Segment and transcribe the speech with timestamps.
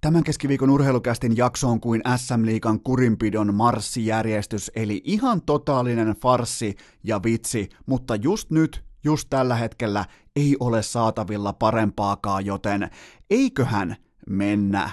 [0.00, 7.68] Tämän keskiviikon urheilukästin jakso on kuin SM-liikan kurinpidon marssijärjestys, eli ihan totaalinen farsi ja vitsi,
[7.86, 10.04] mutta just nyt, just tällä hetkellä
[10.36, 12.90] ei ole saatavilla parempaakaan, joten
[13.30, 13.96] eiköhän
[14.28, 14.90] mennä.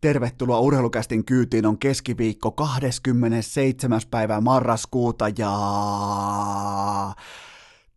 [0.00, 4.00] Tervetuloa urheilukästin kyytiin on keskiviikko 27.
[4.10, 5.52] päivä marraskuuta ja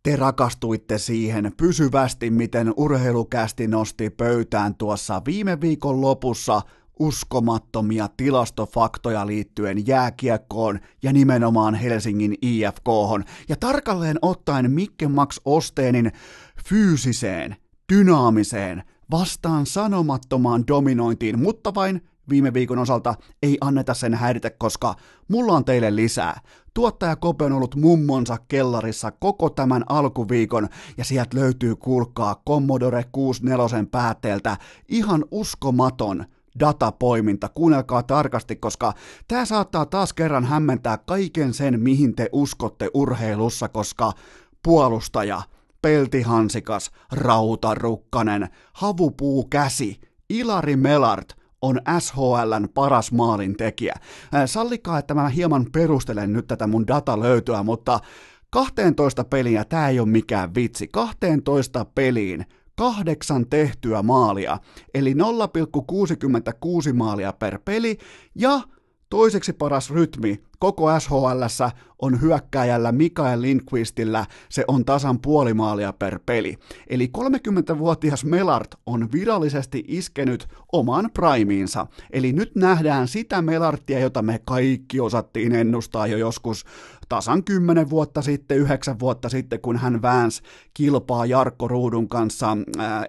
[0.02, 6.62] te rakastuitte siihen pysyvästi, miten urheilukästi nosti pöytään tuossa viime viikon lopussa
[6.98, 12.88] uskomattomia tilastofaktoja liittyen jääkiekkoon ja nimenomaan Helsingin IFK.
[13.48, 16.12] Ja tarkalleen ottaen Mikke Max Osteenin
[16.68, 17.56] fyysiseen,
[17.92, 24.94] dynaamiseen, vastaan sanomattomaan dominointiin, mutta vain viime viikon osalta ei anneta sen häiritä, koska
[25.28, 26.40] mulla on teille lisää.
[26.74, 33.86] Tuottaja Kope on ollut mummonsa kellarissa koko tämän alkuviikon ja sieltä löytyy kuulkaa Commodore 64
[33.90, 34.56] päätteeltä
[34.88, 36.24] ihan uskomaton
[36.60, 37.48] datapoiminta.
[37.48, 38.92] Kuunnelkaa tarkasti, koska
[39.28, 44.12] tämä saattaa taas kerran hämmentää kaiken sen, mihin te uskotte urheilussa, koska
[44.62, 45.42] puolustaja–
[45.84, 51.32] peltihansikas, rautarukkanen, havupuukäsi, Ilari Melart
[51.62, 53.94] on SHLn paras maalintekijä.
[54.46, 58.00] Sallikaa, että mä hieman perustelen nyt tätä mun datalöytöä, mutta
[58.50, 62.46] 12 peliä, tää ei ole mikään vitsi, 12 peliin
[62.76, 64.58] kahdeksan tehtyä maalia,
[64.94, 67.98] eli 0,66 maalia per peli,
[68.34, 68.60] ja
[69.14, 71.42] toiseksi paras rytmi koko SHL
[71.98, 76.58] on hyökkääjällä Mikael Lindqvistillä, se on tasan puoli maalia per peli.
[76.86, 81.86] Eli 30-vuotias Melart on virallisesti iskenyt oman primiinsa.
[82.10, 86.64] Eli nyt nähdään sitä Melartia, jota me kaikki osattiin ennustaa jo joskus
[87.08, 90.42] tasan 10 vuotta sitten, 9 vuotta sitten, kun hän väänsi
[90.74, 92.56] kilpaa Jarkko Ruudun kanssa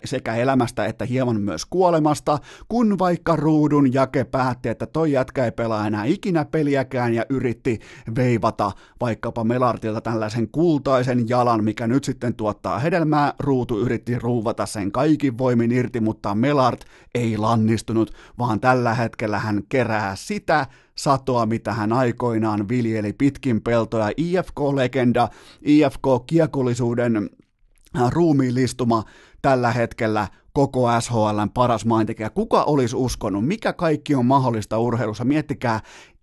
[0.06, 2.38] sekä elämästä että hieman myös kuolemasta,
[2.70, 7.80] kun vaikka Ruudun jake päätti, että toi jätkä ei pelaa enää ikinä peliäkään ja yritti
[8.16, 13.34] veivata vaikkapa Melartilta tällaisen kultaisen jalan, mikä nyt sitten tuottaa hedelmää.
[13.40, 16.86] Ruutu yritti ruuvata sen kaikin voimin irti, mutta Melart
[17.16, 20.68] ei lannistunut, vaan tällä hetkellä hän kerää sitä
[20.98, 24.12] satoa, mitä hän aikoinaan viljeli pitkin peltoja.
[24.18, 25.30] IFK-legenda,
[25.62, 27.30] IFK-kiekollisuuden
[27.98, 29.04] äh, ruumiillistuma
[29.42, 32.30] tällä hetkellä koko SHLn paras maintekijä.
[32.30, 33.48] Kuka olisi uskonut?
[33.48, 35.26] Mikä kaikki on mahdollista urheilussa?
[35.26, 35.80] Miettikää,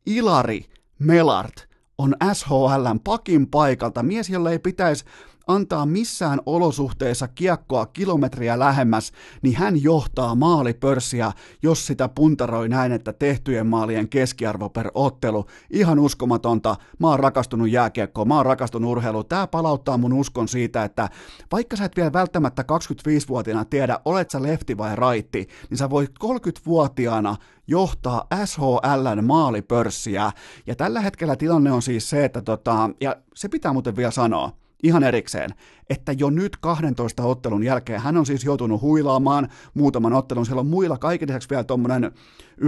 [0.06, 0.64] Ilari
[0.98, 1.68] Melart
[1.98, 4.02] on SHLn pakin paikalta.
[4.02, 5.04] Mies, jolle ei pitäisi
[5.46, 11.32] antaa missään olosuhteessa kiekkoa kilometriä lähemmäs, niin hän johtaa maalipörssiä,
[11.62, 15.46] jos sitä puntaroi näin, että tehtyjen maalien keskiarvo per ottelu.
[15.70, 16.76] Ihan uskomatonta.
[16.98, 19.26] Mä oon rakastunut jääkiekkoon, mä oon rakastunut urheiluun.
[19.26, 21.08] Tää palauttaa mun uskon siitä, että
[21.52, 26.10] vaikka sä et vielä välttämättä 25-vuotiaana tiedä, olet sä lefti vai raitti, niin sä voit
[26.24, 27.36] 30-vuotiaana
[27.66, 30.32] johtaa SHLn maalipörssiä.
[30.66, 34.52] Ja tällä hetkellä tilanne on siis se, että tota, ja se pitää muuten vielä sanoa,
[34.82, 35.50] ihan erikseen,
[35.90, 40.46] että jo nyt 12 ottelun jälkeen hän on siis joutunut huilaamaan muutaman ottelun.
[40.46, 42.12] Siellä on muilla kaiken lisäksi vielä tuommoinen
[42.60, 42.66] 19-20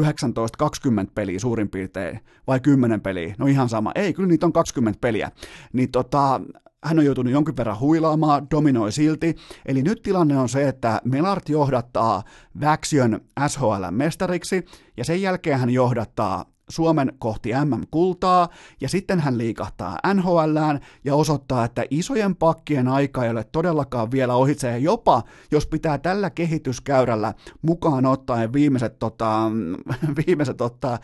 [1.15, 3.93] peliä suurin piirtein, vai 10 peliä, no ihan sama.
[3.95, 5.31] Ei, kyllä niitä on 20 peliä.
[5.73, 6.41] Niin tota,
[6.85, 9.37] hän on joutunut jonkin verran huilaamaan, dominoi silti.
[9.67, 12.23] Eli nyt tilanne on se, että Melart johdattaa
[12.61, 14.65] Väksiön SHL-mestariksi,
[14.97, 18.49] ja sen jälkeen hän johdattaa Suomen kohti MM-kultaa,
[18.81, 24.35] ja sitten hän liikahtaa NHLään ja osoittaa, että isojen pakkien aika ei ole todellakaan vielä
[24.35, 29.51] ohitse, ja jopa jos pitää tällä kehityskäyrällä mukaan ottaen viimeiset, tota,
[30.27, 30.99] viimeiset, tota,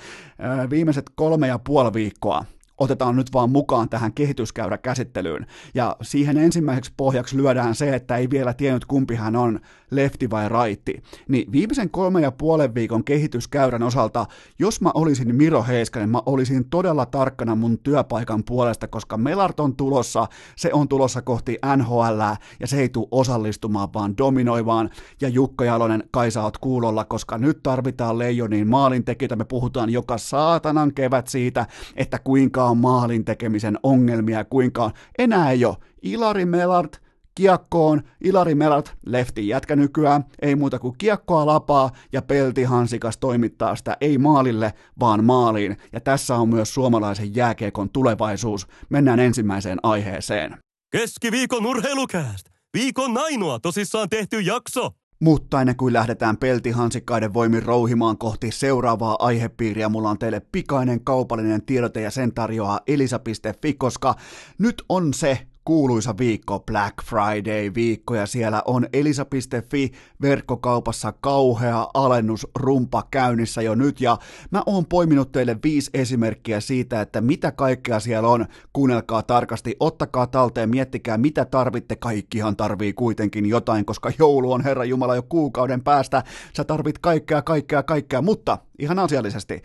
[0.70, 2.44] viimeiset kolme ja puoli viikkoa,
[2.80, 5.46] otetaan nyt vaan mukaan tähän kehityskäyrä käsittelyyn.
[5.74, 9.60] Ja siihen ensimmäiseksi pohjaksi lyödään se, että ei vielä tiennyt kumpi hän on,
[9.90, 11.02] lefti vai raitti.
[11.28, 14.26] Niin viimeisen kolme ja puolen viikon kehityskäyrän osalta,
[14.58, 19.76] jos mä olisin Miro Heiskanen, mä olisin todella tarkkana mun työpaikan puolesta, koska Melart on
[19.76, 20.26] tulossa,
[20.56, 22.20] se on tulossa kohti NHL
[22.60, 24.90] ja se ei tule osallistumaan, vaan dominoivaan.
[25.20, 29.36] Ja Jukka Jalonen, Kaisa oot kuulolla, koska nyt tarvitaan Leijonin maalintekijöitä.
[29.36, 31.66] Me puhutaan joka saatanan kevät siitä,
[31.96, 35.76] että kuinka on maalin tekemisen ongelmia, kuinka enää ei ole.
[36.02, 37.02] Ilari Melart,
[37.34, 43.76] kiekkoon, Ilari Melart, lefti jätkä nykyään, ei muuta kuin kiekkoa lapaa ja Pelti Hansikas toimittaa
[43.76, 45.76] sitä ei maalille, vaan maaliin.
[45.92, 48.66] Ja tässä on myös suomalaisen jääkiekon tulevaisuus.
[48.88, 50.56] Mennään ensimmäiseen aiheeseen.
[50.92, 52.46] Keskiviikon urheilukääst!
[52.74, 54.90] Viikon ainoa tosissaan tehty jakso!
[55.20, 61.62] Mutta ennen kuin lähdetään peltihansikkaiden voimin rouhimaan kohti seuraavaa aihepiiriä, mulla on teille pikainen kaupallinen
[61.62, 64.14] tiedote ja sen tarjoaa elisa.fi, koska
[64.58, 69.92] nyt on se kuuluisa viikko, Black Friday-viikko, ja siellä on elisa.fi
[70.22, 74.18] verkkokaupassa kauhea alennusrumpa käynnissä jo nyt, ja
[74.50, 78.46] mä oon poiminut teille viisi esimerkkiä siitä, että mitä kaikkea siellä on.
[78.72, 84.84] Kuunnelkaa tarkasti, ottakaa talteen, miettikää mitä tarvitte, kaikkihan tarvii kuitenkin jotain, koska joulu on Herra
[84.84, 86.24] Jumala jo kuukauden päästä,
[86.56, 89.62] sä tarvit kaikkea, kaikkea, kaikkea, mutta ihan asiallisesti,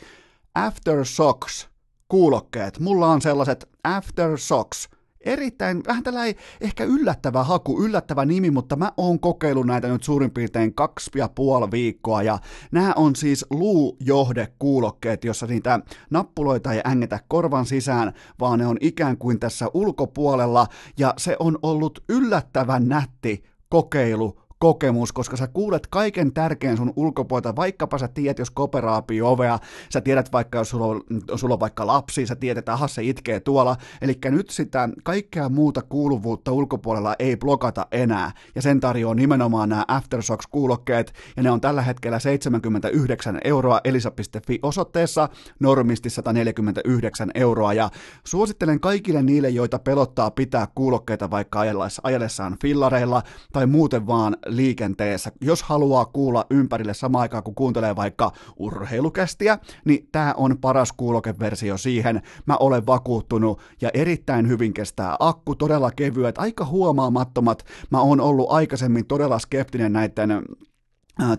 [0.56, 1.70] Aftershocks,
[2.08, 4.90] kuulokkeet, mulla on sellaiset Aftershocks,
[5.26, 10.32] erittäin, vähän tällainen ehkä yllättävä haku, yllättävä nimi, mutta mä oon kokeillut näitä nyt suurin
[10.32, 12.40] piirtein kaksi ja puoli viikkoa, ja
[12.72, 15.80] nämä on siis luujohdekuulokkeet, jossa niitä
[16.10, 20.68] nappuloita ei ängetä korvan sisään, vaan ne on ikään kuin tässä ulkopuolella,
[20.98, 27.56] ja se on ollut yllättävän nätti kokeilu kokemus, koska sä kuulet kaiken tärkeän sun ulkopuolelta,
[27.56, 29.60] vaikkapa sä tiedät, jos koperaapii ovea,
[29.94, 31.02] sä tiedät vaikka, jos sulla on,
[31.36, 35.50] sulla on vaikka lapsi, sä tiedät, että aha, se itkee tuolla, eli nyt sitä kaikkea
[35.50, 41.62] muuta kuuluvuutta ulkopuolella ei blokata enää, ja sen tarjoaa nimenomaan nämä Aftershocks-kuulokkeet, ja ne on
[41.62, 45.30] tällä hetkellä 79 euroa elisa.fi osoitteessa,
[45.60, 47.90] normisti 149 euroa, ja
[48.24, 51.60] suosittelen kaikille niille, joita pelottaa pitää kuulokkeita vaikka
[52.04, 53.24] ajellessaan fillareilla,
[53.54, 55.32] tai muuten vaan liikenteessä.
[55.42, 61.78] Jos haluaa kuulla ympärille samaan aikaan, kun kuuntelee vaikka urheilukästiä, niin tämä on paras kuulokeversio
[61.78, 62.22] siihen.
[62.46, 67.66] Mä olen vakuuttunut ja erittäin hyvin kestää akku, todella kevyet, aika huomaamattomat.
[67.90, 70.42] Mä oon ollut aikaisemmin todella skeptinen näiden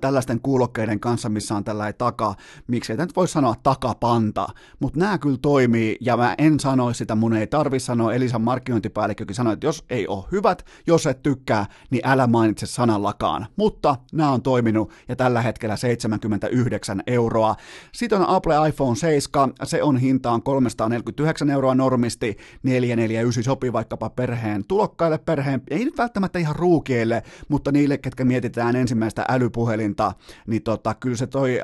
[0.00, 2.34] tällaisten kuulokkeiden kanssa, missä on tällainen taka,
[2.66, 4.46] miksi ei nyt voi sanoa takapanta,
[4.78, 9.36] mutta nämä kyllä toimii, ja mä en sano sitä, mun ei tarvi sanoa, Elisan markkinointipäällikkökin
[9.36, 14.30] sanoi, että jos ei ole hyvät, jos et tykkää, niin älä mainitse sanallakaan, mutta nämä
[14.30, 17.56] on toiminut, ja tällä hetkellä 79 euroa.
[17.92, 24.64] Sitten on Apple iPhone 7, se on hintaan 349 euroa normisti, 449 sopii vaikkapa perheen
[24.68, 30.12] tulokkaille, perheen, ei nyt välttämättä ihan ruukieille, mutta niille, ketkä mietitään ensimmäistä älypuhelua, puhelinta,
[30.46, 31.60] niin tota, kyllä se toi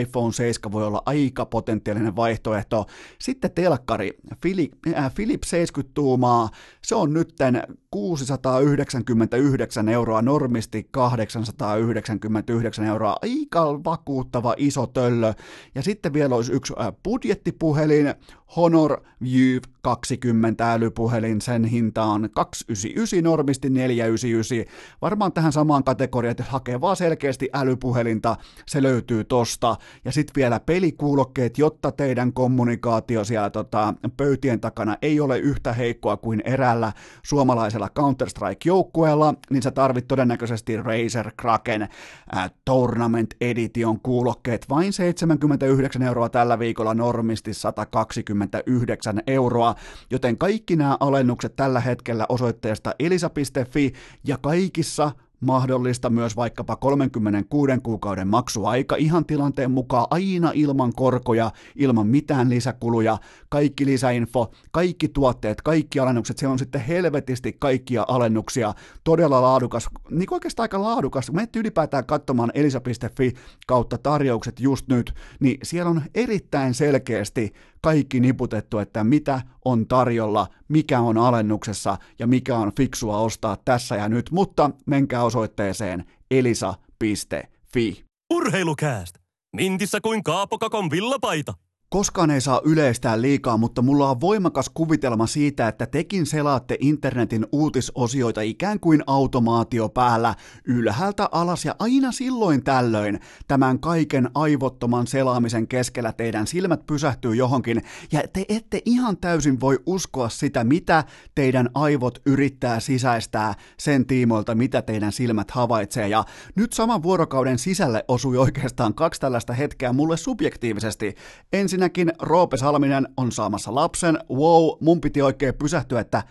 [0.00, 2.86] iPhone 7 voi olla aika potentiaalinen vaihtoehto.
[3.18, 4.10] Sitten telkkari,
[4.40, 6.48] Philip, äh, Philip 70 tuumaa,
[6.82, 15.32] se on nytten 699 euroa, normisti 899 euroa, aika vakuuttava iso töllö.
[15.74, 18.14] Ja sitten vielä olisi yksi äh, budjettipuhelin,
[18.56, 24.74] Honor View 20 älypuhelin, sen hinta on 299 normisti 499.
[25.02, 28.36] Varmaan tähän samaan kategoriaan, että hakee vaan selkeästi älypuhelinta,
[28.66, 29.76] se löytyy tosta.
[30.04, 36.16] Ja sitten vielä pelikuulokkeet, jotta teidän kommunikaatio siellä tota, pöytien takana ei ole yhtä heikkoa
[36.16, 36.92] kuin erällä
[37.22, 44.66] suomalaisella Counter-Strike-joukkueella, niin sä tarvit todennäköisesti Razer Kraken äh, Tournament Edition kuulokkeet.
[44.70, 49.73] Vain 79 euroa tällä viikolla normisti 129 euroa
[50.10, 53.92] joten kaikki nämä alennukset tällä hetkellä osoitteesta elisa.fi
[54.24, 55.12] ja kaikissa
[55.44, 63.18] mahdollista myös vaikkapa 36 kuukauden maksuaika ihan tilanteen mukaan aina ilman korkoja, ilman mitään lisäkuluja,
[63.48, 68.74] kaikki lisäinfo, kaikki tuotteet, kaikki alennukset, siellä on sitten helvetisti kaikkia alennuksia,
[69.04, 73.32] todella laadukas, niin oikeastaan aika laadukas, kun menet ylipäätään katsomaan elisa.fi
[73.66, 77.52] kautta tarjoukset just nyt, niin siellä on erittäin selkeästi
[77.84, 83.96] kaikki niputettu, että mitä on tarjolla, mikä on alennuksessa ja mikä on fiksua ostaa tässä
[83.96, 88.04] ja nyt, mutta menkää osoitteeseen elisa.fi.
[88.34, 89.18] Urheilukääst!
[89.56, 91.54] Mintissä kuin Kaapokakon villapaita.
[91.94, 97.46] Koskaan ei saa yleistää liikaa, mutta mulla on voimakas kuvitelma siitä, että tekin selaatte internetin
[97.52, 100.34] uutisosioita ikään kuin automaatio päällä
[100.64, 107.82] ylhäältä alas ja aina silloin tällöin tämän kaiken aivottoman selaamisen keskellä teidän silmät pysähtyy johonkin
[108.12, 114.54] ja te ette ihan täysin voi uskoa sitä, mitä teidän aivot yrittää sisäistää sen tiimoilta,
[114.54, 116.24] mitä teidän silmät havaitsee ja
[116.54, 121.14] nyt saman vuorokauden sisälle osui oikeastaan kaksi tällaista hetkeä mulle subjektiivisesti.
[121.52, 124.18] Ensin Ensinnäkin Roope Salminen on saamassa lapsen.
[124.30, 126.22] Wow, mun piti oikein pysähtyä, että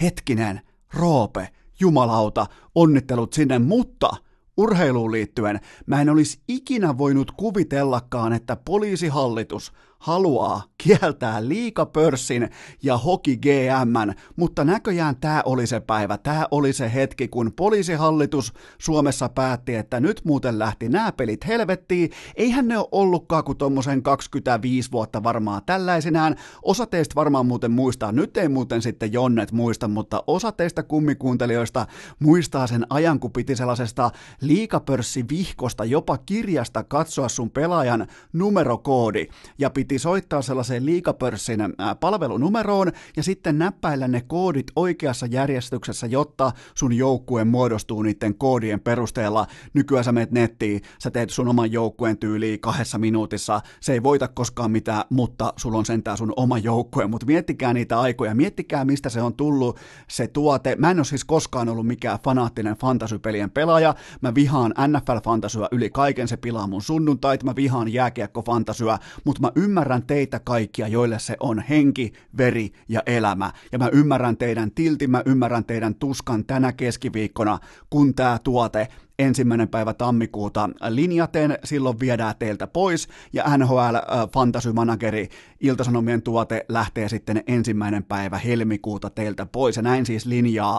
[0.00, 0.60] hetkinen,
[0.94, 1.48] Roope,
[1.80, 4.10] jumalauta, onnittelut sinne, mutta
[4.56, 12.48] urheiluun liittyen mä en olisi ikinä voinut kuvitellakaan, että poliisihallitus haluaa kieltää liikapörssin
[12.82, 18.52] ja hoki GM, mutta näköjään tämä oli se päivä, tämä oli se hetki, kun poliisihallitus
[18.78, 22.10] Suomessa päätti, että nyt muuten lähti nämä pelit helvettiin.
[22.36, 26.36] Eihän ne ole ollutkaan kuin tuommoisen 25 vuotta varmaan tällaisinään.
[26.62, 31.86] Osa teistä varmaan muuten muistaa, nyt ei muuten sitten Jonnet muista, mutta osa teistä kummikuuntelijoista
[32.18, 39.26] muistaa sen ajan, kun piti sellaisesta liikapörssivihkosta, jopa kirjasta katsoa sun pelaajan numerokoodi
[39.58, 41.60] ja piti soittaa sellaiseen liikapörssin
[42.00, 49.46] palvelunumeroon ja sitten näppäillä ne koodit oikeassa järjestyksessä, jotta sun joukkue muodostuu niiden koodien perusteella.
[49.74, 54.28] Nykyään sä menet nettiin, sä teet sun oman joukkueen tyyliin kahdessa minuutissa, se ei voita
[54.28, 59.08] koskaan mitään, mutta sulla on sentään sun oma joukkue, mutta miettikää niitä aikoja, miettikää mistä
[59.08, 60.76] se on tullut se tuote.
[60.76, 66.28] Mä en ole siis koskaan ollut mikään fanaattinen fantasypelien pelaaja, mä vihaan NFL-fantasyä yli kaiken,
[66.28, 71.60] se pilaa mun sunnuntait, mä vihaan jääkiekko-fantasyä, mutta mä ymmärrän teitä kaikkia, joille se on
[71.60, 73.52] henki, veri ja elämä.
[73.72, 77.58] Ja mä ymmärrän teidän tilti, mä ymmärrän teidän tuskan tänä keskiviikkona,
[77.90, 78.88] kun tämä tuote
[79.18, 84.02] ensimmäinen päivä tammikuuta linjaten, silloin viedään teiltä pois, ja NHL äh,
[84.32, 85.28] Fantasy Manageri
[85.60, 90.76] Iltasanomien tuote lähtee sitten ensimmäinen päivä helmikuuta teiltä pois, ja näin siis linjaa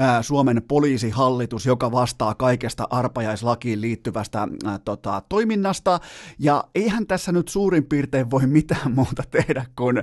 [0.00, 6.00] äh, Suomen poliisihallitus, joka vastaa kaikesta arpajaislakiin liittyvästä äh, tota, toiminnasta,
[6.38, 10.02] ja eihän tässä nyt suurin piirtein voi mitään muuta tehdä kuin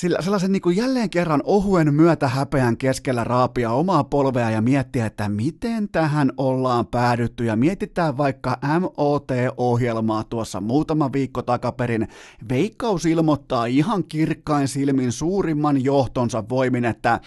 [0.00, 5.06] sillä sellaisen niin kuin jälleen kerran ohuen myötä häpeän keskellä raapia omaa polvea ja miettiä,
[5.06, 12.08] että miten tähän ollaan päädytty ja mietitään vaikka MOT-ohjelmaa tuossa muutama viikko takaperin.
[12.48, 17.20] Veikkaus ilmoittaa ihan kirkkain silmin suurimman johtonsa voimin, että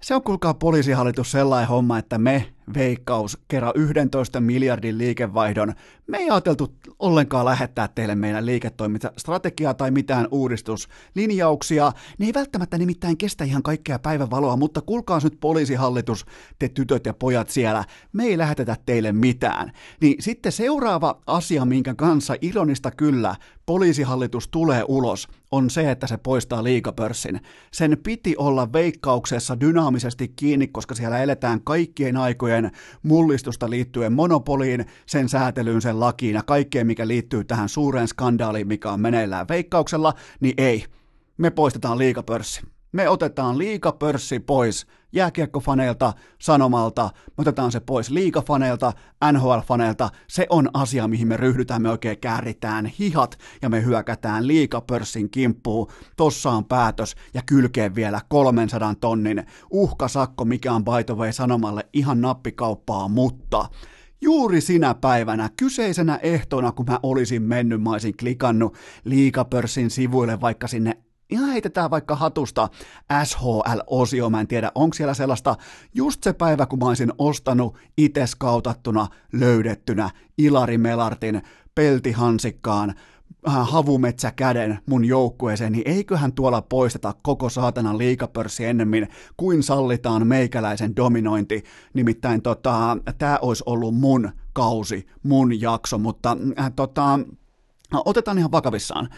[0.00, 5.74] se on kuulkaa poliisihallitus sellainen homma, että me veikkaus kerran 11 miljardin liikevaihdon.
[6.06, 11.92] Me ei ajateltu ollenkaan lähettää teille meidän liiketoimintastrategiaa tai mitään uudistuslinjauksia.
[12.18, 16.26] Ne ei välttämättä nimittäin kestä ihan kaikkea päivänvaloa, mutta kuulkaa nyt poliisihallitus,
[16.58, 19.72] te tytöt ja pojat siellä, me ei lähetetä teille mitään.
[20.00, 23.34] Niin sitten seuraava asia, minkä kanssa ironista kyllä
[23.66, 27.40] poliisihallitus tulee ulos, on se, että se poistaa liikapörssin.
[27.72, 32.70] Sen piti olla veikkauksessa dynaamisesti kiinni, koska siellä eletään kaikkien aikojen
[33.02, 38.90] mullistusta liittyen monopoliin, sen säätelyyn, sen lakiin ja kaikkeen, mikä liittyy tähän suureen skandaaliin, mikä
[38.90, 40.84] on meneillään veikkauksella, niin ei.
[41.38, 42.62] Me poistetaan liikapörssi.
[42.92, 48.92] Me otetaan liikapörssi pois jääkiekkofaneilta, sanomalta, me otetaan se pois liikafaneilta,
[49.32, 50.08] NHL-faneilta.
[50.28, 55.86] Se on asia, mihin me ryhdytään, me oikein kääritään hihat ja me hyökätään liikapörssin kimppuun.
[56.16, 61.88] Tossa on päätös ja kylkeen vielä 300 tonnin uhkasakko, mikä on by the way sanomalle
[61.92, 63.68] ihan nappikauppaa, mutta
[64.22, 70.68] Juuri sinä päivänä, kyseisenä ehtona, kun mä olisin mennyt, mä olisin klikannut liikapörssin sivuille vaikka
[70.68, 70.96] sinne
[71.30, 72.68] ihan heitetään vaikka hatusta
[73.24, 75.56] SHL-osio, mä en tiedä, onko siellä sellaista,
[75.94, 81.42] just se päivä, kun mä olisin ostanut itse skautattuna, löydettynä Ilari Melartin
[81.74, 82.94] peltihansikkaan,
[83.48, 90.26] äh, havumetsä käden mun joukkueeseen, niin eiköhän tuolla poisteta koko saatanan liikapörssi ennemmin kuin sallitaan
[90.26, 91.64] meikäläisen dominointi.
[91.94, 97.20] Nimittäin tota, tämä olisi ollut mun kausi, mun jakso, mutta äh, tota,
[98.04, 99.08] otetaan ihan vakavissaan.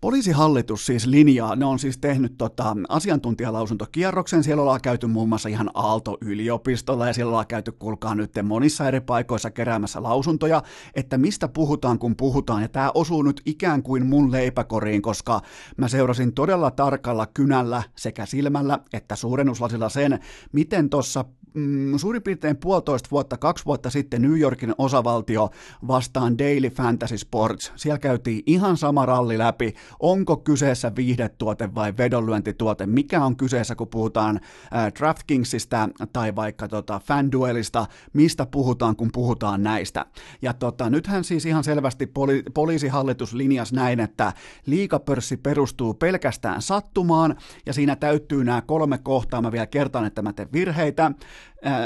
[0.00, 5.70] Poliisihallitus siis linjaa, ne on siis tehnyt tota, asiantuntijalausuntokierroksen, siellä ollaan käyty muun muassa ihan
[5.74, 10.62] Aalto-yliopistolla ja siellä ollaan käyty, kuulkaa nyt monissa eri paikoissa keräämässä lausuntoja,
[10.94, 15.40] että mistä puhutaan kun puhutaan, ja tämä osuu nyt ikään kuin mun leipäkoriin, koska
[15.76, 20.18] mä seurasin todella tarkalla kynällä sekä silmällä että suurennuslasilla sen,
[20.52, 25.50] miten tuossa mm, suurin piirtein puolitoista vuotta, kaksi vuotta sitten New Yorkin osavaltio
[25.88, 27.72] vastaan Daily Fantasy Sports.
[27.76, 33.88] Siellä käytiin ihan sama ralli läpi, onko kyseessä viihdetuote vai vedonlyöntituote, mikä on kyseessä, kun
[33.88, 34.40] puhutaan
[34.76, 40.06] äh, DraftKingsista tai vaikka tota, FanDuelista, mistä puhutaan, kun puhutaan näistä.
[40.42, 44.32] Ja tota, nythän siis ihan selvästi poli- poliisihallitus linjasi näin, että
[44.66, 50.32] liikapörssi perustuu pelkästään sattumaan, ja siinä täyttyy nämä kolme kohtaa, mä vielä kertaan, että mä
[50.32, 51.12] teen virheitä,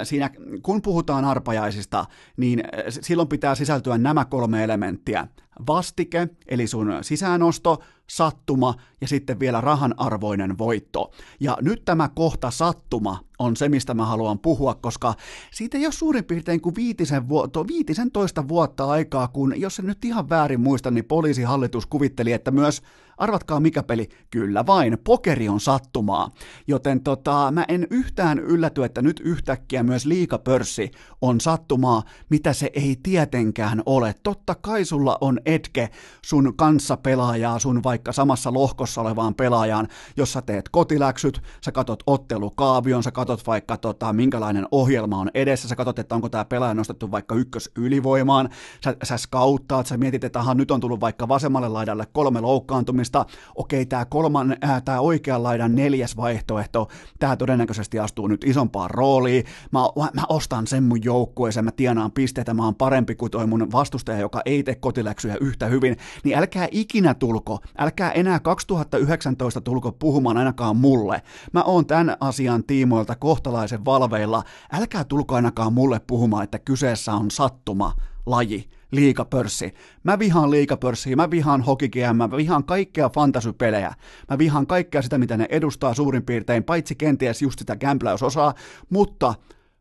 [0.05, 0.31] siinä,
[0.63, 2.05] kun puhutaan arpajaisista,
[2.37, 5.29] niin silloin pitää sisältyä nämä kolme elementtiä.
[5.67, 11.11] Vastike, eli sun sisäänosto, sattuma ja sitten vielä rahan arvoinen voitto.
[11.41, 15.15] Ja nyt tämä kohta sattuma on se, mistä mä haluan puhua, koska
[15.51, 19.87] siitä ei ole suurin piirtein kuin viitisen, vuotta, viitisen toista vuotta aikaa, kun jos en
[19.87, 22.83] nyt ihan väärin muista, niin poliisihallitus kuvitteli, että myös
[23.19, 24.09] Arvatkaa mikä peli?
[24.31, 26.31] Kyllä vain, pokeri on sattumaa.
[26.67, 30.91] Joten tota, mä en yhtään ylläty, että nyt yhtäkkiä myös liikapörssi
[31.21, 34.15] on sattumaa, mitä se ei tietenkään ole.
[34.23, 35.91] Totta kai sulla on etke
[36.25, 42.03] sun kanssa pelaajaa, sun vaikka samassa lohkossa olevaan pelaajaan, jos sä teet kotiläksyt, sä katot
[42.07, 46.75] ottelukaavion, sä katot vaikka tota, minkälainen ohjelma on edessä, sä katot, että onko tämä pelaaja
[46.75, 48.49] nostettu vaikka ykkös ylivoimaan,
[48.85, 53.04] sä, sä skauttaat, sä mietit, että aha, nyt on tullut vaikka vasemmalle laidalle kolme loukkaantumista,
[53.05, 53.25] onnistumista.
[53.55, 59.45] Okei, tämä kolman, äh, tämä oikean laidan neljäs vaihtoehto, tämä todennäköisesti astuu nyt isompaan rooliin.
[59.73, 59.81] Mä,
[60.15, 64.19] mä ostan sen mun joukkueeseen, mä tienaan pisteitä, mä oon parempi kuin toi mun vastustaja,
[64.19, 65.97] joka ei tee kotiläksyjä yhtä hyvin.
[66.25, 71.23] Niin älkää ikinä tulko, älkää enää 2019 tulko puhumaan ainakaan mulle.
[71.53, 74.43] Mä oon tämän asian tiimoilta kohtalaisen valveilla.
[74.73, 77.93] Älkää tulko ainakaan mulle puhumaan, että kyseessä on sattuma
[78.27, 79.75] laji liikapörssi.
[80.03, 83.95] Mä vihaan liikapörssiä, mä vihaan hokikeä, mä vihaan kaikkea fantasypelejä.
[84.31, 88.55] Mä vihaan kaikkea sitä, mitä ne edustaa suurin piirtein, paitsi kenties just sitä gambläysosaa,
[88.91, 89.35] mutta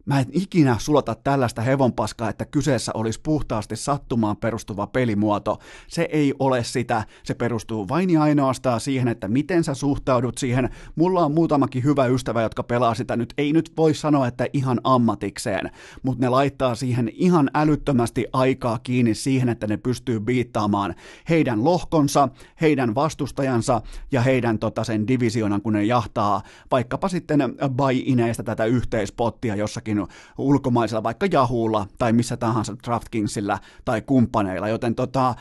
[0.06, 5.60] Mä en ikinä sulata tällaista hevonpaskaa, että kyseessä olisi puhtaasti sattumaan perustuva pelimuoto.
[5.88, 10.70] Se ei ole sitä, se perustuu vain ja ainoastaan siihen, että miten sä suhtaudut siihen.
[10.96, 14.82] Mulla on muutamakin hyvä ystävä, jotka pelaa sitä nyt, ei nyt voi sanoa, että ihan
[14.84, 15.72] ammatikseen,
[16.04, 20.96] mutta ne laittaa siihen ihan älyttömästi aikaa kiinni siihen, että ne pystyy biittaamaan
[21.30, 22.30] heidän lohkonsa,
[22.62, 23.82] heidän vastustajansa
[24.12, 26.42] ja heidän tota, sen divisionan, kun ne jahtaa
[26.72, 27.40] vaikkapa sitten
[27.78, 34.96] buy-ineistä tätä yhteispottia jossakin jossakin ulkomaisella, vaikka Jahuulla tai missä tahansa DraftKingsillä tai kumppaneilla, joten
[34.96, 35.36] tota,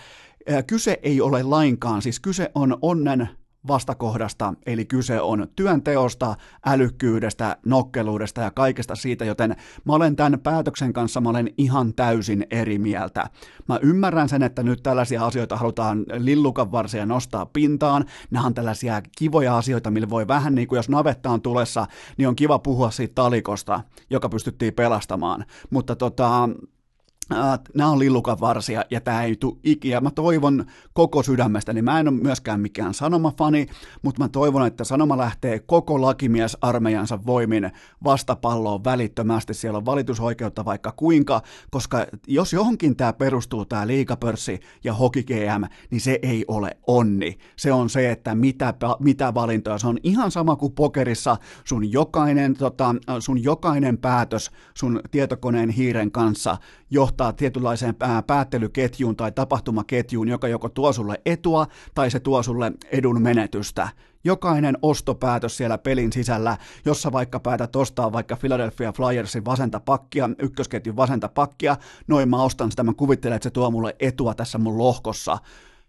[0.66, 3.28] kyse ei ole lainkaan, siis kyse on onnen
[3.68, 6.34] vastakohdasta, eli kyse on työnteosta,
[6.66, 12.46] älykkyydestä, nokkeluudesta ja kaikesta siitä, joten mä olen tämän päätöksen kanssa, mä olen ihan täysin
[12.50, 13.30] eri mieltä.
[13.68, 19.02] Mä ymmärrän sen, että nyt tällaisia asioita halutaan lillukan varsia nostaa pintaan, nämä on tällaisia
[19.18, 22.90] kivoja asioita, millä voi vähän niin kuin jos navetta on tulessa, niin on kiva puhua
[22.90, 26.48] siitä talikosta, joka pystyttiin pelastamaan, mutta tota,
[27.74, 30.00] nämä on lillukan varsia ja tämä ei tule ikinä.
[30.00, 33.66] Mä toivon koko sydämestä, niin mä en ole myöskään mikään sanomafani,
[34.02, 37.70] mutta mä toivon, että sanoma lähtee koko lakimiesarmeijansa voimin
[38.04, 39.54] vastapalloon välittömästi.
[39.54, 45.64] Siellä on valitusoikeutta vaikka kuinka, koska jos johonkin tämä perustuu, tämä liikapörssi ja hoki GM,
[45.90, 47.38] niin se ei ole onni.
[47.56, 49.78] Se on se, että mitä, mitä valintoja.
[49.78, 51.36] Se on ihan sama kuin pokerissa.
[51.64, 56.56] Sun jokainen, tota, sun jokainen päätös sun tietokoneen hiiren kanssa
[56.90, 57.94] johtaa tietynlaiseen
[58.26, 63.88] päättelyketjuun tai tapahtumaketjuun, joka joko tuo sulle etua tai se tuo sulle edun menetystä.
[64.24, 70.96] Jokainen ostopäätös siellä pelin sisällä, jossa vaikka päätät ostaa vaikka Philadelphia Flyersin vasenta pakkia, ykkösketjun
[70.96, 74.78] vasenta pakkia, noin mä ostan sitä, mä kuvittelen, että se tuo mulle etua tässä mun
[74.78, 75.38] lohkossa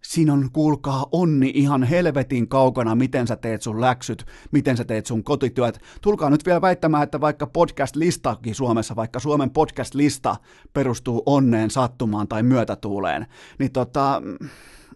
[0.07, 5.05] siinä on, kuulkaa, onni ihan helvetin kaukana, miten sä teet sun läksyt, miten sä teet
[5.05, 5.79] sun kotityöt.
[6.01, 10.35] Tulkaa nyt vielä väittämään, että vaikka podcast-listakin Suomessa, vaikka Suomen podcast-lista
[10.73, 13.25] perustuu onneen, sattumaan tai myötätuuleen,
[13.59, 14.21] niin tota,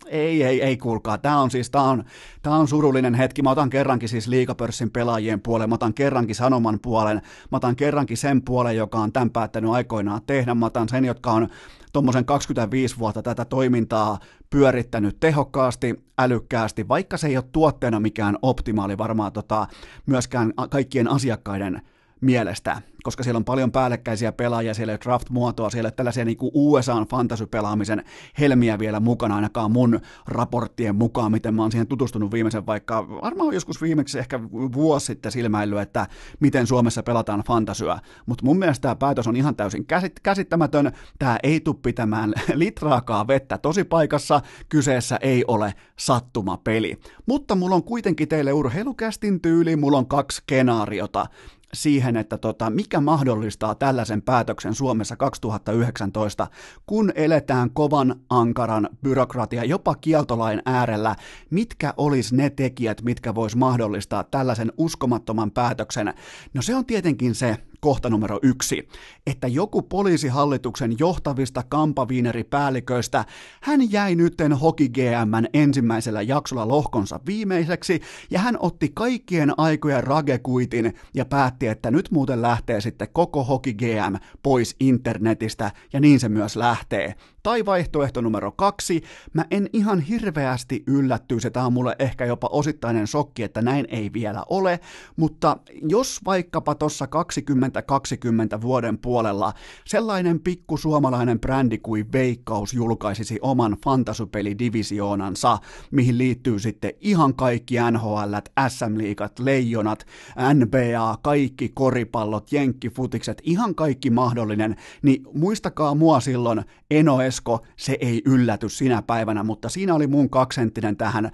[0.10, 1.18] ei, ei, ei kuulkaa.
[1.18, 2.04] Tämä on siis, tämä on,
[2.42, 3.42] tämä on surullinen hetki.
[3.42, 8.18] Mä otan kerrankin siis liikapörssin pelaajien puolen, mä otan kerrankin sanoman puolen, mä otan kerrankin
[8.18, 11.48] sen puolen, joka on tämän päättänyt aikoinaan tehdä, mä otan sen, jotka on
[11.94, 18.98] tuommoisen 25 vuotta tätä toimintaa pyörittänyt tehokkaasti, älykkäästi, vaikka se ei ole tuotteena mikään optimaali
[18.98, 19.68] varmaan tota,
[20.06, 21.82] myöskään kaikkien asiakkaiden
[22.22, 26.52] mielestä, koska siellä on paljon päällekkäisiä pelaajia, siellä ei draft-muotoa, siellä ei tällaisia niin kuin
[26.54, 28.04] USAn fantasy-pelaamisen
[28.40, 33.54] helmiä vielä mukana, ainakaan mun raporttien mukaan, miten mä oon siihen tutustunut viimeisen vaikka, varmaan
[33.54, 36.08] joskus viimeksi ehkä vuosi sitten silmäillyt, että
[36.40, 39.86] miten Suomessa pelataan fantasyä, mutta mun mielestä tämä päätös on ihan täysin
[40.24, 47.00] käsittämätön, tämä ei tule pitämään litraakaan vettä tosi paikassa, kyseessä ei ole sattumapeli.
[47.26, 51.26] Mutta mulla on kuitenkin teille urheilukästin tyyli, mulla on kaksi skenaariota,
[51.74, 56.48] siihen, että tota, mikä mahdollistaa tällaisen päätöksen Suomessa 2019,
[56.86, 61.16] kun eletään kovan ankaran byrokratia, jopa kieltolain äärellä,
[61.50, 66.14] mitkä olisi ne tekijät, mitkä vois mahdollistaa tällaisen uskomattoman päätöksen?
[66.54, 68.88] No se on tietenkin se, kohta numero yksi,
[69.28, 73.26] että joku poliisihallituksen johtavista kampaviineripäälliköistä,
[73.62, 80.94] hän jäi nytten Hoki GMn ensimmäisellä jaksolla lohkonsa viimeiseksi, ja hän otti kaikkien aikojen ragekuitin
[81.14, 86.30] ja päätti, että nyt muuten lähtee sitten koko Hoki GM pois internetistä, ja niin se
[86.30, 87.16] myös lähtee
[87.48, 93.08] Tai vaihtoehto numero kaksi, mä en ihan hirveästi yllättyisi, tämä on mulle ehkä jopa osittainen
[93.08, 94.80] shokki, että näin ei vielä ole,
[95.16, 99.54] mutta jos vaikkapa tuossa 2020 vuoden puolella
[99.86, 105.58] sellainen pikku suomalainen brändi kuin Veikkaus julkaisisi oman fantasupelidivisioonansa,
[105.92, 108.36] mihin liittyy sitten ihan kaikki NHL,
[108.68, 110.06] SM-liigat, leijonat,
[110.54, 118.22] NBA, kaikki koripallot, jenkkifutikset, ihan kaikki mahdollinen, niin muistakaa mua silloin, Eno Esko, se ei
[118.26, 121.32] ylläty sinä päivänä, mutta siinä oli mun kaksenttinen tähän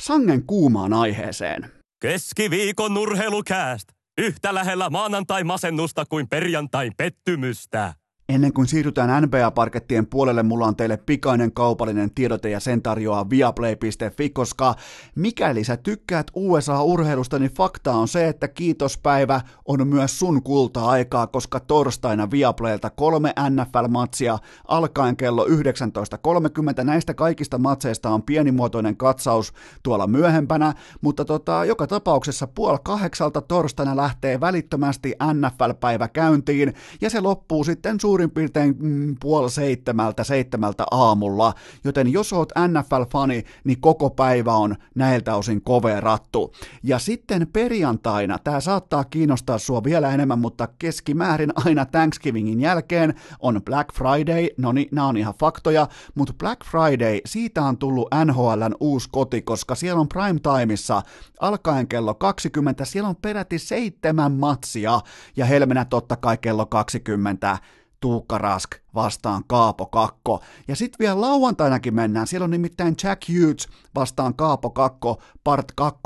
[0.00, 1.72] sangen kuumaan aiheeseen.
[2.00, 3.88] Keskiviikon urheilukääst!
[4.18, 7.94] Yhtä lähellä maanantai-masennusta kuin perjantai pettymystä.
[8.28, 14.30] Ennen kuin siirrytään NBA-parkettien puolelle, mulla on teille pikainen kaupallinen tiedote ja sen tarjoaa viaplay.fi,
[14.30, 14.74] koska
[15.14, 21.60] mikäli sä tykkäät USA-urheilusta, niin fakta on se, että kiitospäivä on myös sun kulta-aikaa, koska
[21.60, 26.84] torstaina Viaplaylta kolme NFL-matsia alkaen kello 19.30.
[26.84, 33.96] Näistä kaikista matseista on pienimuotoinen katsaus tuolla myöhempänä, mutta tota, joka tapauksessa puoli kahdeksalta torstaina
[33.96, 40.84] lähtee välittömästi NFL-päivä käyntiin ja se loppuu sitten suurin suurin piirtein mm, puoli seitsemältä, seitsemältä
[40.90, 46.52] aamulla, joten jos oot NFL-fani, niin koko päivä on näiltä osin koverattu.
[46.82, 53.60] Ja sitten perjantaina, tämä saattaa kiinnostaa sua vielä enemmän, mutta keskimäärin aina Thanksgivingin jälkeen on
[53.64, 58.74] Black Friday, no niin, nämä on ihan faktoja, mutta Black Friday, siitä on tullut NHLn
[58.80, 61.02] uusi koti, koska siellä on prime timeissa
[61.40, 65.00] alkaen kello 20, siellä on peräti seitsemän matsia,
[65.36, 67.58] ja helmenä totta kai kello 20
[68.04, 70.42] Tuukka Rask vastaan Kaapo Kakko.
[70.68, 76.00] Ja sitten vielä lauantainakin mennään, siellä on nimittäin Jack Hughes vastaan Kaapo Kakko, part 2,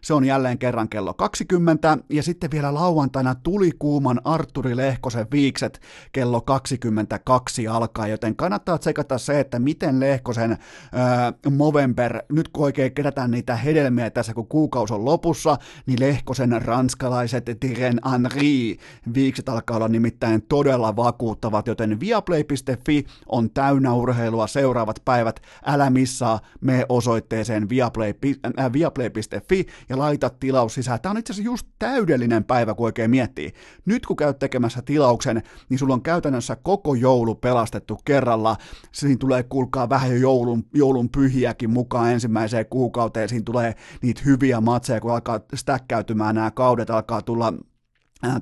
[0.00, 5.80] se on jälleen kerran kello 20, ja sitten vielä lauantaina tuli kuuman Arturi Lehkosen viikset.
[6.12, 10.58] Kello 22 alkaa, joten kannattaa tsekata se, että miten Lehkosen äh,
[11.50, 17.44] Movember, nyt kun oikein kerätään niitä hedelmiä tässä, kun kuukausi on lopussa, niin Lehkosen ranskalaiset
[17.60, 18.78] Tiren Henri
[19.14, 25.40] viikset alkaa olla nimittäin todella vakuuttavat, joten via Viaplay.fi on täynnä urheilua seuraavat päivät.
[25.66, 28.14] Älä missaa, me osoitteeseen Viaplay,
[28.58, 31.00] äh, viaplay.fi ja laita tilaus sisään.
[31.00, 33.52] Tämä on itse asiassa just täydellinen päivä, kun oikein miettii.
[33.84, 38.56] Nyt kun käyt tekemässä tilauksen, niin sulla on käytännössä koko joulu pelastettu kerralla.
[38.92, 43.28] Siinä tulee kuulkaa vähän jo joulun, joulun pyhiäkin mukaan ensimmäiseen kuukauteen.
[43.28, 47.52] Siinä tulee niitä hyviä matseja, kun alkaa stäkkäytymään nämä kaudet, alkaa tulla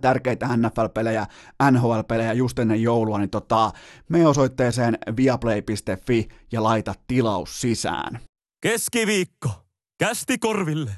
[0.00, 1.26] tärkeitä NFL-pelejä,
[1.70, 3.72] NHL-pelejä just ennen joulua, niin tota,
[4.08, 8.20] me osoitteeseen viaplay.fi ja laita tilaus sisään.
[8.62, 9.50] Keskiviikko.
[9.98, 10.90] Kästi korville.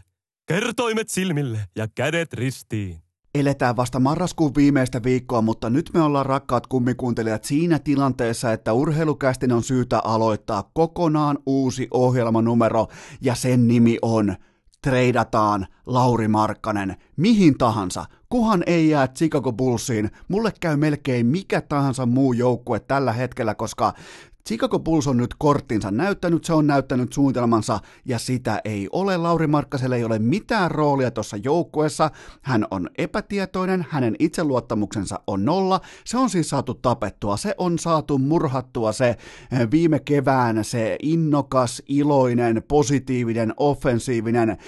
[0.47, 2.99] Kertoimet silmille ja kädet ristiin.
[3.35, 9.53] Eletään vasta marraskuun viimeistä viikkoa, mutta nyt me ollaan rakkaat kummikuuntelijat siinä tilanteessa, että urheilukästin
[9.53, 12.87] on syytä aloittaa kokonaan uusi ohjelmanumero
[13.21, 14.37] ja sen nimi on
[14.83, 22.07] Treidataan Lauri Markkanen mihin tahansa, kuhan ei jää Chicago Bullsiin, mulle käy melkein mikä tahansa
[22.07, 23.93] muu joukkue tällä hetkellä, koska
[24.49, 29.17] Chicago Bulls on nyt korttinsa näyttänyt, se on näyttänyt suunnitelmansa ja sitä ei ole.
[29.17, 32.11] Lauri Markkaselle ei ole mitään roolia tuossa joukkueessa.
[32.43, 35.81] Hän on epätietoinen, hänen itseluottamuksensa on nolla.
[36.05, 41.83] Se on siis saatu tapettua, se on saatu murhattua se eh, viime kevään se innokas,
[41.89, 44.59] iloinen, positiivinen, offensiivinen, eh,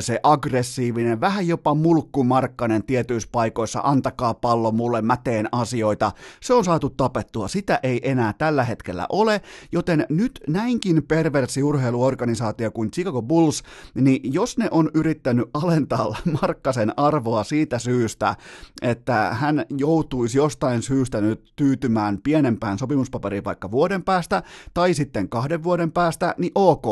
[0.00, 6.12] se aggressiivinen, vähän jopa mulkkumarkkanen tietyissä paikoissa, antakaa pallo mulle, mä teen asioita.
[6.40, 9.40] Se on saatu tapettua, sitä ei enää tällä hetkellä ole ole,
[9.72, 13.62] joten nyt näinkin perversi urheiluorganisaatio kuin Chicago Bulls,
[13.94, 18.36] niin jos ne on yrittänyt alentaa Markkasen arvoa siitä syystä,
[18.82, 24.42] että hän joutuisi jostain syystä nyt tyytymään pienempään sopimuspaperiin vaikka vuoden päästä
[24.74, 26.86] tai sitten kahden vuoden päästä, niin ok,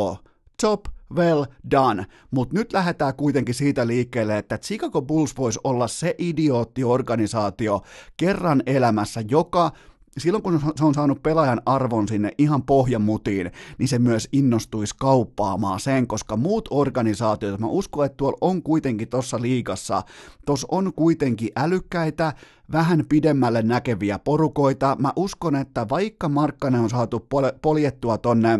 [0.62, 0.80] job
[1.14, 2.06] well done.
[2.30, 7.82] Mutta nyt lähdetään kuitenkin siitä liikkeelle, että Chicago Bulls voisi olla se idioottiorganisaatio
[8.16, 9.72] kerran elämässä, joka
[10.18, 15.80] silloin kun se on saanut pelaajan arvon sinne ihan pohjamutiin, niin se myös innostuisi kauppaamaan
[15.80, 20.02] sen, koska muut organisaatiot, mä uskon, että tuolla on kuitenkin tuossa liigassa,
[20.46, 22.32] tuossa on kuitenkin älykkäitä,
[22.72, 24.96] vähän pidemmälle näkeviä porukoita.
[24.98, 27.26] Mä uskon, että vaikka Markkanen on saatu
[27.62, 28.58] poljettua tonne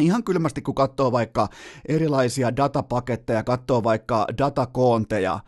[0.00, 1.48] Ihan kylmästi, kun katsoo vaikka
[1.88, 5.40] erilaisia datapaketteja, katsoo vaikka datakoonteja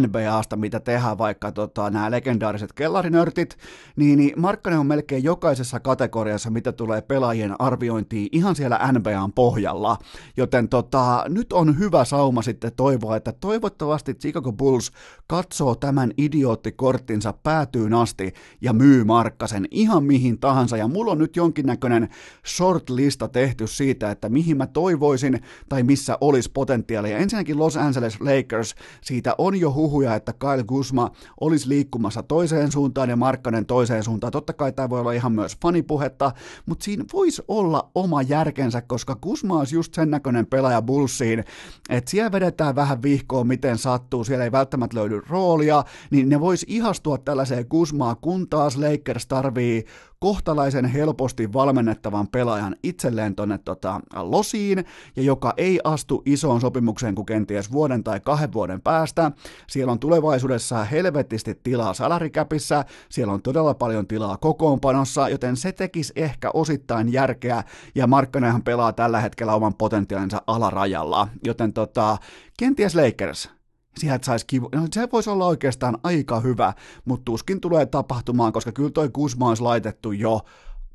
[0.00, 3.56] NBAsta, mitä tehdään vaikka tota, nämä legendaariset kellarinörtit,
[3.96, 9.98] niin, niin Markkanen on melkein jokaisessa kategoriassa, mitä tulee pelaajien arviointiin, ihan siellä NBAn pohjalla.
[10.36, 14.92] Joten tota, nyt on hyvä sauma sitten toivoa, että toivottavasti Chicago Bulls
[15.26, 20.76] katsoo tämän idioottikorttinsa päätyyn asti ja myy Markkasen ihan mihin tahansa.
[20.76, 22.08] Ja mulla on nyt jonkinnäköinen
[22.46, 27.18] short-lista tehty siitä, että mihin mä toivoisin tai missä olisi potentiaalia.
[27.18, 31.10] Ensinnäkin Los Angeles Lakers, siitä on jo huhuja, että Kyle Guzma
[31.40, 34.30] olisi liikkumassa toiseen suuntaan ja Markkanen toiseen suuntaan.
[34.30, 36.32] Totta kai tämä voi olla ihan myös fanipuhetta,
[36.66, 41.44] mutta siinä voisi olla oma järkensä, koska Guzma olisi just sen näköinen pelaaja Bullsiin,
[41.88, 46.64] että siellä vedetään vähän vihkoa, miten sattuu, siellä ei välttämättä löydy roolia, niin ne vois
[46.68, 49.84] ihastua tällaiseen Guzmaa, kun taas Lakers tarvii
[50.20, 54.84] kohtalaisen helposti valmennettavan pelaajan itselleen tuonne tota, losiin,
[55.16, 59.32] ja joka ei astu isoon sopimukseen kuin kenties vuoden tai kahden vuoden päästä.
[59.66, 66.12] Siellä on tulevaisuudessa helvetisti tilaa salarikäpissä, siellä on todella paljon tilaa kokoonpanossa, joten se tekisi
[66.16, 72.16] ehkä osittain järkeä, ja Markkanenhan pelaa tällä hetkellä oman potentiaalinsa alarajalla, joten tota,
[72.58, 73.57] kenties Lakers,
[73.98, 74.68] sieltä saisi kivu...
[74.74, 76.72] No, se voisi olla oikeastaan aika hyvä,
[77.04, 80.40] mutta tuskin tulee tapahtumaan, koska kyllä toi Kusma olisi laitettu jo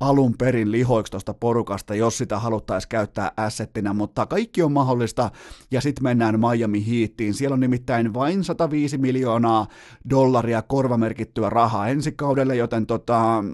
[0.00, 5.30] alun perin lihoiksi tuosta porukasta, jos sitä haluttaisiin käyttää assettinä, mutta kaikki on mahdollista,
[5.70, 7.34] ja sitten mennään Miami Heatiin.
[7.34, 9.66] Siellä on nimittäin vain 105 miljoonaa
[10.10, 13.44] dollaria korvamerkittyä rahaa ensi kaudelle, joten tota,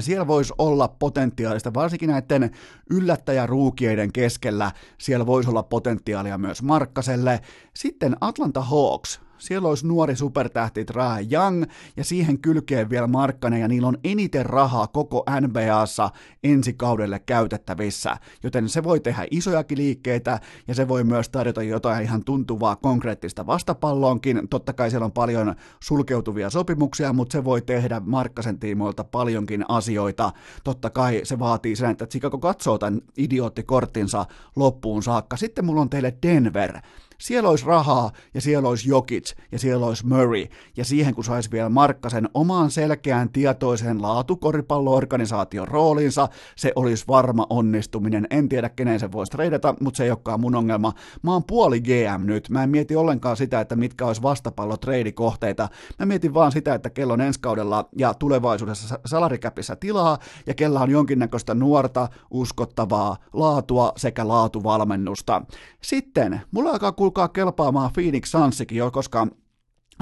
[0.00, 2.50] siellä voisi olla potentiaalista, varsinkin näiden
[2.90, 7.40] yllättäjäruukieiden keskellä, siellä voisi olla potentiaalia myös Markkaselle.
[7.74, 11.64] Sitten Atlanta Hawks, siellä olisi nuori supertähti Trae Young
[11.96, 16.10] ja siihen kylkeen vielä Markkanen ja niillä on eniten rahaa koko NBAssa
[16.44, 22.04] ensi kaudelle käytettävissä, joten se voi tehdä isojakin liikkeitä ja se voi myös tarjota jotain
[22.04, 24.48] ihan tuntuvaa konkreettista vastapalloonkin.
[24.48, 30.32] Totta kai siellä on paljon sulkeutuvia sopimuksia, mutta se voi tehdä Markkasen tiimoilta paljonkin asioita.
[30.64, 35.36] Totta kai se vaatii sen, että Chicago katsoo tämän idioottikorttinsa loppuun saakka.
[35.36, 36.78] Sitten mulla on teille Denver.
[37.18, 41.50] Siellä olisi rahaa ja siellä olisi Jokic ja siellä olisi Murray ja siihen kun saisi
[41.50, 48.26] vielä Markkasen omaan selkeään tietoisen laatukoripalloorganisaation roolinsa, se olisi varma onnistuminen.
[48.30, 50.92] En tiedä kenen se voisi treidata, mutta se ei olekaan mun ongelma.
[51.22, 52.50] Mä oon puoli GM nyt.
[52.50, 54.76] Mä en mieti ollenkaan sitä, että mitkä olisi vastapallo
[55.14, 55.68] kohteita.
[55.98, 60.80] Mä mietin vaan sitä, että kello on ensi kaudella ja tulevaisuudessa salarikäpissä tilaa ja kella
[60.80, 65.42] on jonkinnäköistä nuorta, uskottavaa laatua sekä laatuvalmennusta.
[65.82, 69.26] Sitten mulla alkaa kuulkaa kelpaamaan Phoenix Sunsikin jo, koska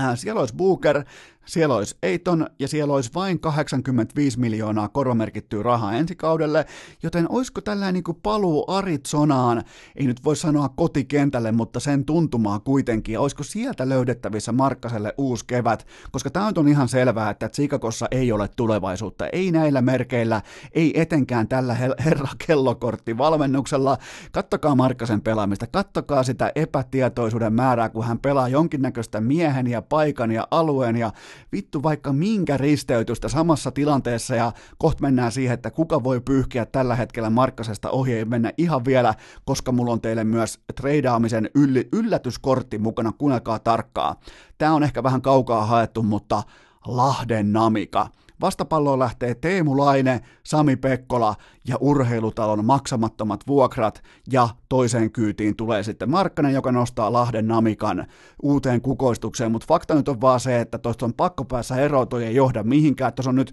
[0.00, 1.04] äh, siellä olisi Booker,
[1.46, 6.66] siellä olisi Eiton ja siellä olisi vain 85 miljoonaa korvamerkittyä rahaa ensi kaudelle,
[7.02, 9.62] joten olisiko tällainen niin kuin paluu Arizonaan,
[9.96, 15.86] ei nyt voi sanoa kotikentälle, mutta sen tuntumaa kuitenkin, olisiko sieltä löydettävissä Markkaselle uusi kevät,
[16.12, 21.48] koska tämä on ihan selvää, että Chicagossa ei ole tulevaisuutta, ei näillä merkeillä, ei etenkään
[21.48, 23.98] tällä herra kellokortti valmennuksella.
[24.32, 30.48] Kattokaa Markkasen pelaamista, kattokaa sitä epätietoisuuden määrää, kun hän pelaa jonkinnäköistä miehen ja paikan ja
[30.50, 31.12] alueen ja
[31.52, 36.96] vittu vaikka minkä risteytystä samassa tilanteessa ja kohta mennään siihen, että kuka voi pyyhkiä tällä
[36.96, 42.78] hetkellä Markkasesta ohi, ei mennä ihan vielä, koska mulla on teille myös treidaamisen yll- yllätyskortti
[42.78, 44.20] mukana, kuunnelkaa tarkkaa.
[44.58, 46.42] Tämä on ehkä vähän kaukaa haettu, mutta
[46.86, 48.08] Lahden Namika.
[48.40, 51.34] Vastapalloon lähtee Teemu Laine, Sami Pekkola
[51.68, 54.02] ja urheilutalon maksamattomat vuokrat.
[54.32, 58.06] Ja toiseen kyytiin tulee sitten Markkanen, joka nostaa Lahden Namikan
[58.42, 62.24] uuteen kukoistukseen, mutta fakta nyt on vaan se, että tuosta on pakko päässä eroon, toi
[62.24, 63.52] ei johda mihinkään, tuossa on nyt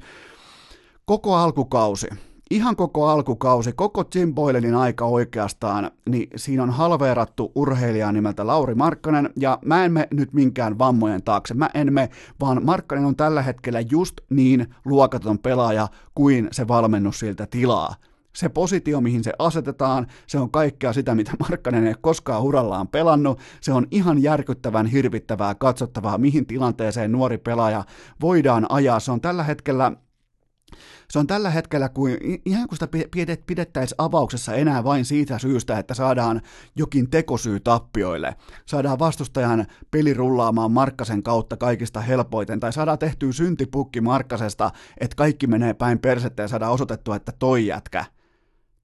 [1.06, 2.08] koko alkukausi,
[2.52, 8.76] ihan koko alkukausi, koko Jim Boylenin aika oikeastaan, niin siinä on halveerattu urheilija nimeltä Lauri
[8.76, 12.10] Markkanen, ja mä en me nyt minkään vammojen taakse, mä en me,
[12.40, 17.96] vaan Markkanen on tällä hetkellä just niin luokaton pelaaja kuin se valmennus siltä tilaa.
[18.36, 23.40] Se positio, mihin se asetetaan, se on kaikkea sitä, mitä Markkanen ei koskaan urallaan pelannut.
[23.62, 27.84] Se on ihan järkyttävän hirvittävää katsottavaa, mihin tilanteeseen nuori pelaaja
[28.22, 29.00] voidaan ajaa.
[29.00, 29.92] Se on tällä hetkellä
[31.10, 32.88] se on tällä hetkellä kuin ihan kuin sitä
[33.48, 36.42] pidettäisiin avauksessa enää vain siitä syystä, että saadaan
[36.76, 38.36] jokin tekosyy tappioille.
[38.66, 45.48] Saadaan vastustajan peli rullaamaan Markkasen kautta kaikista helpoiten, tai saadaan tehtyä syntipukki Markkasesta, että kaikki
[45.48, 48.06] menee päin persettä ja saadaan osoitettua, että toi jätkä–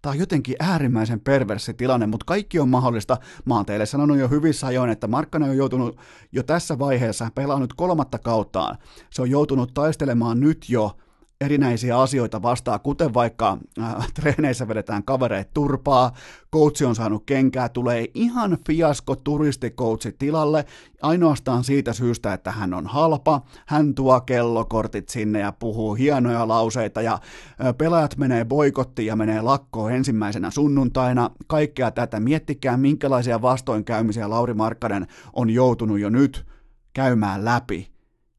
[0.02, 3.18] Tämä on jotenkin äärimmäisen perversi tilanne, mutta kaikki on mahdollista.
[3.46, 5.98] Mä oon teille sanonut jo hyvissä ajoin, että Markkanen on joutunut
[6.32, 8.78] jo tässä vaiheessa, pelaa nyt kolmatta kauttaan.
[9.10, 10.98] Se on joutunut taistelemaan nyt jo
[11.42, 16.12] erinäisiä asioita vastaan, kuten vaikka äh, treeneissä vedetään kavereet turpaa,
[16.54, 20.66] coachi on saanut kenkää, tulee ihan fiasko turistikoutsi tilalle,
[21.02, 27.02] ainoastaan siitä syystä, että hän on halpa, hän tuo kellokortit sinne ja puhuu hienoja lauseita
[27.02, 34.30] ja äh, pelaajat menee boikottiin ja menee lakkoon ensimmäisenä sunnuntaina, kaikkea tätä, miettikää minkälaisia vastoinkäymisiä
[34.30, 36.46] Lauri Markkanen on joutunut jo nyt
[36.94, 37.92] käymään läpi.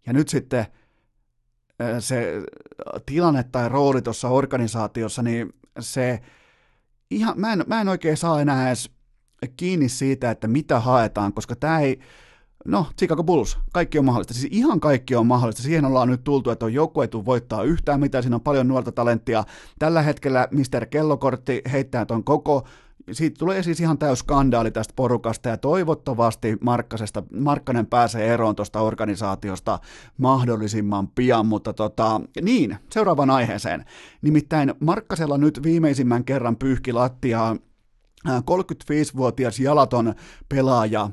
[0.07, 0.67] Ja nyt sitten
[1.99, 2.43] se
[3.07, 6.21] tilanne tai rooli tuossa organisaatiossa, niin se
[7.11, 8.91] ihan, mä en, mä en oikein saa enää edes
[9.57, 12.01] kiinni siitä, että mitä haetaan, koska tämä ei,
[12.64, 16.51] no Chicago Bulls, kaikki on mahdollista, siis ihan kaikki on mahdollista, siihen ollaan nyt tultu,
[16.51, 19.45] että on joku ei voittaa yhtään mitään, siinä on paljon nuorta talenttia,
[19.79, 20.87] tällä hetkellä Mr.
[20.87, 22.67] Kellokortti heittää ton koko
[23.12, 28.81] siitä tulee siis ihan täys skandaali tästä porukasta ja toivottavasti Markkasesta, Markkanen pääsee eroon tuosta
[28.81, 29.79] organisaatiosta
[30.18, 33.85] mahdollisimman pian, mutta tota, niin, seuraavaan aiheeseen.
[34.23, 37.57] Nimittäin Markkasella nyt viimeisimmän kerran pyyhki lattiaa
[38.29, 40.14] 35-vuotias jalaton
[40.49, 41.11] pelaaja,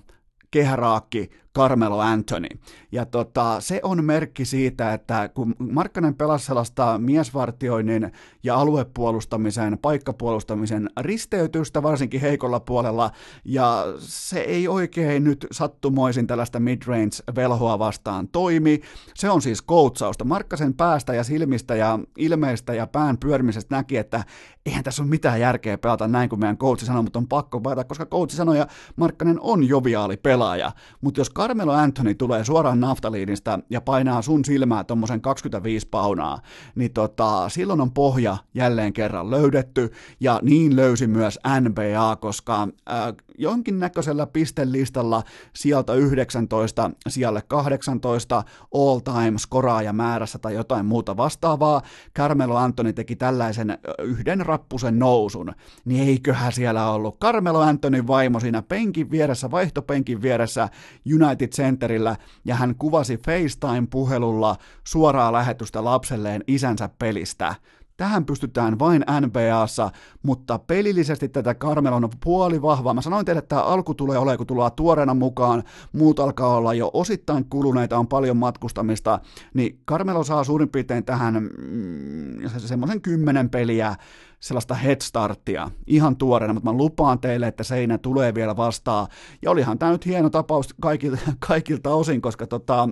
[0.52, 2.48] kehäraakki Carmelo Anthony.
[2.92, 8.12] Ja tota, se on merkki siitä, että kun Markkanen pelasi sellaista miesvartioinnin
[8.44, 13.12] ja aluepuolustamisen, paikkapuolustamisen risteytystä, varsinkin heikolla puolella,
[13.46, 18.82] ja se ei oikein nyt sattumoisin tällaista midrange-velhoa vastaan toimi.
[19.16, 20.26] Se on siis koutsausta.
[20.26, 24.24] Markkasen päästä ja silmistä ja ilmeistä ja pään pyörmisestä näki, että
[24.66, 27.84] eihän tässä ole mitään järkeä pelata näin kuin meidän coachi sanoi, mutta on pakko pelata,
[27.84, 30.72] koska coachi sanoi, ja Markkanen on joviaali pelaaja.
[31.02, 36.42] Mutta jos Carmelo Anthony tulee suoraan naftaliinista ja painaa sun silmää tuommoisen 25 paunaa,
[36.76, 43.14] niin tota, silloin on pohja jälleen kerran löydetty, ja niin löysi myös NBA, koska äh,
[43.38, 48.44] jonkinnäköisellä pistelistalla sieltä 19 sijalle 18
[48.74, 51.82] all-time skoraaja määrässä tai jotain muuta vastaavaa,
[52.16, 55.54] Carmelo Anthony teki tällaisen yhden rappusen nousun,
[55.86, 57.20] niin eiköhän siellä ollut.
[57.20, 60.70] Carmelo Anthony vaimo siinä penkin vieressä, vaihtopenkin vieressä
[61.14, 67.56] United Centerillä, ja hän kuvasi FaceTime-puhelulla suoraa lähetystä lapselleen isänsä pelistä.
[67.98, 69.90] Tähän pystytään vain NBAssa,
[70.24, 72.94] mutta pelillisesti tätä Carmelo on puoli vahvaa.
[72.94, 76.74] Mä sanoin teille, että tämä alku tulee olemaan, kun tullaan tuoreena mukaan, muut alkaa olla
[76.74, 79.20] jo osittain kuluneita, on paljon matkustamista,
[79.54, 83.96] niin Carmelo saa suurin piirtein tähän mm, semmoisen kymmenen peliä
[84.40, 89.08] sellaista headstarttia ihan tuoreena, mutta mä lupaan teille, että seinä tulee vielä vastaan.
[89.42, 92.90] Ja olihan tämä nyt hieno tapaus kaikilta, kaikilta osin, koska tota,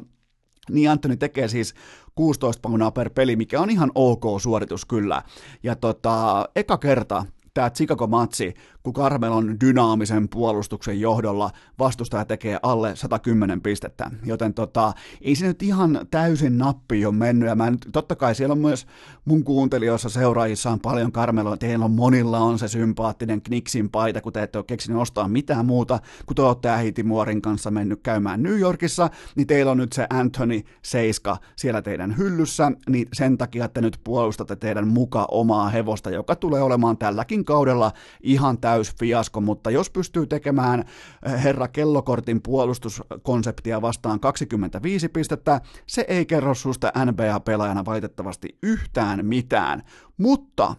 [0.69, 1.73] niin Anthony tekee siis
[2.15, 5.21] 16 paunaa per peli, mikä on ihan ok suoritus kyllä.
[5.63, 13.61] Ja tota, eka kerta tämä Chicago-matsi, kun Carmelon dynaamisen puolustuksen johdolla vastustaja tekee alle 110
[13.61, 14.11] pistettä.
[14.25, 17.49] Joten tota, ei se nyt ihan täysin nappi ole mennyt.
[17.49, 18.87] Ja mä nyt, totta kai siellä on myös
[19.25, 21.57] mun kuuntelijoissa seuraajissa on paljon Carmeloa.
[21.57, 25.65] Teillä on monilla on se sympaattinen Kniksin paita, kun te ette ole keksinyt ostaa mitään
[25.65, 29.93] muuta, kun te olette Ähiti Muorin kanssa mennyt käymään New Yorkissa, niin teillä on nyt
[29.93, 35.69] se Anthony Seiska siellä teidän hyllyssä, niin sen takia te nyt puolustatte teidän muka omaa
[35.69, 37.91] hevosta, joka tulee olemaan tälläkin kaudella
[38.21, 45.61] ihan täysin täys fiasko, mutta jos pystyy tekemään eh, herra kellokortin puolustuskonseptia vastaan 25 pistettä,
[45.87, 49.83] se ei kerro susta NBA-pelaajana valitettavasti yhtään mitään.
[50.17, 50.75] Mutta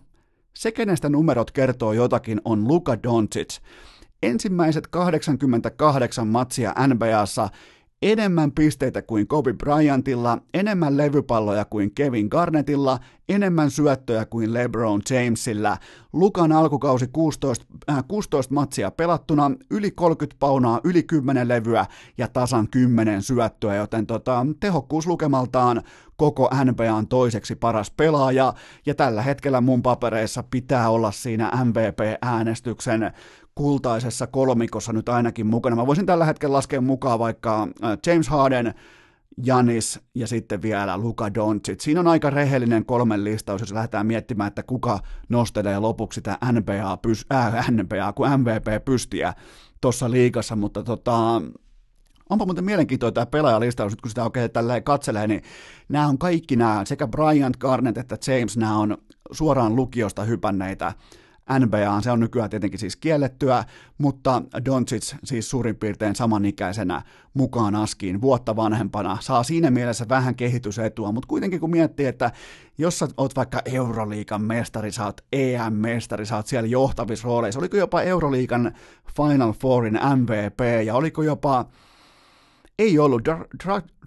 [0.54, 3.58] se, kenestä numerot kertoo jotakin, on Luka Doncic.
[4.22, 7.48] Ensimmäiset 88 matsia NBAssa
[8.04, 15.76] enemmän pisteitä kuin Kobe Bryantilla, enemmän levypalloja kuin Kevin Garnettilla, enemmän syöttöjä kuin LeBron Jamesilla.
[16.12, 21.86] Lukan alkukausi 16, äh, 16 matsia pelattuna, yli 30 paunaa, yli 10 levyä
[22.18, 25.82] ja tasan 10 syöttöä, joten tota, tehokkuus lukemaltaan
[26.16, 28.52] koko NBAn toiseksi paras pelaaja,
[28.86, 33.12] ja tällä hetkellä mun papereissa pitää olla siinä MVP-äänestyksen
[33.54, 35.76] kultaisessa kolmikossa nyt ainakin mukana.
[35.76, 38.74] Mä voisin tällä hetkellä laskea mukaan vaikka äh, James Harden,
[39.44, 41.80] Janis ja sitten vielä Luka Doncic.
[41.80, 46.96] Siinä on aika rehellinen kolmen listaus, jos lähdetään miettimään, että kuka nostelee lopuksi sitä NBA,
[46.96, 49.34] pys, äh, NBA kuin MVP pystiä
[49.80, 51.42] tuossa liigassa, mutta tota,
[52.30, 55.42] onpa muuten mielenkiintoinen tämä pelaajalistaus, nyt kun sitä oikein tällä katselee, niin
[55.88, 58.98] nämä on kaikki nämä, sekä Bryant, Garnett että James, nämä on
[59.32, 60.92] suoraan lukiosta hypänneitä
[61.58, 63.64] NBA, se on nykyään tietenkin siis kiellettyä,
[63.98, 67.02] mutta Doncic siis suurin piirtein samanikäisenä
[67.34, 72.32] mukaan askiin vuotta vanhempana saa siinä mielessä vähän kehitysetua, mutta kuitenkin kun miettii, että
[72.78, 77.76] jos sä oot vaikka Euroliikan mestari, sä oot EM-mestari, sä oot siellä johtavissa rooleissa, oliko
[77.76, 78.72] jopa Euroliikan
[79.16, 81.64] Final Fourin MVP ja oliko jopa
[82.78, 83.22] ei ollut.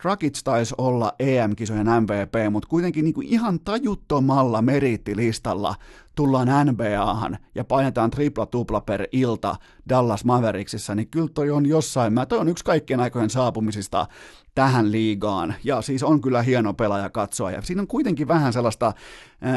[0.03, 5.75] Dragic taisi olla EM-kisojen MVP, mutta kuitenkin niin kuin ihan tajuttomalla merittilistalla
[6.15, 9.55] tullaan NBAhan ja painetaan tripla-tupla per ilta
[9.89, 14.07] Dallas Mavericksissa, niin kyllä toi on jossain, mä toi on yksi kaikkien aikojen saapumisista
[14.55, 18.93] tähän liigaan, ja siis on kyllä hieno pelaaja katsoa, ja siinä on kuitenkin vähän sellaista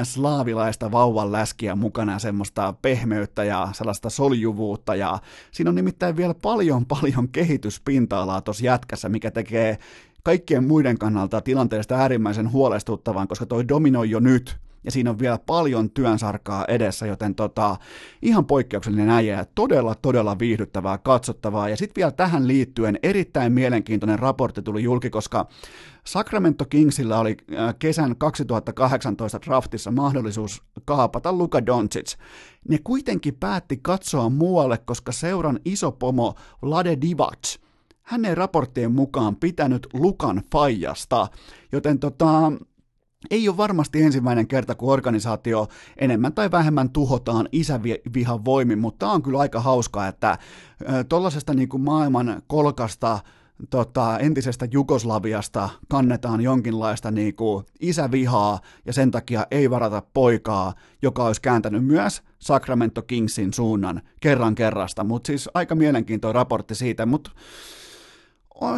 [0.02, 5.18] slaavilaista vauvan läskiä mukana, semmoista pehmeyttä ja sellaista soljuvuutta, ja
[5.50, 9.78] siinä on nimittäin vielä paljon paljon kehityspinta-alaa tuossa jätkässä, mikä tekee
[10.22, 15.38] kaikkien muiden kannalta tilanteesta äärimmäisen huolestuttavan, koska toi dominoi jo nyt, ja siinä on vielä
[15.46, 17.76] paljon työnsarkaa edessä, joten tota,
[18.22, 21.68] ihan poikkeuksellinen äijä ja todella, todella viihdyttävää katsottavaa.
[21.68, 25.48] Ja sitten vielä tähän liittyen erittäin mielenkiintoinen raportti tuli julki, koska
[26.06, 32.16] Sacramento Kingsillä oli äh, kesän 2018 draftissa mahdollisuus kaapata Luka Doncic.
[32.68, 37.56] Ne kuitenkin päätti katsoa muualle, koska seuran iso pomo Vlade Divac–
[38.10, 41.28] hän ei raporttien mukaan pitänyt Lukan faijasta,
[41.72, 42.52] joten tota,
[43.30, 49.22] ei ole varmasti ensimmäinen kerta, kun organisaatio enemmän tai vähemmän tuhotaan isävihan voimin, mutta on
[49.22, 50.38] kyllä aika hauskaa, että
[51.08, 53.18] tuollaisesta niin maailman kolkasta
[53.70, 61.24] tota, entisestä Jugoslaviasta kannetaan jonkinlaista niin kuin isävihaa ja sen takia ei varata poikaa, joka
[61.24, 67.30] olisi kääntänyt myös Sacramento Kingsin suunnan kerran kerrasta, mutta siis aika mielenkiintoinen raportti siitä, mutta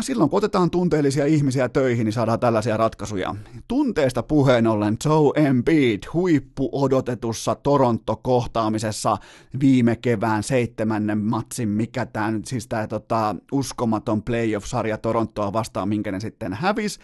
[0.01, 3.35] silloin kun otetaan tunteellisia ihmisiä töihin, niin saadaan tällaisia ratkaisuja.
[3.69, 9.17] Tunteesta puheen ollen Joe Embiid huippu odotetussa Toronto-kohtaamisessa
[9.61, 16.21] viime kevään seitsemännen matsin, mikä tämä siis tämä tota, uskomaton playoff-sarja Torontoa vastaan, minkä ne
[16.21, 17.01] sitten hävisi.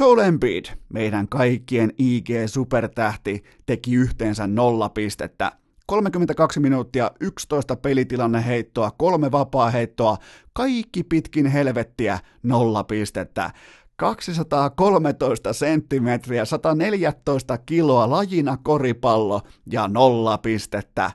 [0.00, 5.52] Joel Embiid, meidän kaikkien IG-supertähti, teki yhteensä nolla pistettä.
[5.86, 10.16] 32 minuuttia, 11 pelitilanne heittoa, kolme vapaa heittoa,
[10.52, 13.50] kaikki pitkin helvettiä, nolla pistettä.
[13.96, 21.10] 213 senttimetriä, 114 kiloa lajina koripallo ja nolla pistettä.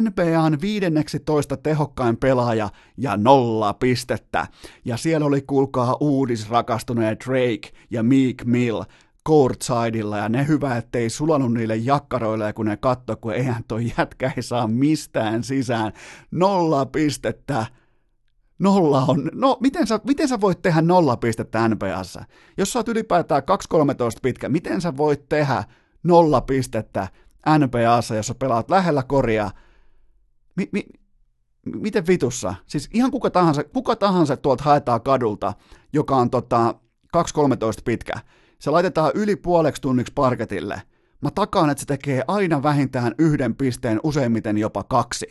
[0.00, 4.46] NBAn 15 tehokkain pelaaja ja nolla pistettä.
[4.84, 8.82] Ja siellä oli kuulkaa uudisrakastuneet Drake ja Meek Mill
[9.30, 14.32] courtsidella ja ne hyvä, ettei sulanut niille jakkaroille, kun ne katto, kun eihän toi jätkä
[14.36, 15.92] ei saa mistään sisään.
[16.30, 17.66] Nolla pistettä.
[18.58, 22.24] Nolla on, no miten sä, miten sä voit tehdä nolla pistettä NBAssa?
[22.58, 23.42] Jos sä oot ylipäätään
[23.74, 23.76] 2-13
[24.22, 25.64] pitkä, miten sä voit tehdä
[26.02, 27.08] nolla pistettä
[27.58, 29.50] NBAssa, jos sä pelaat lähellä koria?
[30.56, 30.86] Mi, mi,
[31.76, 32.54] miten vitussa?
[32.66, 35.52] Siis ihan kuka tahansa, kuka tahansa tuolta haetaan kadulta,
[35.92, 36.74] joka on tota
[37.16, 37.20] 2-13
[37.84, 38.12] pitkä
[38.60, 40.82] se laitetaan yli puoleksi tunniksi parketille.
[41.20, 45.26] Mä takaan, että se tekee aina vähintään yhden pisteen, useimmiten jopa kaksi.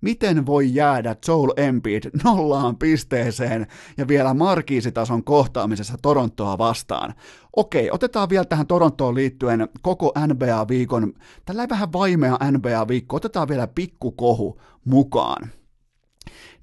[0.00, 3.66] Miten voi jäädä Joel Embiid nollaan pisteeseen
[3.96, 7.14] ja vielä markiisitason kohtaamisessa Torontoa vastaan?
[7.56, 11.12] Okei, otetaan vielä tähän Torontoon liittyen koko NBA-viikon,
[11.44, 15.50] tällä vähän vaimea NBA-viikko, otetaan vielä pikkukohu mukaan.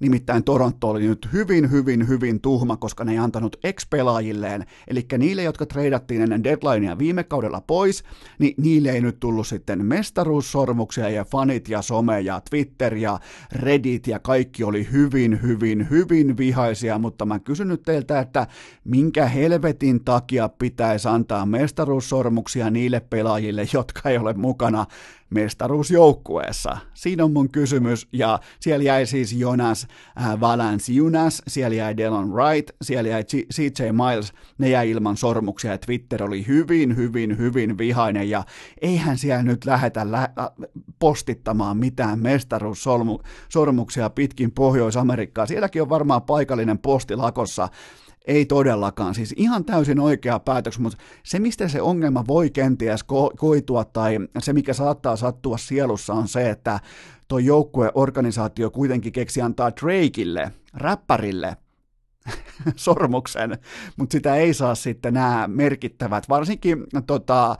[0.00, 5.42] Nimittäin Toronto oli nyt hyvin, hyvin, hyvin tuhma, koska ne ei antanut ex-pelaajilleen, eli niille,
[5.42, 8.04] jotka treidattiin ennen deadlinea viime kaudella pois,
[8.38, 13.20] niin niille ei nyt tullut sitten mestaruussormuksia ja fanit ja some ja Twitter ja
[13.52, 18.46] Reddit ja kaikki oli hyvin, hyvin, hyvin vihaisia, mutta mä kysyn nyt teiltä, että
[18.84, 24.86] minkä helvetin takia pitäisi antaa mestaruussormuksia niille pelaajille, jotka ei ole mukana
[25.30, 26.76] mestaruusjoukkueessa?
[26.94, 29.86] Siinä on mun kysymys, ja siellä jäi siis Jonas
[30.20, 35.78] äh, Valanciunas, siellä jäi Delon Wright, siellä jäi CJ Miles, ne jäi ilman sormuksia, ja
[35.78, 38.44] Twitter oli hyvin, hyvin, hyvin vihainen, ja
[38.80, 40.68] eihän siellä nyt lähetä lä- äh,
[40.98, 45.46] postittamaan mitään mestaruussormuksia pitkin Pohjois-Amerikkaa.
[45.46, 47.68] Sielläkin on varmaan paikallinen postilakossa,
[48.26, 53.36] ei todellakaan, siis ihan täysin oikea päätös, mutta se mistä se ongelma voi kenties ko-
[53.36, 56.80] koitua tai se mikä saattaa sattua sielussa on se, että
[57.28, 61.56] tuo joukkueorganisaatio kuitenkin keksi antaa Drakeille, räppärille,
[62.76, 63.58] sormuksen,
[63.96, 67.56] mutta sitä ei saa sitten nämä merkittävät, varsinkin tota,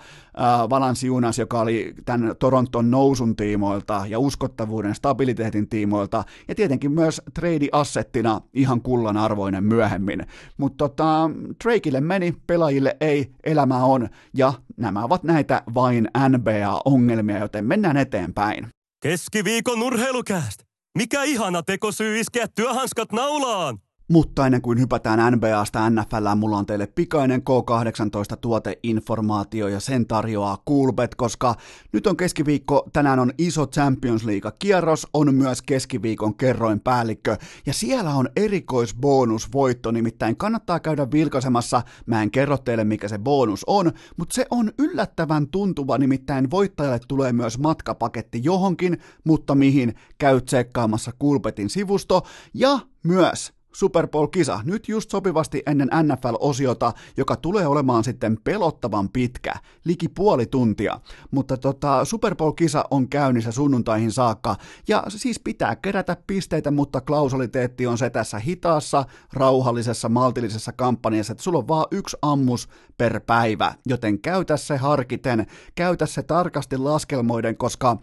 [0.70, 8.40] Valansiunas, joka oli tämän Toronton nousun tiimoilta ja uskottavuuden, stabiliteetin tiimoilta, ja tietenkin myös trade-assettina
[8.52, 10.26] ihan kullan arvoinen myöhemmin.
[10.56, 11.30] Mutta tota,
[11.64, 18.68] Drakeille meni, pelaajille ei, elämä on, ja nämä ovat näitä vain NBA-ongelmia, joten mennään eteenpäin.
[19.02, 20.62] Keskiviikon urheilukääst!
[20.98, 23.78] Mikä ihana tekosyy iskeä työhanskat naulaan!
[24.12, 30.62] Mutta ennen kuin hypätään NBAsta NFL, mulla on teille pikainen K18 tuoteinformaatio ja sen tarjoaa
[30.68, 31.54] Coolbet, koska
[31.92, 37.36] nyt on keskiviikko, tänään on iso Champions League-kierros, on myös keskiviikon kerroin päällikkö.
[37.66, 43.64] Ja siellä on erikoisbonusvoitto, nimittäin kannattaa käydä vilkaisemassa, mä en kerro teille mikä se bonus
[43.66, 49.94] on, mutta se on yllättävän tuntuva, nimittäin voittajalle tulee myös matkapaketti johonkin, mutta mihin?
[50.18, 52.22] Käy tsekkaamassa Coolbetin sivusto.
[52.54, 59.54] Ja myös Super Bowl-kisa nyt just sopivasti ennen NFL-osiota, joka tulee olemaan sitten pelottavan pitkä,
[59.84, 61.00] liki puoli tuntia.
[61.30, 64.56] Mutta tota, Super Bowl-kisa on käynnissä sunnuntaihin saakka,
[64.88, 71.42] ja siis pitää kerätä pisteitä, mutta klausaliteetti on se tässä hitaassa, rauhallisessa, maltillisessa kampanjassa, että
[71.42, 72.68] sulla on vaan yksi ammus
[72.98, 77.96] per päivä, joten käytä se harkiten, käytä se tarkasti laskelmoiden, koska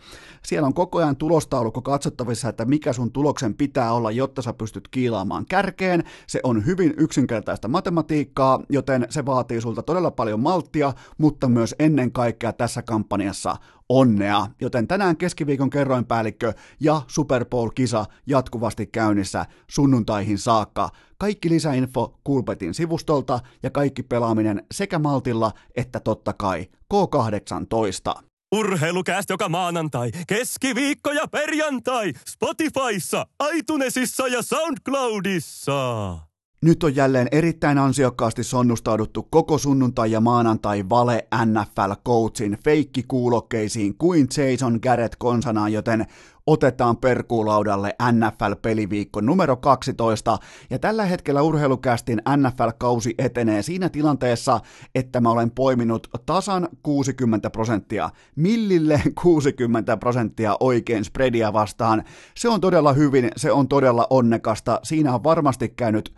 [0.46, 4.88] siellä on koko ajan tulostaulukko katsottavissa, että mikä sun tuloksen pitää olla, jotta sä pystyt
[4.88, 6.04] kiilaamaan kärkeen.
[6.28, 12.12] Se on hyvin yksinkertaista matematiikkaa, joten se vaatii sulta todella paljon malttia, mutta myös ennen
[12.12, 13.56] kaikkea tässä kampanjassa
[13.90, 14.48] onnea.
[14.62, 20.90] Joten tänään keskiviikon kerroinpäällikkö ja Super Bowl-kisa jatkuvasti käynnissä sunnuntaihin saakka.
[21.18, 28.28] Kaikki lisäinfo Kulpetin sivustolta ja kaikki pelaaminen sekä maltilla että totta kai K18.
[28.56, 36.18] Urheilukääst joka maanantai, keskiviikko ja perjantai Spotifyssa, iTunesissa ja SoundCloudissa.
[36.62, 44.28] Nyt on jälleen erittäin ansiokkaasti sonnustauduttu koko sunnuntai ja maanantai vale NFL coachin feikkikuulokkeisiin kuin
[44.38, 46.06] Jason Garrett konsanaan, joten
[46.48, 50.38] otetaan perkuulaudalle NFL-peliviikko numero 12,
[50.70, 54.60] ja tällä hetkellä urheilukästin NFL-kausi etenee siinä tilanteessa,
[54.96, 62.04] että mä olen poiminut tasan 60 prosenttia, millille 60 prosenttia oikein spreadia vastaan.
[62.36, 66.14] Se on todella hyvin, se on todella onnekasta, siinä on varmasti käynyt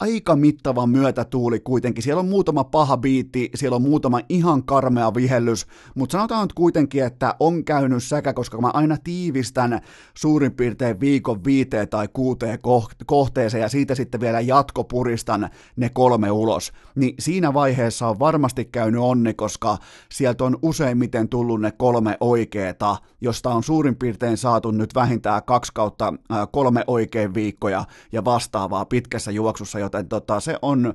[0.00, 2.02] aika mittava myötätuuli kuitenkin.
[2.02, 7.04] Siellä on muutama paha biitti, siellä on muutama ihan karmea vihellys, mutta sanotaan nyt kuitenkin,
[7.04, 9.80] että on käynyt säkä, koska mä aina tiivistän
[10.14, 12.58] suurin piirtein viikon viiteen tai kuuteen
[13.06, 16.72] kohteeseen ja siitä sitten vielä jatkopuristan ne kolme ulos.
[16.94, 19.78] Niin siinä vaiheessa on varmasti käynyt onni, koska
[20.12, 25.72] sieltä on useimmiten tullut ne kolme oikeeta, josta on suurin piirtein saatu nyt vähintään kaksi
[25.74, 26.14] kautta
[26.52, 30.94] kolme oikein viikkoja ja vastaavaa pitkässä juoksussa, joten tota, se on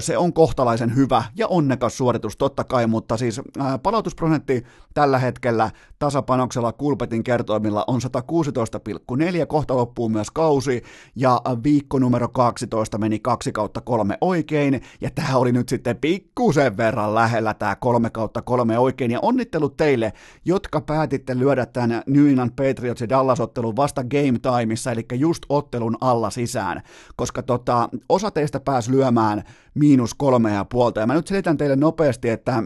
[0.00, 3.40] se on kohtalaisen hyvä ja onnekas suoritus totta kai, mutta siis
[3.82, 4.66] palautusprosentti
[4.98, 10.82] tällä hetkellä tasapanoksella Kulpetin kertoimilla on 116,4, kohta loppuu myös kausi,
[11.16, 16.76] ja viikko numero 12 meni 2 kautta 3 oikein, ja tämä oli nyt sitten pikkusen
[16.76, 20.12] verran lähellä tämä 3 kautta 3 oikein, ja onnittelut teille,
[20.44, 25.96] jotka päätitte lyödä tämän New England Patriots ja Dallas-ottelun vasta game timeissa, eli just ottelun
[26.00, 26.82] alla sisään,
[27.16, 29.42] koska tota, osa teistä pääsi lyömään
[29.74, 31.00] miinus kolme ja puolta.
[31.00, 32.62] Ja mä nyt selitän teille nopeasti, että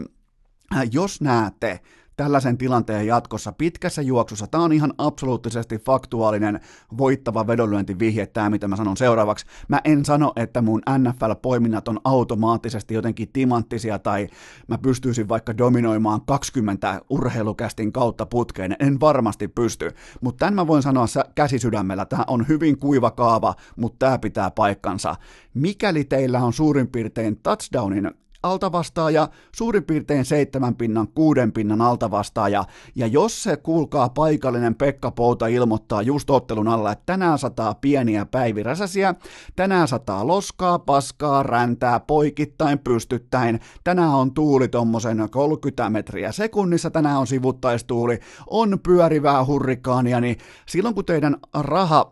[0.75, 1.79] äh, jos näette
[2.15, 6.59] tällaisen tilanteen jatkossa pitkässä juoksussa, tämä on ihan absoluuttisesti faktuaalinen
[6.97, 9.45] voittava vedonlyöntivihje, tämä mitä mä sanon seuraavaksi.
[9.67, 14.27] Mä en sano, että mun NFL-poiminnat on automaattisesti jotenkin timanttisia tai
[14.67, 19.91] mä pystyisin vaikka dominoimaan 20 urheilukästin kautta putkeen, en varmasti pysty,
[20.21, 21.05] mutta tämän mä voin sanoa
[21.35, 25.15] käsisydämellä, tämä on hyvin kuiva kaava, mutta tämä pitää paikkansa.
[25.53, 28.11] Mikäli teillä on suurin piirtein touchdownin
[28.43, 32.65] altavastaaja, suurin piirtein seitsemän pinnan, kuuden pinnan altavastaaja,
[32.95, 38.25] ja jos se kuulkaa paikallinen Pekka Pouta ilmoittaa just ottelun alla, että tänään sataa pieniä
[38.25, 39.15] päiviräsäsiä,
[39.55, 47.19] tänään sataa loskaa, paskaa, räntää, poikittain, pystyttäin, tänään on tuuli tommosen 30 metriä sekunnissa, tänään
[47.19, 52.11] on sivuttaistuuli, on pyörivää hurrikaania, niin silloin kun teidän raha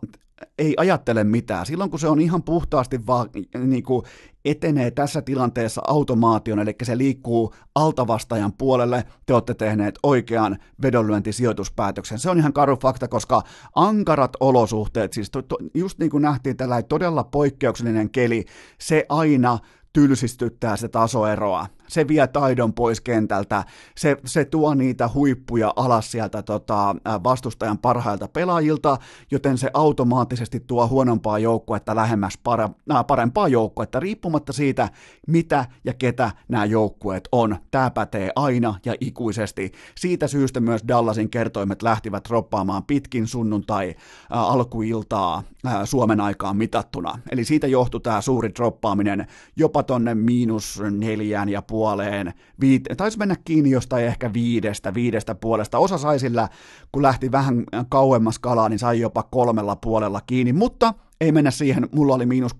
[0.58, 1.66] ei ajattele mitään.
[1.66, 3.28] Silloin kun se on ihan puhtaasti vaan
[3.58, 4.04] niin kuin
[4.44, 12.18] etenee tässä tilanteessa automaation, eli se liikkuu altavastajan puolelle, te olette tehneet oikean vedonlyöntisijoituspäätöksen.
[12.18, 13.42] Se on ihan karu fakta, koska
[13.74, 18.44] ankarat olosuhteet, siis to, to, just niin kuin nähtiin tällä todella poikkeuksellinen keli,
[18.78, 19.58] se aina
[19.92, 21.66] tylsistyttää se tasoeroa.
[21.92, 23.64] Se vie taidon pois kentältä,
[23.96, 28.96] se, se tuo niitä huippuja alas sieltä tota, vastustajan parhailta pelaajilta,
[29.30, 34.88] joten se automaattisesti tuo huonompaa joukkuetta lähemmäs para, äh, parempaa joukkuetta, riippumatta siitä,
[35.26, 37.56] mitä ja ketä nämä joukkueet on.
[37.70, 39.72] Tämä pätee aina ja ikuisesti.
[39.94, 43.94] Siitä syystä myös Dallasin kertoimet lähtivät roppaamaan pitkin sunnuntai äh,
[44.30, 47.18] alkuiltaa äh, Suomen aikaan mitattuna.
[47.30, 49.26] Eli siitä johtui tämä suuri droppaaminen
[49.56, 55.34] jopa tonne miinus neljään ja puoli puoleen, viite, taisi mennä kiinni jostain ehkä viidestä, viidestä
[55.34, 55.78] puolesta.
[55.78, 56.48] Osa sai sillä,
[56.92, 61.88] kun lähti vähän kauemmas kalaa, niin sai jopa kolmella puolella kiinni, mutta ei mennä siihen,
[61.94, 62.58] mulla oli miinus 6,5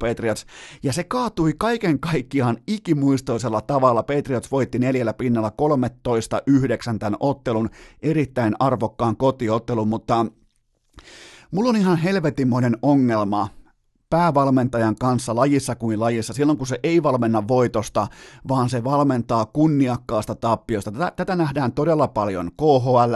[0.00, 0.46] Patriots,
[0.82, 4.02] ja se kaatui kaiken kaikkiaan ikimuistoisella tavalla.
[4.02, 5.52] Patriots voitti neljällä pinnalla
[6.94, 7.70] 13-9 tämän ottelun,
[8.02, 10.26] erittäin arvokkaan kotiottelun, mutta
[11.50, 13.48] mulla on ihan helvetimoinen ongelma
[14.12, 18.06] päävalmentajan kanssa lajissa kuin lajissa, silloin kun se ei valmenna voitosta,
[18.48, 20.92] vaan se valmentaa kunniakkaasta tappiosta.
[20.92, 23.14] Tätä, tätä nähdään todella paljon KHL,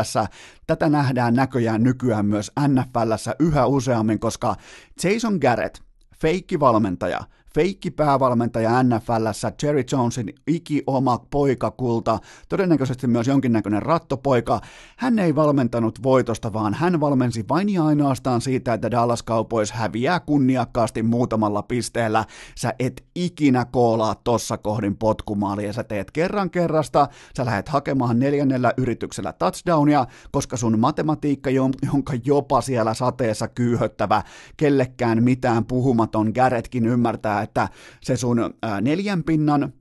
[0.67, 4.57] tätä nähdään näköjään nykyään myös NFLssä yhä useammin, koska
[5.05, 5.79] Jason Garrett,
[6.21, 7.21] feikkivalmentaja,
[7.57, 14.61] feikki päävalmentaja NFLssä, Jerry Jonesin iki oma poikakulta, todennäköisesti myös jonkinnäköinen rattopoika.
[14.97, 20.21] Hän ei valmentanut voitosta, vaan hän valmensi vain ja ainoastaan siitä, että Dallas Cowboys häviää
[20.21, 22.25] kunniakkaasti muutamalla pisteellä.
[22.55, 28.73] Sä et ikinä koolaa tossa kohdin potkumaalia, sä teet kerran kerrasta, sä lähdet hakemaan neljännellä
[28.77, 34.23] yrityksellä touchdownia, koska sun matematiikka, jonka jopa siellä sateessa kyyhöttävä,
[34.57, 37.69] kellekään mitään puhumaton Garrettkin ymmärtää, että
[38.03, 38.39] se sun
[38.81, 39.73] neljän pinnan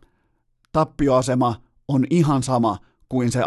[0.71, 1.55] tappioasema
[1.87, 2.77] on ihan sama
[3.09, 3.41] kuin se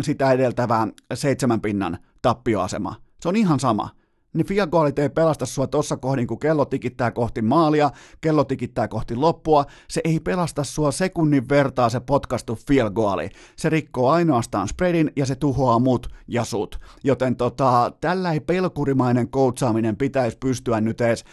[0.00, 2.96] sitä edeltävä seitsemän pinnan tappioasema.
[3.20, 3.88] Se on ihan sama.
[4.34, 8.88] Niin field goalit ei pelasta sua tossa kohdin, kun kello tikittää kohti maalia, kello tikittää
[8.88, 9.64] kohti loppua.
[9.88, 13.28] Se ei pelasta sua sekunnin vertaa se potkastu field goali.
[13.56, 16.80] Se rikkoo ainoastaan spreadin ja se tuhoaa mut ja sut.
[17.04, 21.24] Joten tota, tällä ei pelkurimainen koutsaaminen pitäisi pystyä nyt edes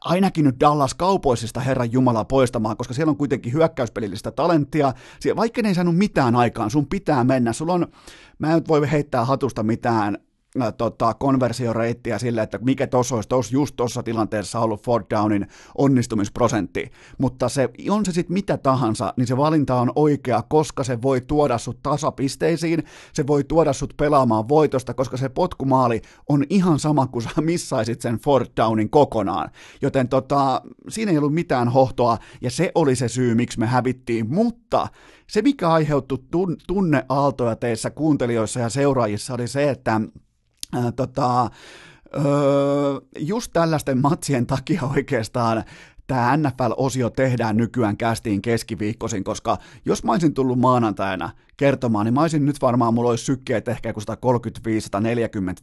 [0.00, 4.92] ainakin nyt Dallas kaupoisista Herran Jumala poistamaan, koska siellä on kuitenkin hyökkäyspelillistä talenttia.
[5.36, 7.52] Vaikka ne ei saanut mitään aikaan, sun pitää mennä.
[7.52, 7.86] Sulla on,
[8.38, 10.18] mä en voi heittää hatusta mitään
[10.62, 15.46] äh, tota, konversioreittiä sille, että mikä tuossa olisi tos, just tuossa tilanteessa ollut Ford Downin
[15.78, 21.02] onnistumisprosentti, mutta se, on se sitten mitä tahansa, niin se valinta on oikea, koska se
[21.02, 22.82] voi tuoda sut tasapisteisiin,
[23.12, 28.00] se voi tuoda sut pelaamaan voitosta, koska se potkumaali on ihan sama kuin sä missaisit
[28.00, 29.50] sen Ford Downin kokonaan,
[29.82, 34.34] joten tota, siinä ei ollut mitään hohtoa, ja se oli se syy, miksi me hävittiin,
[34.34, 34.88] mutta
[35.26, 36.18] se, mikä aiheuttui
[36.66, 40.00] tunneaaltoja teissä kuuntelijoissa ja seuraajissa, oli se, että
[40.72, 41.50] ää, tota,
[42.14, 42.24] öö,
[43.18, 45.64] just tällaisten matsien takia oikeastaan
[46.08, 52.20] tämä NFL-osio tehdään nykyään kästiin keskiviikkoisin, koska jos mä olisin tullut maanantaina kertomaan, niin mä
[52.20, 53.94] olisin nyt varmaan, mulla olisi sykkeet ehkä 135-140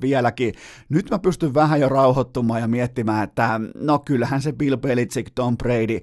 [0.01, 0.53] vieläkin.
[0.89, 5.57] Nyt mä pystyn vähän jo rauhoittumaan ja miettimään, että no kyllähän se Bill Belichick, Tom
[5.57, 5.99] Brady,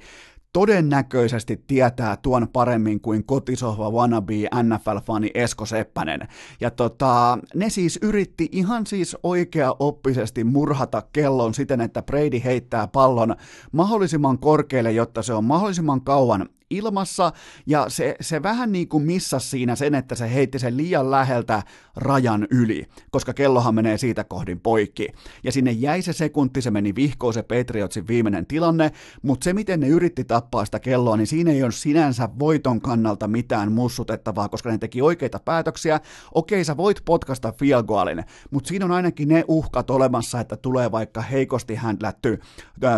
[0.53, 6.29] todennäköisesti tietää tuon paremmin kuin kotisohva wannabe NFL-fani Esko Seppänen.
[6.61, 13.37] Ja tota, ne siis yritti ihan siis oikea-oppisesti murhata kellon siten, että Brady heittää pallon
[13.73, 17.33] mahdollisimman korkealle, jotta se on mahdollisimman kauan ilmassa,
[17.67, 21.63] ja se, se vähän niin kuin missasi siinä sen, että se heitti sen liian läheltä
[21.97, 25.09] rajan yli, koska kellohan menee siitä kohdin poikki.
[25.45, 28.91] Ja sinne jäi se sekunti, se meni vihkoon se Patriotsin viimeinen tilanne,
[29.23, 33.29] mutta se miten ne yritti tappaa sitä kelloa, niin siinä ei ole sinänsä voiton kannalta
[33.29, 36.01] mitään mussutettavaa, koska ne teki oikeita päätöksiä.
[36.35, 40.93] Okei, sä voit potkasta field goalin, mutta siinä on ainakin ne uhkat olemassa, että tulee
[40.93, 42.41] vaikka heikosti händlätty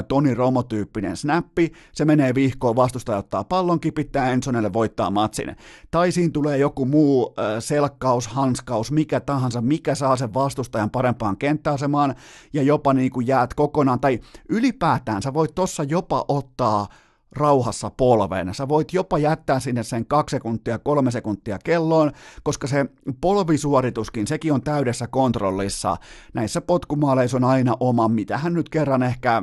[0.08, 5.56] Toni Romo-tyyppinen snappi, se menee vihkoon, vastustaja ottaa pallon, pallon kipittää Ensonelle voittaa matsin.
[5.90, 11.36] Tai siinä tulee joku muu äh, selkkaus, hanskaus, mikä tahansa, mikä saa sen vastustajan parempaan
[11.36, 12.14] kenttäasemaan
[12.52, 16.88] ja jopa niin kuin jäät kokonaan, tai ylipäätään sä voit tossa jopa ottaa
[17.32, 18.54] rauhassa polveen.
[18.54, 22.12] Sä voit jopa jättää sinne sen kaksi sekuntia, kolme sekuntia kelloon,
[22.42, 22.86] koska se
[23.20, 25.96] polvisuorituskin, sekin on täydessä kontrollissa.
[26.34, 29.42] Näissä potkumaaleissa on aina oma, mitä hän nyt kerran ehkä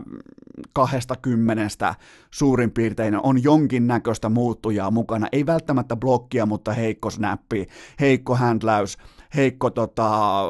[0.73, 1.95] kahdesta kymmenestä
[2.31, 5.27] suurin piirtein on jonkinnäköistä muuttujaa mukana.
[5.31, 7.67] Ei välttämättä blokkia, mutta heikko snappi,
[7.99, 8.97] heikko handläys,
[9.35, 10.41] heikko tota,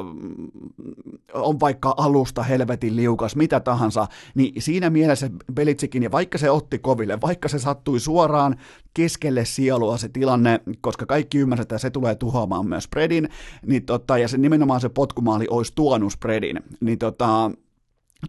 [1.34, 6.80] on vaikka alusta helvetin liukas, mitä tahansa, niin siinä mielessä Belitsikin, ja vaikka se otti
[6.80, 8.56] koville, vaikka se sattui suoraan
[8.94, 13.30] keskelle sielua se tilanne, koska kaikki ymmärsivät, että se tulee tuhoamaan myös spreadin,
[13.66, 17.52] niin tota, ja se nimenomaan se potkumaali olisi tuonut spreadin, niin tota,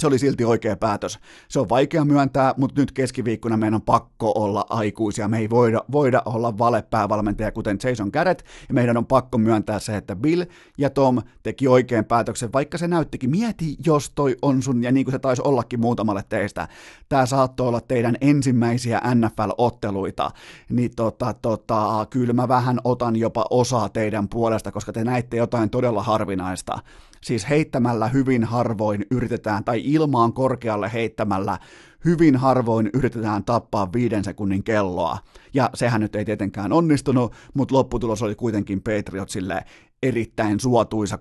[0.01, 1.18] se oli silti oikea päätös.
[1.49, 5.28] Se on vaikea myöntää, mutta nyt keskiviikkona meidän on pakko olla aikuisia.
[5.28, 9.97] Me ei voida, voida olla valepäävalmentaja kuten Jason Garrett, ja meidän on pakko myöntää se,
[9.97, 10.45] että Bill
[10.78, 13.30] ja Tom teki oikean päätöksen, vaikka se näyttikin.
[13.30, 16.68] Mieti, jos toi on sun, ja niin kuin se taisi ollakin muutamalle teistä,
[17.09, 20.30] tämä saattoi olla teidän ensimmäisiä NFL-otteluita,
[20.68, 25.70] niin tota, tota, kyllä mä vähän otan jopa osaa teidän puolesta, koska te näitte jotain
[25.70, 26.78] todella harvinaista
[27.25, 31.59] siis heittämällä hyvin harvoin yritetään, tai ilmaan korkealle heittämällä
[32.05, 35.19] hyvin harvoin yritetään tappaa viiden sekunnin kelloa.
[35.55, 39.65] Ja sehän nyt ei tietenkään onnistunut, mutta lopputulos oli kuitenkin Patriotsille
[40.03, 41.19] erittäin suotuisa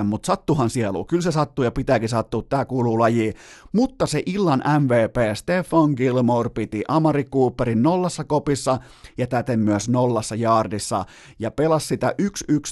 [0.00, 1.04] 13-9, mutta sattuhan sielu.
[1.04, 3.34] Kyllä se sattuu ja pitääkin sattua, tämä kuuluu lajiin.
[3.72, 8.78] Mutta se illan MVP Stefan Gilmore piti Amari Cooperin nollassa kopissa
[9.18, 11.04] ja täten myös nollassa jaardissa
[11.38, 12.24] ja pelasi sitä 1-1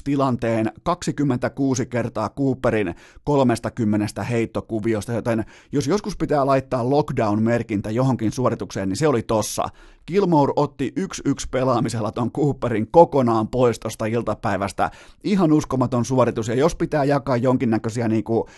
[0.03, 8.97] tilanteen 26 kertaa Cooperin 30 heittokuviosta, joten jos joskus pitää laittaa lockdown-merkintä johonkin suoritukseen, niin
[8.97, 9.69] se oli tossa.
[10.09, 14.91] Gilmore otti 1-1 pelaamisella ton Cooperin kokonaan pois tosta iltapäivästä.
[15.23, 18.49] Ihan uskomaton suoritus, ja jos pitää jakaa jonkinnäköisiä niinku,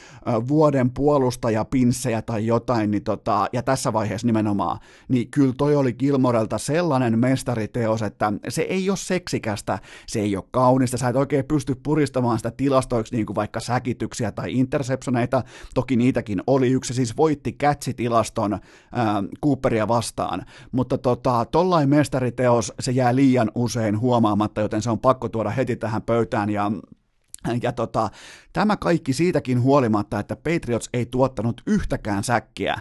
[0.47, 6.57] vuoden puolustajapinssejä tai jotain, niin tota, ja tässä vaiheessa nimenomaan, niin kyllä toi oli Gilmorelta
[6.57, 11.75] sellainen mestariteos, että se ei ole seksikästä, se ei ole kaunista, sä et oikein pysty
[11.83, 15.43] puristamaan sitä tilastoiksi niin kuin vaikka säkityksiä tai interceptioneita,
[15.73, 22.91] toki niitäkin oli yksi, siis voitti kätsitilaston ää, Cooperia vastaan, mutta tota, tollain mestariteos se
[22.91, 26.49] jää liian usein huomaamatta, joten se on pakko tuoda heti tähän pöytään.
[26.49, 26.71] Ja
[27.61, 28.09] ja tota,
[28.53, 32.77] tämä kaikki siitäkin huolimatta, että Patriots ei tuottanut yhtäkään säkkiä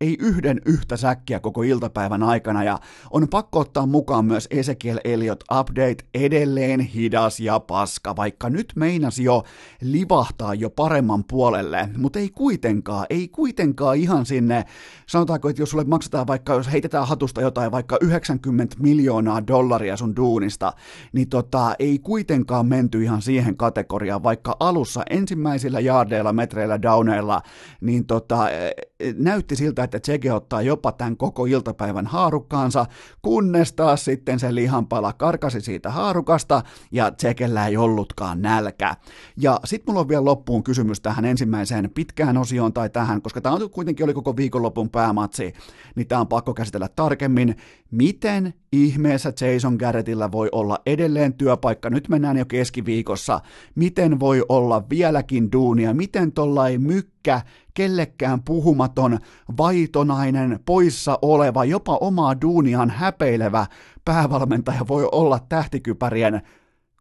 [0.00, 2.78] ei yhden yhtä säkkiä koko iltapäivän aikana, ja
[3.10, 9.24] on pakko ottaa mukaan myös Ezekiel Elliot Update edelleen hidas ja paska, vaikka nyt meinasi
[9.24, 9.44] jo
[9.80, 14.64] livahtaa jo paremman puolelle, mutta ei kuitenkaan, ei kuitenkaan ihan sinne,
[15.06, 20.16] sanotaanko, että jos sulle maksetaan vaikka, jos heitetään hatusta jotain, vaikka 90 miljoonaa dollaria sun
[20.16, 20.72] duunista,
[21.12, 27.42] niin tota, ei kuitenkaan menty ihan siihen kategoriaan, vaikka alussa ensimmäisillä jaardeilla, metreillä, downeilla,
[27.80, 32.86] niin tota, e, e, näytti siltä, että Tsege ottaa jopa tämän koko iltapäivän haarukkaansa,
[33.22, 36.62] kunnes taas sitten se lihanpala karkasi siitä haarukasta
[36.92, 38.96] ja Tsegellä ei ollutkaan nälkä.
[39.36, 43.54] Ja sitten mulla on vielä loppuun kysymys tähän ensimmäiseen pitkään osioon tai tähän, koska tämä
[43.54, 45.52] on kuitenkin oli koko viikonlopun päämatsi,
[45.94, 47.56] niin tämä on pakko käsitellä tarkemmin.
[47.90, 51.90] Miten ihmeessä Jason Garrettilla voi olla edelleen työpaikka?
[51.90, 53.40] Nyt mennään jo keskiviikossa.
[53.74, 55.94] Miten voi olla vieläkin duunia?
[55.94, 57.42] Miten tollai mykkä,
[57.80, 59.18] kellekään puhumaton,
[59.58, 63.66] vaitonainen, poissa oleva, jopa omaa duuniaan häpeilevä
[64.04, 66.42] päävalmentaja voi olla tähtikypärien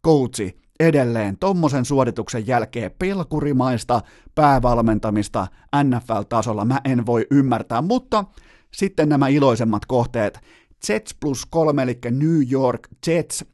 [0.05, 4.01] coachi edelleen tommosen suorituksen jälkeen pelkurimaista
[4.36, 5.47] päävalmentamista
[5.84, 8.25] NFL-tasolla mä en voi ymmärtää, mutta
[8.73, 10.39] sitten nämä iloisemmat kohteet,
[10.89, 13.45] Jets plus kolme, eli New York Jets,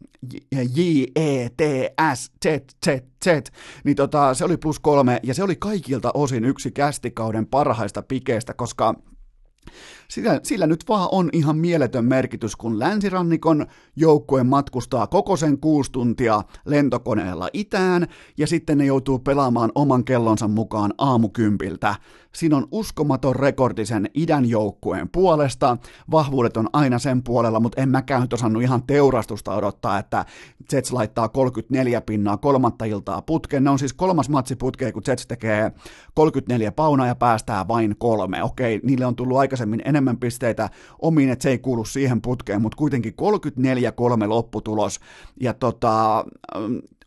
[0.52, 3.54] J-E-T-S, Jet, Jet, Jet,
[3.84, 8.54] niin tota, se oli plus kolme, ja se oli kaikilta osin yksi kästikauden parhaista pikeistä,
[8.54, 8.96] koska
[10.08, 15.92] sillä, sillä nyt vaan on ihan mieletön merkitys, kun länsirannikon joukkue matkustaa koko sen kuusi
[15.92, 21.96] tuntia lentokoneella itään, ja sitten ne joutuu pelaamaan oman kellonsa mukaan aamukympiltä.
[22.36, 25.78] Siinä on uskomaton rekordi sen idän joukkueen puolesta,
[26.12, 30.26] vahvuudet on aina sen puolella, mutta en mäkään nyt osannut ihan teurastusta odottaa, että
[30.72, 33.64] Jets laittaa 34 pinnaa kolmatta iltaa putkeen.
[33.64, 35.72] Ne on siis kolmas matsi putkeen, kun Jets tekee
[36.14, 38.44] 34 paunaa ja päästää vain kolme.
[38.44, 40.70] Okei, niille on tullut aikaisemmin enemmän pisteitä
[41.02, 43.14] omiin, että se ei kuulu siihen putkeen, mutta kuitenkin
[44.26, 45.00] 34-3 lopputulos.
[45.42, 46.26] Ja tota,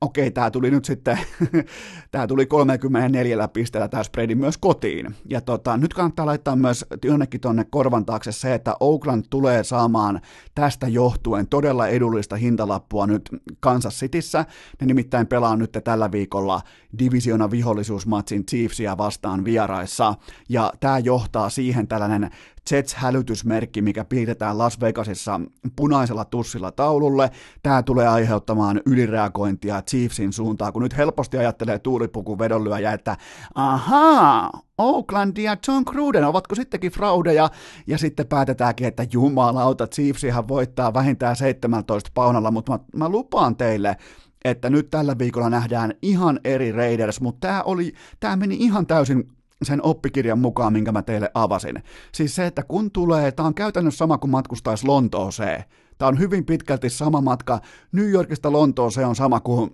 [0.00, 1.18] okei, tämä tuli nyt sitten,
[2.10, 5.14] tämä tuli 34 pisteellä tämä spreadi myös kotiin.
[5.30, 10.20] Ja tota, nyt kannattaa laittaa myös jonnekin tuonne korvan taakse se, että Oakland tulee saamaan
[10.54, 13.30] tästä johtuen todella edullista hintalappua nyt
[13.60, 14.44] Kansas Cityssä.
[14.80, 16.60] Ne nimittäin pelaa nyt tällä viikolla
[16.98, 20.14] divisiona vihollisuusmatsin Chiefsia vastaan vieraissa.
[20.48, 22.30] Ja tämä johtaa siihen tällainen
[22.70, 25.40] Jets-hälytysmerkki, mikä piirretään Las Vegasissa
[25.76, 27.30] punaisella tussilla taululle.
[27.62, 33.16] Tämä tulee aiheuttamaan ylireagointia Chiefsin suuntaan, kun nyt helposti ajattelee tuulipukun vedonlyöjä, että
[33.54, 37.50] ahaa, Oakland ja John Cruden, ovatko sittenkin fraudeja?
[37.86, 43.96] Ja sitten päätetäänkin, että jumalauta, Chiefsihan voittaa vähintään 17 paunalla, mutta mä, mä lupaan teille,
[44.44, 49.28] että nyt tällä viikolla nähdään ihan eri Raiders, mutta tämä, oli, tämä meni ihan täysin
[49.62, 51.82] sen oppikirjan mukaan, minkä mä teille avasin.
[52.14, 55.64] Siis se, että kun tulee, tämä on käytännössä sama kuin matkustaisi Lontooseen.
[55.98, 57.60] Tämä on hyvin pitkälti sama matka.
[57.92, 59.70] New Yorkista Lontooseen on sama kuin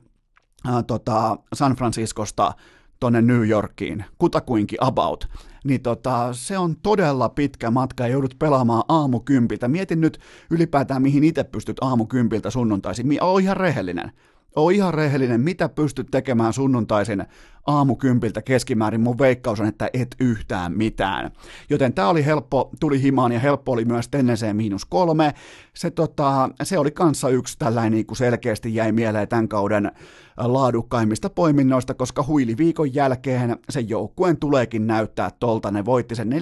[0.68, 2.52] äh, tota, San Franciscosta
[3.00, 5.28] tonne New Yorkiin, kutakuinkin about,
[5.64, 9.68] niin tota, se on todella pitkä matka ja joudut pelaamaan aamukympiltä.
[9.68, 10.18] Mietin nyt
[10.50, 13.18] ylipäätään, mihin itse pystyt aamukympiltä sunnuntaisin.
[13.22, 14.12] Oon ihan rehellinen.
[14.56, 17.24] Oo ihan rehellinen, mitä pystyt tekemään sunnuntaisin
[17.66, 19.00] aamukympiltä keskimäärin.
[19.00, 21.30] Mun veikkaus on, että et yhtään mitään.
[21.70, 25.34] Joten tämä oli helppo, tuli himaan ja helppo oli myös Tenneseen miinus kolme.
[25.74, 29.92] Se, tota, se oli kanssa yksi tällainen niin kuin selkeästi jäi mieleen tämän kauden
[30.36, 35.70] laadukkaimmista poiminnoista, koska huiliviikon jälkeen sen joukkueen tuleekin näyttää tolta.
[35.70, 36.34] Ne voitti sen 42-20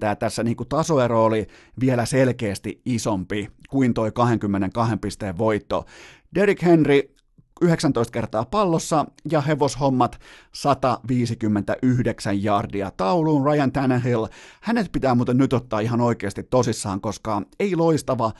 [0.00, 1.46] ja tässä niin kuin tasoero oli
[1.80, 5.84] vielä selkeästi isompi kuin toi 22 pisteen voitto.
[6.34, 7.15] Derrick Henry
[7.60, 10.20] 19 kertaa pallossa ja hevoshommat
[10.52, 13.44] 159 jardia tauluun.
[13.46, 14.26] Ryan Tannehill,
[14.60, 18.32] hänet pitää muuten nyt ottaa ihan oikeasti tosissaan, koska ei loistava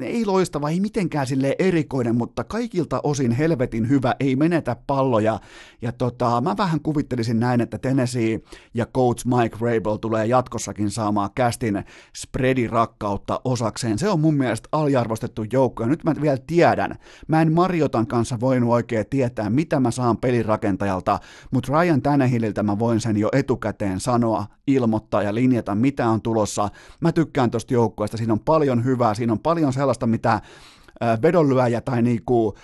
[0.00, 5.40] ei loistava, ei mitenkään sille erikoinen, mutta kaikilta osin helvetin hyvä, ei menetä palloja.
[5.82, 8.40] Ja tota, mä vähän kuvittelisin näin, että Tennessee
[8.74, 11.84] ja coach Mike Rabel tulee jatkossakin saamaan kästin
[12.16, 13.98] spreadin rakkautta osakseen.
[13.98, 16.94] Se on mun mielestä aliarvostettu joukko, ja nyt mä vielä tiedän.
[17.28, 21.18] Mä en Mariotan kanssa voinut oikein tietää, mitä mä saan pelirakentajalta,
[21.50, 26.68] mutta Ryan Tannehilliltä mä voin sen jo etukäteen sanoa, ilmoittaa ja linjata, mitä on tulossa.
[27.00, 30.40] Mä tykkään tosta joukkueesta, siinä on paljon hyvää, siinä on paljon sellaista, mitä
[31.22, 32.54] vedonlyöjä tai niinku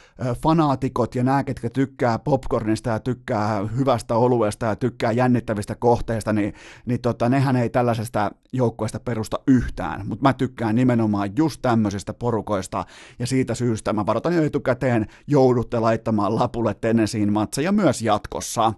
[0.43, 6.55] fanaatikot ja nämä, ketkä tykkää popcornista ja tykkää hyvästä oluesta ja tykkää jännittävistä kohteista, niin,
[6.87, 12.85] niin tota, nehän ei tällaisesta joukkueesta perusta yhtään, mutta mä tykkään nimenomaan just tämmöisistä porukoista
[13.19, 18.73] ja siitä syystä mä varoitan jo etukäteen, joudutte laittamaan lapulle Tennesseein matseja myös jatkossa.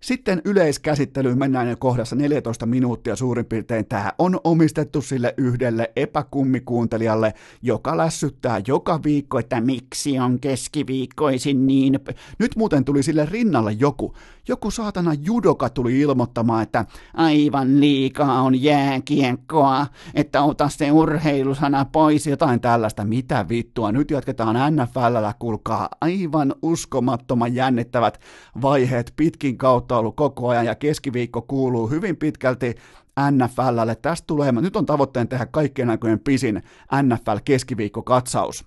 [0.00, 3.86] Sitten yleiskäsittelyyn mennään jo kohdassa 14 minuuttia suurin piirtein.
[3.86, 12.00] Tämä on omistettu sille yhdelle epäkummikuuntelijalle, joka lässyttää joka viikko, että miksi on keskiviikkoisin niin.
[12.38, 14.14] Nyt muuten tuli sille rinnalle joku,
[14.48, 16.84] joku saatana judoka tuli ilmoittamaan, että
[17.14, 23.04] aivan liikaa on jääkiekkoa, että ota se urheilusana pois, jotain tällaista.
[23.04, 28.20] Mitä vittua, nyt jatketaan NFLllä, kuulkaa aivan uskomattoman jännittävät
[28.62, 32.74] vaiheet pitkin kautta ollut koko ajan ja keskiviikko kuuluu hyvin pitkälti
[33.30, 33.94] NFLlle.
[33.94, 36.62] Tästä tulee, nyt on tavoitteen tehdä kaikkien aikojen pisin
[37.02, 38.64] NFL-keskiviikkokatsaus.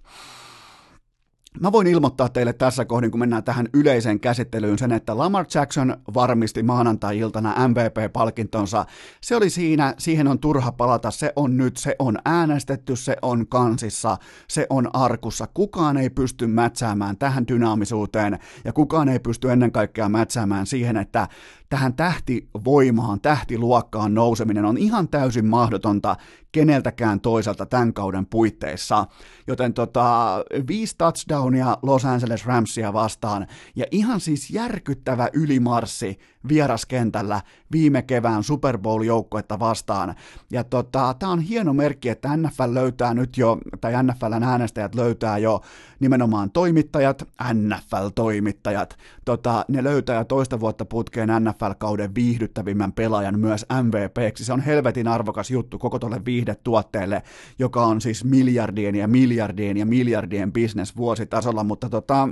[1.60, 5.98] Mä voin ilmoittaa teille tässä kohdin, kun mennään tähän yleiseen käsittelyyn, sen, että Lamar Jackson
[6.14, 8.86] varmisti maanantai-iltana MVP-palkintonsa.
[9.22, 13.48] Se oli siinä, siihen on turha palata, se on nyt, se on äänestetty, se on
[13.48, 15.48] kansissa, se on arkussa.
[15.54, 21.28] Kukaan ei pysty mätsäämään tähän dynaamisuuteen ja kukaan ei pysty ennen kaikkea mätsäämään siihen, että
[21.70, 26.16] tähän tähtivoimaan, tähtiluokkaan nouseminen on ihan täysin mahdotonta
[26.52, 29.06] keneltäkään toiselta tämän kauden puitteissa.
[29.48, 30.28] Joten tota,
[30.68, 38.78] viisi touchdownia Los Angeles Ramsia vastaan ja ihan siis järkyttävä ylimarssi vieraskentällä viime kevään Super
[38.78, 40.16] Bowl-joukkuetta vastaan.
[40.52, 45.38] Ja tota, tämä on hieno merkki, että NFL löytää nyt jo, tai NFLn äänestäjät löytää
[45.38, 45.62] jo
[46.00, 48.98] nimenomaan toimittajat, NFL-toimittajat.
[49.26, 54.46] Tota, ne löytää jo toista vuotta putkeen NFL-kauden viihdyttävimmän pelaajan myös MVPksi.
[54.46, 57.24] Se on helvetin arvokas juttu koko tuolle viihdetuotteelle,
[57.60, 62.30] joka on siis miljardien ja miljardien ja miljardien business vuositasolla, mutta tota,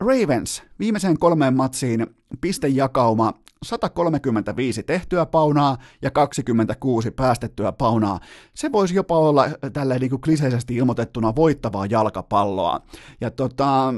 [0.00, 2.06] Ravens viimeiseen kolmeen matsiin
[2.40, 3.32] pistejakauma
[3.62, 8.20] 135 tehtyä paunaa ja 26 päästettyä paunaa.
[8.54, 12.80] Se voisi jopa olla tällä niin kuin kliseisesti ilmoitettuna voittavaa jalkapalloa.
[13.20, 13.94] Ja tota,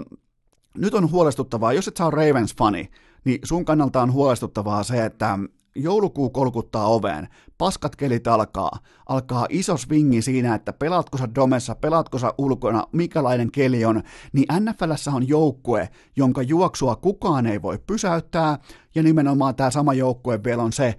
[0.79, 2.89] nyt on huolestuttavaa, jos et saa Ravens-fani,
[3.25, 5.39] niin sun kannalta on huolestuttavaa se, että
[5.75, 12.19] joulukuu kolkuttaa oveen, paskat kelit alkaa, alkaa iso swingi siinä, että pelaatko sä domessa, pelaatko
[12.19, 14.03] sä ulkona, mikälainen keli on,
[14.33, 18.59] niin NFLssä on joukkue, jonka juoksua kukaan ei voi pysäyttää,
[18.95, 20.95] ja nimenomaan tämä sama joukkue vielä on se,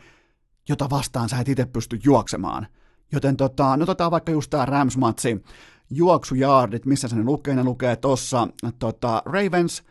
[0.69, 2.67] jota vastaan sä et itse pysty juoksemaan.
[3.11, 5.43] Joten tota, no otetaan vaikka just tämä Rams-matsi,
[5.89, 8.47] juoksujaardit, missä se ne lukee, ne lukee tossa,
[8.79, 9.83] tota, Ravens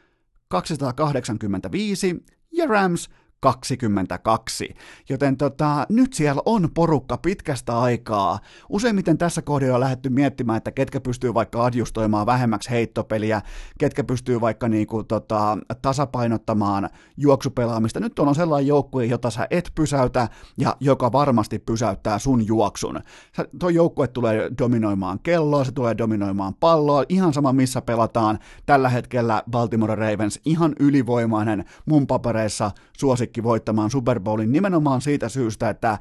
[0.49, 3.09] 285 ja Rams
[3.43, 4.74] 22.
[5.09, 8.38] Joten tota, nyt siellä on porukka pitkästä aikaa.
[8.68, 13.43] Useimmiten tässä kohdassa on lähdetty miettimään, että ketkä pystyy vaikka adjustoimaan vähemmäksi heittopeliä,
[13.78, 18.01] ketkä pystyy vaikka niinku, tota, tasapainottamaan juoksupelaamista.
[18.01, 20.28] Nyt on sellainen joukkue, jota sä et pysäytä
[20.59, 23.01] ja joka varmasti pysäyttää sun juoksun.
[23.36, 28.38] Sä, tuo joukkue tulee dominoimaan kelloa, se tulee dominoimaan palloa, ihan sama missä pelataan.
[28.66, 35.28] Tällä hetkellä Baltimore Ravens ihan ylivoimainen mun papereissa suosikki suosikki voittamaan Super Bowlin nimenomaan siitä
[35.28, 35.99] syystä, että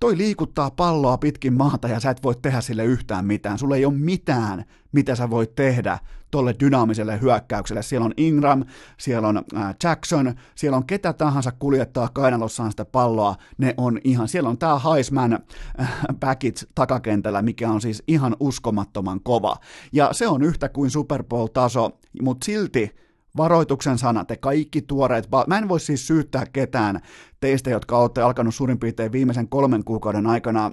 [0.00, 3.58] toi liikuttaa palloa pitkin maata ja sä et voi tehdä sille yhtään mitään.
[3.58, 5.98] Sulla ei ole mitään, mitä sä voit tehdä
[6.30, 7.82] tolle dynaamiselle hyökkäykselle.
[7.82, 8.64] Siellä on Ingram,
[8.98, 13.36] siellä on äh, Jackson, siellä on ketä tahansa kuljettaa kainalossaan sitä palloa.
[13.58, 15.32] Ne on ihan, siellä on tää Heisman
[15.80, 19.56] äh, package takakentällä, mikä on siis ihan uskomattoman kova.
[19.92, 21.90] Ja se on yhtä kuin Super Bowl-taso,
[22.22, 22.94] mutta silti
[23.36, 27.00] varoituksen sana, te kaikki tuoreet, mä en voi siis syyttää ketään
[27.40, 30.72] teistä, jotka olette alkanut suurin piirtein viimeisen kolmen kuukauden aikana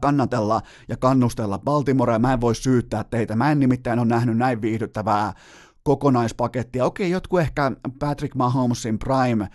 [0.00, 2.18] kannatella ja kannustella Baltimorea.
[2.18, 3.36] Mä en voi syyttää teitä.
[3.36, 5.32] Mä en nimittäin ole nähnyt näin viihdyttävää
[5.82, 6.84] kokonaispakettia.
[6.84, 9.48] Okei, jotkut ehkä Patrick Mahomesin prime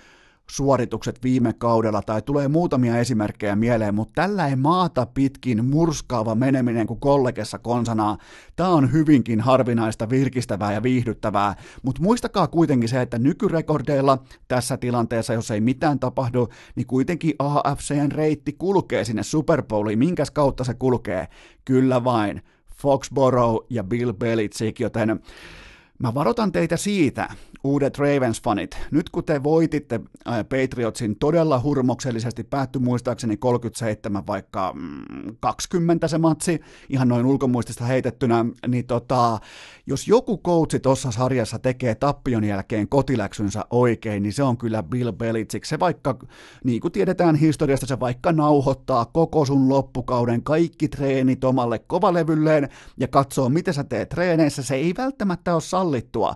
[0.50, 6.88] suoritukset viime kaudella, tai tulee muutamia esimerkkejä mieleen, mutta tällä ei maata pitkin murskaava meneminen
[6.88, 8.18] kuin kollegessa konsanaa.
[8.56, 15.34] Tämä on hyvinkin harvinaista, virkistävää ja viihdyttävää, mutta muistakaa kuitenkin se, että nykyrekordeilla tässä tilanteessa,
[15.34, 20.00] jos ei mitään tapahdu, niin kuitenkin AFCn reitti kulkee sinne Super Bowliin.
[20.00, 21.28] Minkäs kautta se kulkee?
[21.66, 22.41] Kyllä vain.
[22.76, 25.20] Foxborough ja Bill Belichick, joten
[26.00, 27.30] Mä varoitan teitä siitä,
[27.64, 34.76] uudet Ravens-fanit, nyt kun te voititte äh, Patriotsin todella hurmoksellisesti, päättyi muistaakseni 37 vaikka
[35.39, 39.39] 20 mm, se matsi, ihan noin ulkomuistista heitettynä, niin tota,
[39.88, 45.12] jos joku coachi tuossa sarjassa tekee tappion jälkeen kotiläksynsä oikein, niin se on kyllä Bill
[45.12, 45.66] Belichick.
[45.66, 46.20] Se vaikka,
[46.64, 53.07] niin kuin tiedetään historiasta, se vaikka nauhoittaa koko sun loppukauden kaikki treenit omalle kovalevylleen ja
[53.07, 54.64] katsoo, miten sä teet treeneissä.
[54.64, 56.36] Se ei välttämättä ole sallittua,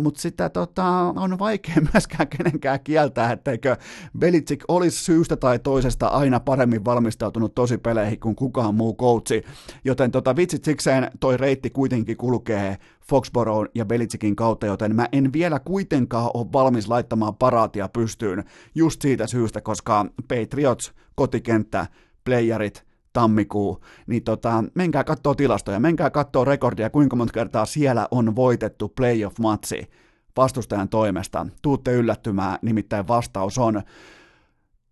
[0.00, 0.84] mutta sitä tota,
[1.16, 3.76] on vaikea myöskään kenenkään kieltää, etteikö
[4.18, 9.42] Belichick olisi syystä tai toisesta aina paremmin valmistautunut tosi peleihin kuin kukaan muu coachi,
[9.84, 12.76] joten tota, vitsit sikseen toi reitti kuitenkin kulkee
[13.08, 18.44] Foxborough ja Belichickin kautta, joten mä en vielä kuitenkaan ole valmis laittamaan paraatia pystyyn
[18.74, 21.86] just siitä syystä, koska Patriots, kotikenttä,
[22.24, 28.36] playerit, tammikuu, niin tota, menkää kattoo tilastoja, menkää kattoo rekordia, kuinka monta kertaa siellä on
[28.36, 30.05] voitettu playoff-matsi
[30.36, 31.46] vastustajan toimesta.
[31.62, 33.82] Tuutte yllättymään, nimittäin vastaus on,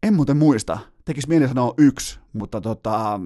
[0.03, 3.20] en muuten muista, tekisi mieli sanoa yksi, mutta tota,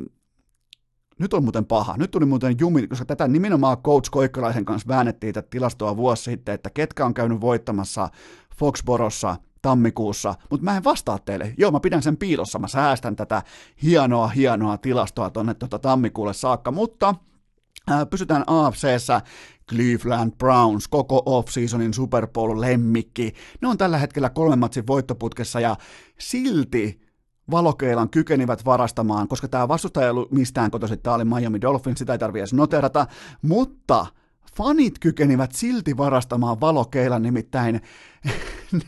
[1.19, 1.97] nyt on muuten paha.
[1.97, 6.55] Nyt tuli muuten jumi, koska tätä nimenomaan Coach Koikkalaisen kanssa väännettiin tätä tilastoa vuosi sitten,
[6.55, 8.09] että ketkä on käynyt voittamassa
[8.59, 11.55] Foxborossa tammikuussa, mutta mä en vastaa teille.
[11.59, 13.43] Joo, mä pidän sen piilossa, mä säästän tätä
[13.83, 17.15] hienoa, hienoa tilastoa tonne tuota tammikuulle saakka, mutta
[18.11, 19.21] pysytään AFCssä,
[19.69, 23.35] Cleveland Browns, koko off-seasonin Super Bowl-lemmikki.
[23.61, 25.77] Ne on tällä hetkellä kolmen matsin voittoputkessa ja
[26.19, 27.01] silti
[27.51, 32.13] valokeilan kykenivät varastamaan, koska tämä vastustaja ei ollut mistään kotoisin, tämä oli Miami Dolphins, sitä
[32.13, 33.07] ei tarvitse edes noterata,
[33.43, 34.07] mutta
[34.57, 37.81] fanit kykenivät silti varastamaan valokeilan, nimittäin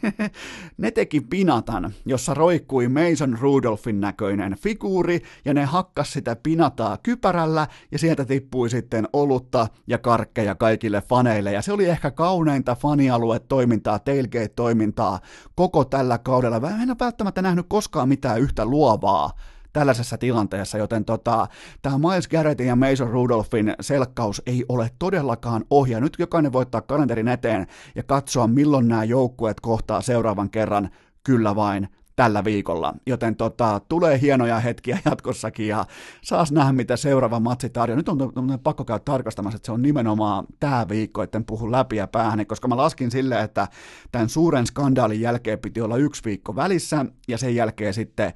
[0.03, 0.31] ne,
[0.79, 7.67] ne teki pinatan, jossa roikkui Mason Rudolphin näköinen figuuri, ja ne hakkas sitä pinataa kypärällä,
[7.93, 13.99] ja sieltä tippui sitten olutta ja karkkeja kaikille faneille, ja se oli ehkä kauneinta fanialue-toimintaa,
[13.99, 15.21] tailgate-toimintaa
[15.55, 16.61] koko tällä kaudella.
[16.61, 19.31] Mä en ole välttämättä nähnyt koskaan mitään yhtä luovaa
[19.73, 21.47] tällaisessa tilanteessa, joten tota,
[21.83, 26.01] tämä Miles Garrettin ja Mason Rudolphin selkkaus ei ole todellakaan ohja.
[26.01, 30.91] Nyt jokainen voittaa kalenterin eteen ja katsoa, milloin nämä joukkueet kohtaa seuraavan kerran,
[31.25, 32.95] kyllä vain tällä viikolla.
[33.07, 35.85] Joten tota, tulee hienoja hetkiä jatkossakin ja
[36.23, 37.97] saas nähdä, mitä seuraava matsi tarjoaa.
[37.97, 38.19] Nyt on,
[38.63, 42.69] pakko käydä tarkastamassa, että se on nimenomaan tämä viikko, etten puhu läpi ja päähän, koska
[42.69, 43.69] mä laskin silleen, että
[44.13, 48.33] tämän suuren skandaalin jälkeen piti olla yksi viikko välissä ja sen jälkeen sitten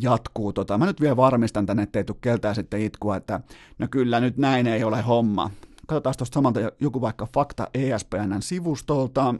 [0.00, 0.52] jatkuu.
[0.52, 3.40] Tota, mä nyt vielä varmistan tänne, ettei tule keltään sitten itkua, että
[3.78, 5.50] no kyllä nyt näin ei ole homma.
[5.86, 9.34] Katsotaan tuosta samalta joku vaikka fakta ESPNn sivustolta.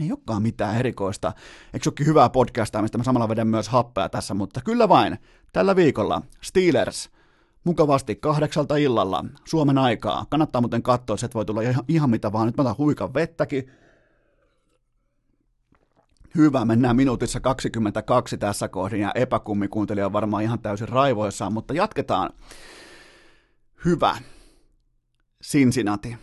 [0.00, 1.32] Ei olekaan mitään erikoista.
[1.74, 5.18] Eikö olekin hyvää podcastaa, mistä mä samalla vedän myös happea tässä, mutta kyllä vain.
[5.52, 7.10] Tällä viikolla Steelers
[7.64, 10.26] mukavasti kahdeksalta illalla Suomen aikaa.
[10.28, 12.46] Kannattaa muuten katsoa, että voi tulla ihan, ihan mitä vaan.
[12.46, 13.70] Nyt mä otan huikan vettäkin
[16.36, 22.30] Hyvä, mennään minuutissa 22 tässä kohdin ja epäkummikuuntelija on varmaan ihan täysin raivoissaan, mutta jatketaan.
[23.84, 24.16] Hyvä.
[25.44, 26.16] Cincinnati.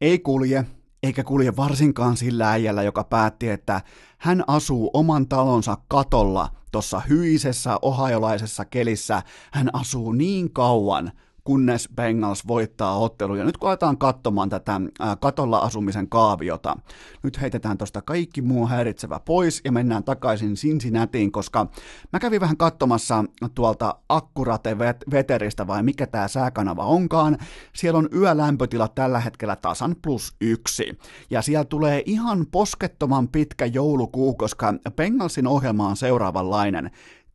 [0.00, 0.66] Ei kulje,
[1.02, 3.80] eikä kulje varsinkaan sillä äijällä, joka päätti, että
[4.18, 9.22] hän asuu oman talonsa katolla tuossa hyisessä ohajolaisessa kelissä.
[9.52, 11.12] Hän asuu niin kauan,
[11.44, 13.34] kunnes Bengals voittaa ottelu.
[13.34, 14.80] Ja nyt kun aletaan katsomaan tätä
[15.20, 16.76] katolla asumisen kaaviota,
[17.22, 21.66] nyt heitetään tuosta kaikki muu häiritsevä pois ja mennään takaisin Cincinnatiin, koska
[22.12, 23.24] mä kävin vähän katsomassa
[23.54, 24.78] tuolta Akkurate
[25.10, 27.38] Veteristä vai mikä tämä sääkanava onkaan.
[27.74, 30.98] Siellä on yölämpötilat tällä hetkellä tasan plus yksi.
[31.30, 36.90] Ja siellä tulee ihan poskettoman pitkä joulukuu, koska Bengalsin ohjelma on seuraavanlainen.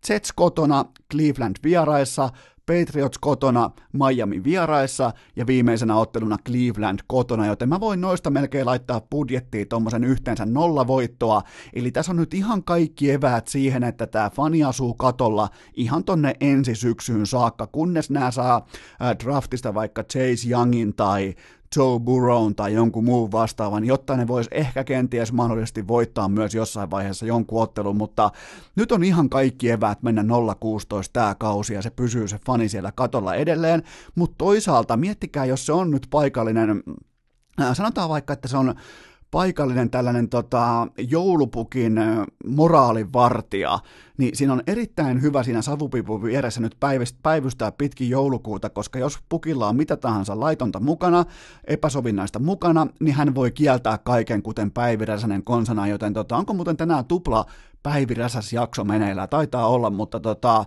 [0.09, 2.29] Jets kotona, Cleveland vieraissa,
[2.67, 9.01] Patriots kotona, Miami vieraissa ja viimeisenä otteluna Cleveland kotona, joten mä voin noista melkein laittaa
[9.01, 11.41] budjettiin tuommoisen yhteensä nolla voittoa,
[11.73, 16.33] eli tässä on nyt ihan kaikki eväät siihen, että tämä fani asuu katolla ihan tonne
[16.39, 18.65] ensi syksyyn saakka, kunnes nämä saa
[19.23, 21.35] draftista vaikka Chase Youngin tai
[21.75, 26.91] Joe Burrown tai jonkun muun vastaavan, jotta ne vois ehkä kenties mahdollisesti voittaa myös jossain
[26.91, 28.31] vaiheessa jonkun ottelun, mutta
[28.75, 30.25] nyt on ihan kaikki eväät mennä 0-16
[31.13, 33.83] tämä kausi ja se pysyy se fani siellä katolla edelleen,
[34.15, 36.83] mutta toisaalta miettikää, jos se on nyt paikallinen,
[37.73, 38.75] sanotaan vaikka, että se on
[39.31, 41.99] paikallinen tällainen tota, joulupukin
[42.47, 43.79] moraalivartija,
[44.17, 46.77] niin siinä on erittäin hyvä siinä savupipun vieressä nyt
[47.23, 51.25] päivystää pitkin joulukuuta, koska jos pukilla on mitä tahansa laitonta mukana,
[51.67, 56.77] epäsovinnaista mukana, niin hän voi kieltää kaiken, kuten Päivi Räsänen konsana, joten tota, onko muuten
[56.77, 57.45] tänään tupla
[57.83, 59.29] Päivi Räsäs jakso meneillään?
[59.29, 60.65] Taitaa olla, mutta tota,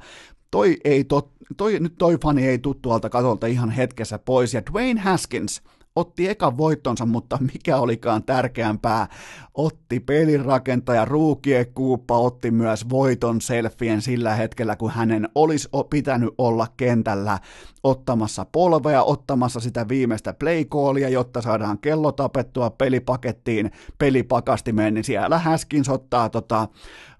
[0.50, 4.62] toi, ei tot, toi, nyt toi fani ei tuttu tuolta katolta ihan hetkessä pois, ja
[4.72, 5.62] Dwayne Haskins–
[5.96, 9.08] otti ekan voittonsa, mutta mikä olikaan tärkeämpää,
[9.54, 16.66] otti pelirakentaja Ruukie Kuuppa otti myös voiton selfien sillä hetkellä, kun hänen olisi pitänyt olla
[16.76, 17.38] kentällä
[17.82, 25.88] ottamassa polvea, ottamassa sitä viimeistä playcallia, jotta saadaan kello tapettua pelipakettiin, pelipakastimeen, niin siellä Häskins
[25.88, 26.68] ottaa tota,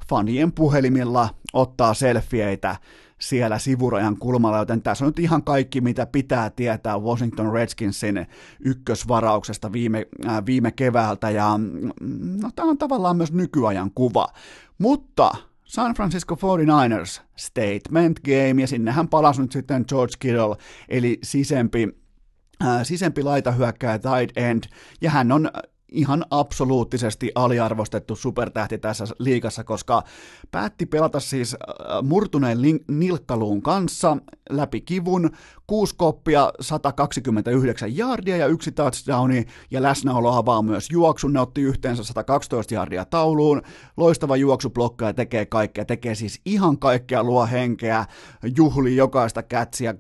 [0.08, 2.76] fanien puhelimilla, ottaa selfieitä,
[3.20, 8.26] siellä sivurajan kulmalla, joten tässä on nyt ihan kaikki, mitä pitää tietää Washington Redskinsin
[8.60, 14.26] ykkösvarauksesta viime, äh, viime keväältä, ja mm, no, tämä on tavallaan myös nykyajan kuva.
[14.78, 15.30] Mutta
[15.64, 20.56] San Francisco 49ers statement game, ja sinnehän palasi nyt sitten George Kittle,
[20.88, 21.88] eli sisempi,
[22.64, 24.64] äh, sisempi laitahyökkäjä tight end,
[25.00, 25.50] ja hän on
[25.92, 30.02] ihan absoluuttisesti aliarvostettu supertähti tässä liikassa, koska
[30.50, 34.16] päätti pelata siis äh, murtuneen nilkkaluun kanssa
[34.50, 35.30] läpi kivun,
[35.70, 41.32] kuusi koppia, 129 jardia ja yksi touchdowni ja läsnäolo avaa myös juoksun.
[41.32, 43.62] Ne otti yhteensä 112 jardia tauluun.
[43.96, 45.84] Loistava juoksublokka ja tekee kaikkea.
[45.84, 48.04] Tekee siis ihan kaikkea, luo henkeä,
[48.56, 49.94] juhli jokaista kätsiä,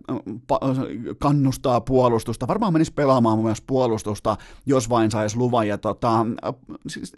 [1.18, 2.48] kannustaa puolustusta.
[2.48, 5.68] Varmaan menisi pelaamaan myös puolustusta, jos vain saisi luvan.
[5.68, 6.26] Ja tota,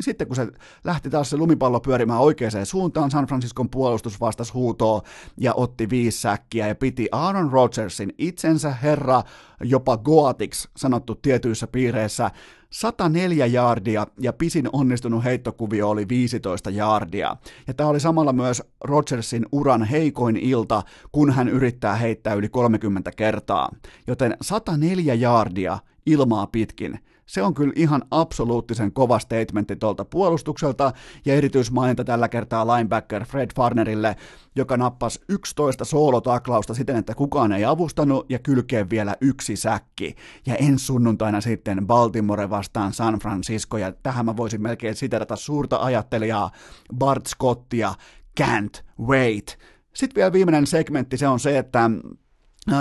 [0.01, 0.47] sitten kun se
[0.85, 5.01] lähti taas se lumipallo pyörimään oikeaan suuntaan, San Franciscon puolustus vastasi huutoon
[5.37, 9.23] ja otti viisi säkkiä ja piti Aaron Rodgersin itsensä herra,
[9.61, 12.31] jopa Goatix sanottu tietyissä piireissä,
[12.71, 17.37] 104 jaardia ja pisin onnistunut heittokuvio oli 15 jaardia.
[17.67, 20.83] Ja tämä oli samalla myös Rodgersin uran heikoin ilta,
[21.13, 23.69] kun hän yrittää heittää yli 30 kertaa.
[24.07, 30.93] Joten 104 jaardia ilmaa pitkin se on kyllä ihan absoluuttisen kova statementti tuolta puolustukselta,
[31.25, 34.17] ja erityismaininta tällä kertaa linebacker Fred Farnerille,
[34.57, 40.15] joka nappasi 11 soolotaklausta siten, että kukaan ei avustanut, ja kylkeen vielä yksi säkki.
[40.47, 45.77] Ja ensi sunnuntaina sitten Baltimore vastaan San Francisco, ja tähän mä voisin melkein siterata suurta
[45.77, 46.51] ajattelijaa
[46.95, 47.95] Bart Scottia,
[48.41, 49.59] can't wait.
[49.95, 51.91] Sitten vielä viimeinen segmentti, se on se, että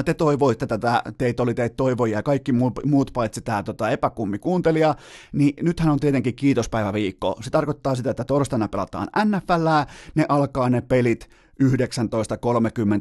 [0.06, 2.52] te toivoitte tätä, teitä oli teitä toivoja ja kaikki
[2.86, 4.96] muut paitsi tämä tota, epäkummi kuuntelija,
[5.32, 7.38] niin nythän on tietenkin kiitospäiväviikko.
[7.42, 9.68] Se tarkoittaa sitä, että torstaina pelataan NFL,
[10.16, 11.30] ne alkaa ne pelit
[11.62, 11.68] 19.30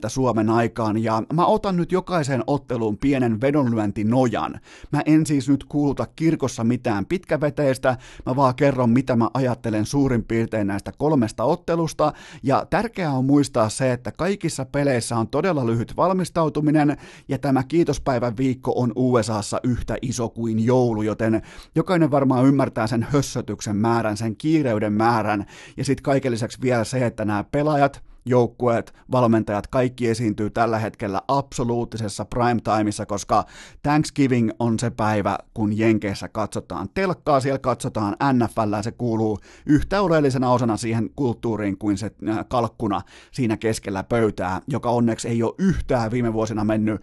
[0.08, 4.61] Suomen aikaan, ja mä otan nyt jokaisen otteluun pienen vedonlyöntinojan.
[4.92, 7.96] Mä en siis nyt kuuluta kirkossa mitään pitkäveteistä,
[8.26, 13.68] mä vaan kerron, mitä mä ajattelen suurin piirtein näistä kolmesta ottelusta, ja tärkeää on muistaa
[13.68, 16.96] se, että kaikissa peleissä on todella lyhyt valmistautuminen,
[17.28, 21.42] ja tämä kiitospäivän viikko on USAssa yhtä iso kuin joulu, joten
[21.74, 25.46] jokainen varmaan ymmärtää sen hössötyksen määrän, sen kiireyden määrän,
[25.76, 31.23] ja sitten kaiken lisäksi vielä se, että nämä pelaajat, joukkueet, valmentajat, kaikki esiintyy tällä hetkellä
[31.29, 33.45] absoluuttisessa prime timeissa, koska
[33.83, 40.53] Thanksgiving on se päivä, kun Jenkeissä katsotaan telkkaa, siellä katsotaan NFL, se kuuluu yhtä oleellisena
[40.53, 43.01] osana siihen kulttuuriin kuin se äh, kalkkuna
[43.33, 47.03] siinä keskellä pöytää, joka onneksi ei ole yhtään viime vuosina mennyt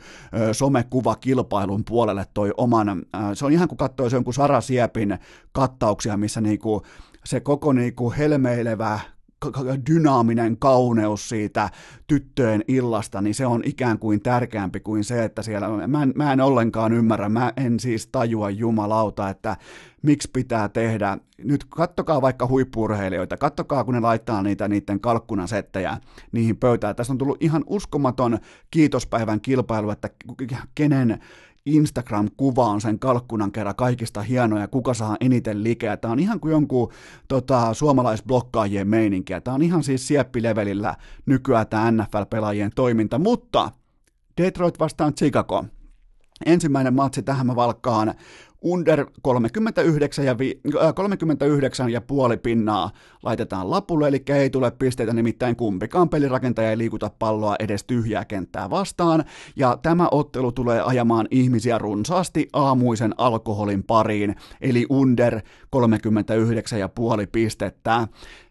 [0.51, 5.17] somekuvakilpailun puolelle toi oman, se on ihan kuin katsoisi jonkun Sara Siepin
[5.51, 6.81] kattauksia, missä niinku
[7.25, 8.99] se koko niinku helmeilevä
[9.89, 11.69] dynaaminen kauneus siitä
[12.07, 16.33] tyttöjen illasta, niin se on ikään kuin tärkeämpi kuin se, että siellä, mä en, mä
[16.33, 19.57] en ollenkaan ymmärrä, mä en siis tajua jumalauta, että
[20.01, 25.97] miksi pitää tehdä, nyt kattokaa vaikka huippurheilijoita, kattokaa kun ne laittaa niitä niiden kalkkunasettejä
[26.31, 28.37] niihin pöytään, tässä on tullut ihan uskomaton
[28.71, 30.09] kiitospäivän kilpailu, että
[30.75, 31.19] kenen
[31.67, 35.97] Instagram-kuva on sen kalkkunan kerran kaikista hienoja, kuka saa eniten likeä.
[35.97, 36.91] Tämä on ihan kuin jonkun
[37.27, 39.41] tota, suomalaisblokkaajien meininkiä.
[39.41, 40.95] Tämä on ihan siis sieppilevelillä
[41.25, 43.71] nykyään tämä NFL-pelaajien toiminta, mutta
[44.37, 45.65] Detroit vastaan Chicago.
[46.45, 48.13] Ensimmäinen matsi tähän mä valkkaan
[48.71, 52.91] under 39 ja, vi, äh, 39 ja puoli pinnaa
[53.23, 58.69] laitetaan lapulle, eli ei tule pisteitä, nimittäin kumpikaan pelirakentaja ei liikuta palloa edes tyhjää kenttää
[58.69, 59.23] vastaan,
[59.55, 67.27] ja tämä ottelu tulee ajamaan ihmisiä runsaasti aamuisen alkoholin pariin, eli under 39 ja puoli
[67.27, 68.07] pistettä.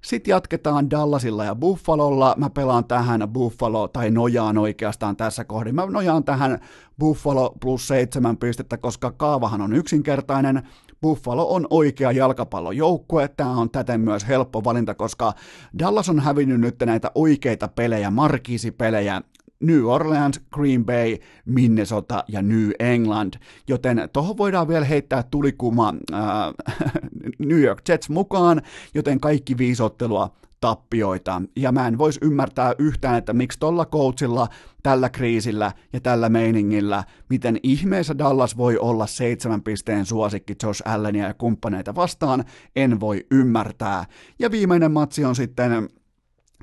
[0.07, 2.35] Sitten jatketaan Dallasilla ja Buffalolla.
[2.37, 5.75] Mä pelaan tähän Buffalo, tai nojaan oikeastaan tässä kohdin.
[5.75, 6.59] Mä nojaan tähän
[6.99, 10.63] Buffalo plus seitsemän pistettä, koska kaavahan on yksinkertainen.
[11.03, 13.29] Buffalo on oikea jalkapallojoukkue.
[13.29, 15.33] Tämä on täten myös helppo valinta, koska
[15.79, 19.23] Dallas on hävinnyt nyt näitä oikeita pelejä, markiisipelejä
[19.61, 23.35] New Orleans, Green Bay, Minnesota ja New England,
[23.69, 26.21] joten tuohon voidaan vielä heittää tulikuma äh,
[27.49, 28.63] New York Jets mukaan,
[28.95, 30.31] joten kaikki viisottelua
[30.61, 31.43] tappioita.
[31.57, 34.49] Ja mä en voisi ymmärtää yhtään, että miksi tolla coachilla,
[34.83, 41.27] tällä kriisillä ja tällä meiningillä, miten ihmeessä Dallas voi olla seitsemän pisteen suosikki Josh Allenia
[41.27, 42.45] ja kumppaneita vastaan,
[42.77, 44.05] en voi ymmärtää.
[44.39, 45.89] Ja viimeinen matsi on sitten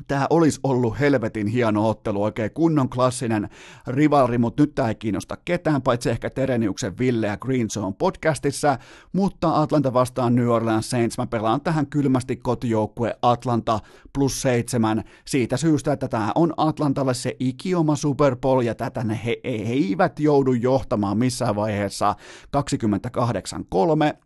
[0.07, 3.49] Tämä olisi ollut helvetin hieno ottelu, oikein kunnon klassinen
[3.87, 8.77] rivalri, mutta nyt tämä ei kiinnosta ketään, paitsi ehkä Tereniuksen Ville ja Green Zone podcastissa,
[9.13, 13.79] mutta Atlanta vastaan New Orleans Saints, mä pelaan tähän kylmästi kotijoukkue Atlanta
[14.13, 19.19] plus seitsemän siitä syystä, että tämä on Atlantalle se ikioma Super Bowl ja tätä ne
[19.25, 22.15] he, he eivät joudu johtamaan missään vaiheessa
[22.57, 22.59] 28-3,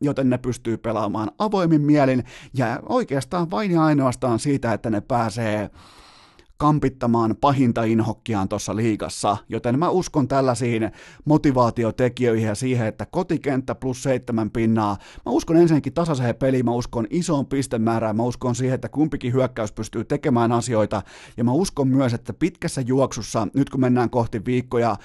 [0.01, 2.23] joten ne pystyy pelaamaan avoimin mielin
[2.53, 5.69] ja oikeastaan vain ja ainoastaan siitä, että ne pääsee Yeah.
[6.57, 10.91] Kampittamaan pahinta inhokkiaan tuossa liigassa, joten mä uskon tällaisiin
[11.25, 14.97] motivaatiotekijöihin ja siihen, että kotikenttä plus seitsemän pinnaa.
[15.25, 19.71] Mä uskon ensinnäkin tasaiseen peliin, mä uskon isoon pistemäärään, mä uskon siihen, että kumpikin hyökkäys
[19.71, 21.01] pystyy tekemään asioita,
[21.37, 24.95] ja mä uskon myös, että pitkässä juoksussa, nyt kun mennään kohti viikkoja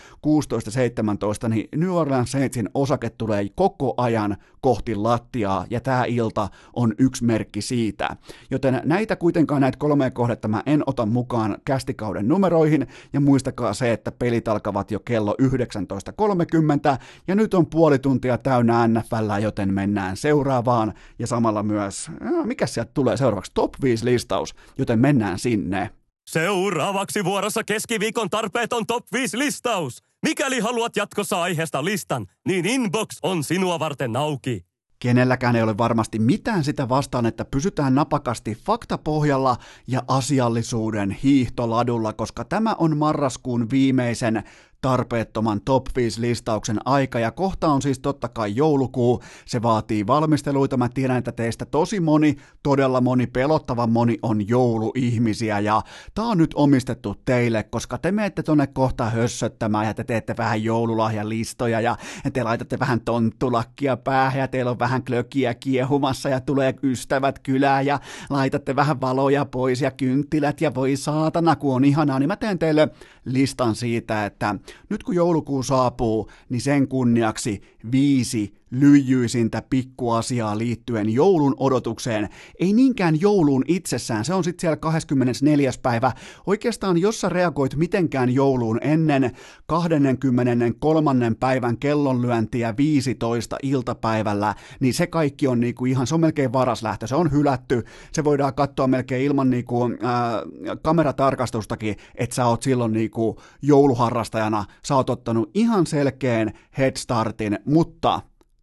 [1.46, 6.94] 16-17, niin New Orleans Saintsin osake tulee koko ajan kohti lattiaa, ja tämä ilta on
[6.98, 8.16] yksi merkki siitä.
[8.50, 13.92] Joten näitä kuitenkaan näitä kolmea kohdetta mä en ota mukaan kästikauden numeroihin, ja muistakaa se,
[13.92, 16.98] että pelit alkavat jo kello 19.30,
[17.28, 22.10] ja nyt on puoli tuntia täynnä NFL, joten mennään seuraavaan, ja samalla myös,
[22.44, 25.90] mikä sieltä tulee seuraavaksi, top 5 listaus, joten mennään sinne.
[26.30, 30.02] Seuraavaksi vuorossa keskiviikon tarpeeton top 5 listaus.
[30.22, 34.71] Mikäli haluat jatkossa aiheesta listan, niin inbox on sinua varten auki.
[35.02, 39.56] Kenelläkään ei ole varmasti mitään sitä vastaan, että pysytään napakasti faktapohjalla
[39.86, 44.42] ja asiallisuuden hiihtoladulla, koska tämä on marraskuun viimeisen
[44.82, 49.22] tarpeettoman top 5 listauksen aika ja kohta on siis totta kai joulukuu.
[49.46, 50.76] Se vaatii valmisteluita.
[50.76, 55.82] Mä tiedän, että teistä tosi moni, todella moni, pelottava moni on jouluihmisiä ja
[56.14, 60.64] tää on nyt omistettu teille, koska te menette tonne kohta hössöttämään ja te teette vähän
[60.64, 61.96] joululahjalistoja ja
[62.32, 67.86] te laitatte vähän tonttulakkia päähän ja teillä on vähän klökiä kiehumassa ja tulee ystävät kylään
[67.86, 68.00] ja
[68.30, 72.58] laitatte vähän valoja pois ja kynttilät ja voi saatana, kun on ihanaa, niin mä teen
[72.58, 72.88] teille
[73.24, 74.54] listan siitä, että
[74.90, 77.62] nyt kun joulukuu saapuu, niin sen kunniaksi
[77.92, 82.28] viisi lyijyisintä pikkuasiaa liittyen joulun odotukseen.
[82.60, 85.70] Ei niinkään jouluun itsessään, se on sitten siellä 24.
[85.82, 86.12] päivä.
[86.46, 89.30] Oikeastaan jos sä reagoit mitenkään jouluun ennen
[89.66, 91.14] 23.
[91.40, 97.06] päivän kellonlyöntiä 15 iltapäivällä, niin se kaikki on niinku ihan, se on melkein varas lähtö,
[97.06, 97.82] se on hylätty,
[98.12, 104.96] se voidaan katsoa melkein ilman niinku, äh, kameratarkastustakin, että sä oot silloin niinku jouluharrastajana, sä
[104.96, 108.20] oot ottanut ihan selkeän headstartin, mutta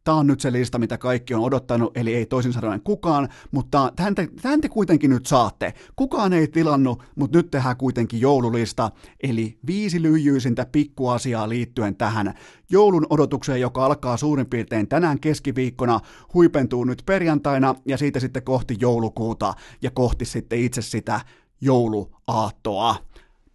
[0.09, 3.91] tämä on nyt se lista, mitä kaikki on odottanut, eli ei toisin sanoen kukaan, mutta
[3.95, 5.73] tämän te, tämän te kuitenkin nyt saatte.
[5.95, 8.91] Kukaan ei tilannut, mutta nyt tehdään kuitenkin joululista,
[9.23, 12.33] eli viisi lyijyisintä pikkuasiaa liittyen tähän
[12.69, 15.99] joulun odotukseen, joka alkaa suurin piirtein tänään keskiviikkona,
[16.33, 21.21] huipentuu nyt perjantaina ja siitä sitten kohti joulukuuta ja kohti sitten itse sitä
[21.61, 22.95] jouluaattoa.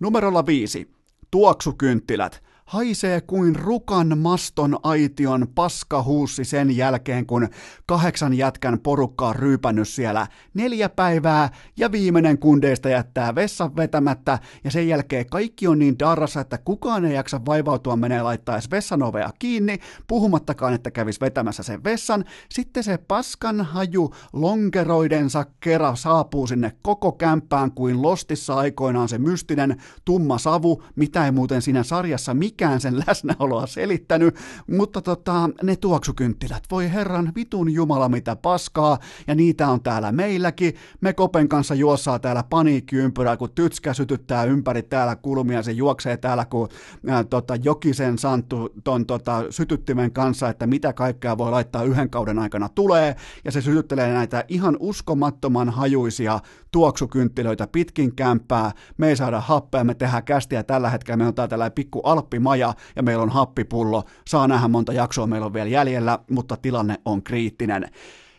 [0.01, 0.91] Numerolla viisi.
[1.31, 7.49] Tuoksukynttilät haisee kuin rukan maston aition paskahuussi sen jälkeen, kun
[7.87, 14.71] kahdeksan jätkän porukkaa on ryypännyt siellä neljä päivää ja viimeinen kundeista jättää vessan vetämättä ja
[14.71, 19.03] sen jälkeen kaikki on niin darrassa, että kukaan ei jaksa vaivautua menee laittaa edes vessan
[19.03, 22.25] ovea kiinni, puhumattakaan, että kävis vetämässä sen vessan.
[22.51, 29.83] Sitten se paskan haju lonkeroidensa kera saapuu sinne koko kämppään kuin Lostissa aikoinaan se mystinen
[30.05, 34.37] tumma savu, mitä ei muuten siinä sarjassa mikään mikään sen läsnäoloa selittänyt,
[34.71, 40.75] mutta tota, ne tuoksukynttilät, voi herran vitun jumala mitä paskaa, ja niitä on täällä meilläkin.
[41.01, 46.45] Me Kopen kanssa juossaa täällä paniikkiympyrää, kun tytskä sytyttää ympäri täällä kulmia, se juoksee täällä
[46.45, 46.69] kuin
[47.09, 52.39] ää, tota, Jokisen Santtu ton tota, sytyttimen kanssa, että mitä kaikkea voi laittaa yhden kauden
[52.39, 56.41] aikana tulee, ja se sytyttelee näitä ihan uskomattoman hajuisia
[56.71, 60.63] tuoksukynttilöitä pitkin kämppää, me ei saada happea, me tehdään kästiä.
[60.63, 62.01] Tällä hetkellä, me on täällä tällainen pikku
[62.45, 67.01] alppimaja ja meillä on happipullo, saa nähdä monta jaksoa meillä on vielä jäljellä, mutta tilanne
[67.05, 67.91] on kriittinen.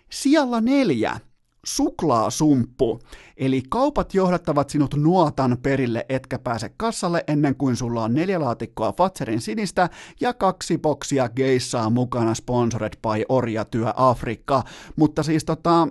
[0.10, 1.20] Siellä neljä,
[1.66, 3.00] suklaasumppu.
[3.38, 8.94] Eli kaupat johdattavat sinut nuotan perille, etkä pääse kassalle ennen kuin sulla on neljä laatikkoa
[8.94, 9.90] Fatserin sinistä
[10.22, 14.64] ja kaksi boksia geissaa mukana sponsored by Orjatyö Afrikka.
[14.96, 15.88] Mutta siis tota,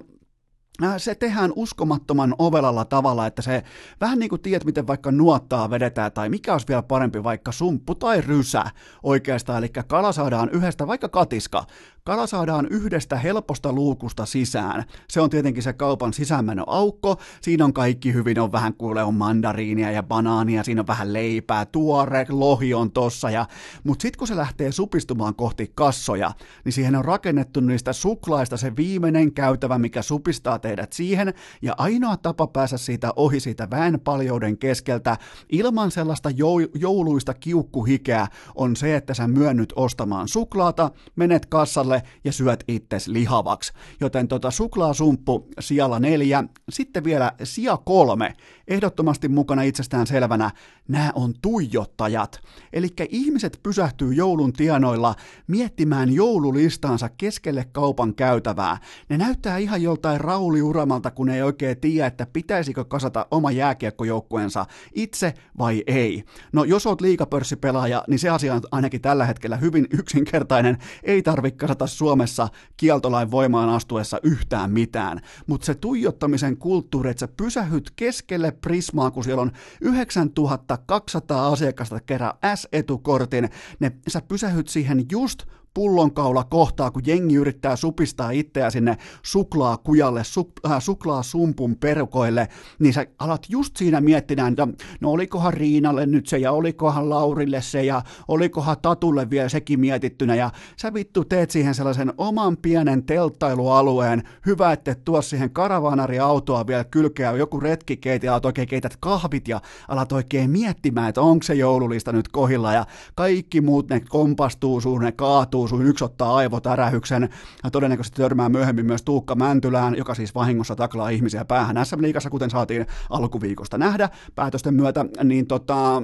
[0.98, 3.62] se tehdään uskomattoman ovelalla tavalla, että se
[4.00, 7.94] vähän niin kuin tiedät, miten vaikka nuottaa vedetään, tai mikä olisi vielä parempi, vaikka sumppu
[7.94, 8.64] tai rysä
[9.02, 11.64] oikeastaan, eli kala saadaan yhdestä, vaikka katiska,
[12.06, 14.84] kala saadaan yhdestä helposta luukusta sisään.
[15.08, 19.90] Se on tietenkin se kaupan sisäänmenoaukko, siinä on kaikki hyvin, on vähän kuule on mandariinia
[19.90, 23.46] ja banaania, siinä on vähän leipää, tuore, lohi on tossa, ja,
[23.84, 26.32] mutta sitten kun se lähtee supistumaan kohti kassoja,
[26.64, 32.16] niin siihen on rakennettu niistä suklaista se viimeinen käytävä, mikä supistaa teidät siihen, ja ainoa
[32.16, 35.16] tapa päästä siitä ohi siitä väenpaljouden keskeltä
[35.52, 36.30] ilman sellaista
[36.74, 41.93] jouluista kiukkuhikeä on se, että sä myönnyt ostamaan suklaata, menet kassalle
[42.24, 43.72] ja syöt itses lihavaksi.
[44.00, 48.34] Joten tota suklaasumppu sijalla neljä, sitten vielä sija kolme,
[48.68, 50.50] ehdottomasti mukana itsestään selvänä,
[50.88, 52.40] nämä on tuijottajat.
[52.72, 55.14] Eli ihmiset pysähtyy joulun tienoilla
[55.46, 58.78] miettimään joululistaansa keskelle kaupan käytävää.
[59.08, 65.34] Ne näyttää ihan joltain rauliuramalta, kun ei oikein tiedä, että pitäisikö kasata oma jääkiekkojoukkueensa itse
[65.58, 66.24] vai ei.
[66.52, 70.78] No jos oot liikapörssipelaaja, niin se asia on ainakin tällä hetkellä hyvin yksinkertainen.
[71.02, 75.20] Ei tarvitse kasata Suomessa kieltolain voimaan astuessa yhtään mitään.
[75.46, 82.34] Mutta se tuijottamisen kulttuuri, että sä pysähyt keskelle Prismaa, kun siellä on 9200 asiakasta kerää
[82.54, 83.48] S-etukortin,
[83.80, 85.42] ne, sä pysähyt siihen just
[85.74, 92.48] pullonkaula kohtaa, kun jengi yrittää supistaa itseä sinne suklaakujalle, su, äh, suklaasumpun perukoille,
[92.78, 94.68] niin sä alat just siinä miettimään, että
[95.00, 100.34] no olikohan Riinalle nyt se ja olikohan Laurille se ja olikohan Tatulle vielä sekin mietittynä.
[100.34, 106.84] Ja sä vittu teet siihen sellaisen oman pienen telttailualueen, hyvä, että tuo siihen karavaanariautoa vielä
[106.84, 107.32] kylkeä.
[107.32, 112.12] Joku retkikeiti ja alat oikein keität kahvit ja alat oikein miettimään, että onko se joululista
[112.12, 112.72] nyt kohilla.
[112.72, 117.28] Ja kaikki muut ne kompastuu suun, kaatuu suin yksi ottaa aivotärähyksen.
[117.64, 122.50] Ja todennäköisesti törmää myöhemmin myös Tuukka Mäntylään, joka siis vahingossa taklaa ihmisiä päähän SM-liigassa, kuten
[122.50, 126.02] saatiin alkuviikosta nähdä päätösten myötä, niin tota,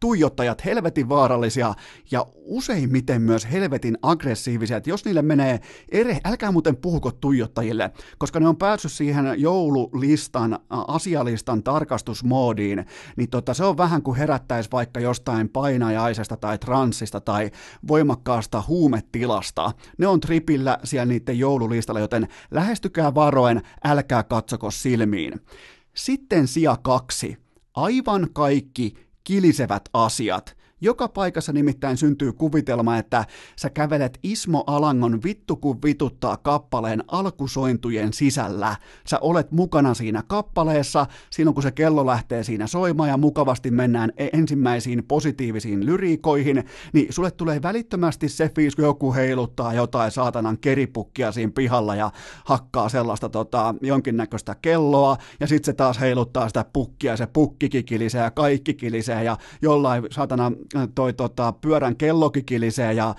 [0.00, 1.74] tuijottajat helvetin vaarallisia
[2.10, 5.60] ja useimmiten myös helvetin aggressiivisia, että jos niille menee
[5.92, 12.86] ere, älkää muuten puhuko tuijottajille, koska ne on päässyt siihen joululistan, asialistan tarkastusmoodiin,
[13.16, 17.50] niin tota, se on vähän kuin herättäisi vaikka jostain painajaisesta tai transsista tai
[17.88, 19.72] voimakkaasta huumetilasta.
[19.98, 25.40] Ne on tripillä siellä niiden joululistalla, joten lähestykää varoen, älkää katsoko silmiin.
[25.94, 27.36] Sitten sija kaksi.
[27.74, 30.56] Aivan kaikki kilisevät asiat.
[30.80, 33.24] Joka paikassa nimittäin syntyy kuvitelma, että
[33.56, 38.76] sä kävelet Ismo Alangon vittu kun vituttaa kappaleen alkusointujen sisällä.
[39.06, 44.12] Sä olet mukana siinä kappaleessa, silloin kun se kello lähtee siinä soimaan ja mukavasti mennään
[44.16, 50.58] e- ensimmäisiin positiivisiin lyriikoihin, niin sulle tulee välittömästi se fiis, kun joku heiluttaa jotain saatanan
[50.58, 52.10] keripukkia siinä pihalla ja
[52.44, 58.22] hakkaa sellaista tota, jonkinnäköistä kelloa, ja sitten se taas heiluttaa sitä pukkia, se pukki kilisee
[58.22, 60.52] ja kaikki kilisee, ja jollain saatana
[60.94, 63.14] toi tota, pyörän kellokin kilisee ja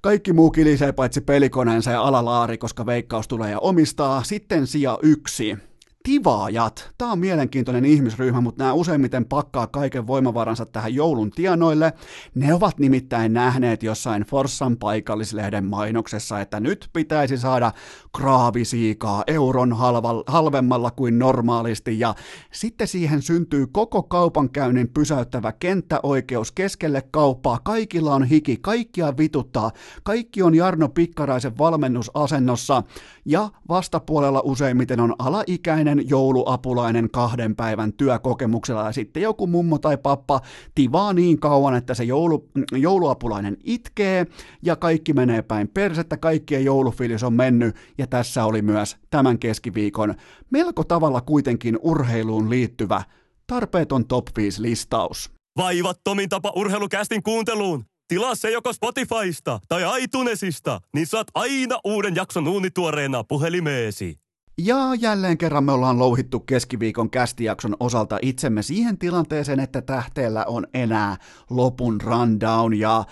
[0.00, 4.22] kaikki muu kilisee paitsi pelikoneensa ja alalaari, koska veikkaus tulee ja omistaa.
[4.22, 5.56] Sitten sija yksi
[6.02, 6.90] tivaajat.
[6.98, 11.92] Tämä on mielenkiintoinen ihmisryhmä, mutta nämä useimmiten pakkaa kaiken voimavaransa tähän joulun tienoille.
[12.34, 17.72] Ne ovat nimittäin nähneet jossain Forssan paikallislehden mainoksessa, että nyt pitäisi saada
[18.16, 22.14] kraavisiikaa euron halval, halvemmalla kuin normaalisti, ja
[22.52, 27.58] sitten siihen syntyy koko kaupankäynnin pysäyttävä kenttäoikeus keskelle kauppaa.
[27.64, 29.70] Kaikilla on hiki, kaikkia vituttaa,
[30.02, 32.82] kaikki on Jarno Pikkaraisen valmennusasennossa,
[33.24, 39.96] ja vastapuolella useimmiten on alaikäinen tämmöinen jouluapulainen kahden päivän työkokemuksella ja sitten joku mummo tai
[39.96, 40.40] pappa
[40.74, 44.26] tivaa niin kauan, että se joulu, jouluapulainen itkee
[44.62, 50.14] ja kaikki menee päin persettä, kaikkien joulufilis on mennyt ja tässä oli myös tämän keskiviikon
[50.50, 53.02] melko tavalla kuitenkin urheiluun liittyvä
[53.46, 55.30] tarpeeton top 5 listaus.
[55.56, 57.84] Vaivattomin tapa urheilukästin kuunteluun.
[58.08, 64.21] Tilaa se joko Spotifysta tai iTunesista, niin saat aina uuden jakson uunituoreena puhelimeesi.
[64.58, 70.66] Ja jälleen kerran me ollaan louhittu keskiviikon kästijakson osalta itsemme siihen tilanteeseen, että tähteellä on
[70.74, 71.16] enää
[71.50, 72.74] lopun rundown.
[72.74, 73.04] Ja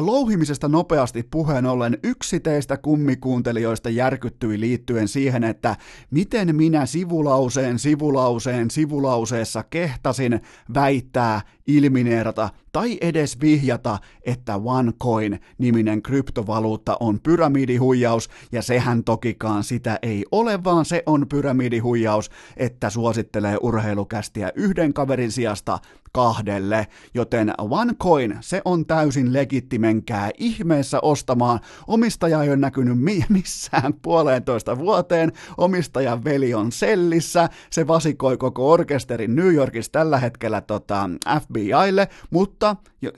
[0.00, 5.76] louhimisesta nopeasti puheen ollen yksi teistä kummikuuntelijoista järkyttyi liittyen siihen, että
[6.10, 10.40] miten minä sivulauseen, sivulauseen, sivulauseessa kehtasin
[10.74, 20.24] väittää, ilmineerata tai edes vihjata, että OneCoin-niminen kryptovaluutta on pyramidihuijaus, ja sehän tokikaan sitä ei
[20.32, 25.78] ole, vaan se on pyramidihuijaus, että suosittelee urheilukästiä yhden kaverin sijasta
[26.16, 31.60] kahdelle, joten OneCoin, se on täysin legittimenkää ihmeessä ostamaan.
[31.86, 32.98] Omistaja ei ole näkynyt
[33.28, 40.60] missään puolentoista vuoteen, omistajan veli on sellissä, se vasikoi koko orkesterin New Yorkissa tällä hetkellä
[40.60, 41.10] tota,
[41.40, 42.76] FBIlle, mutta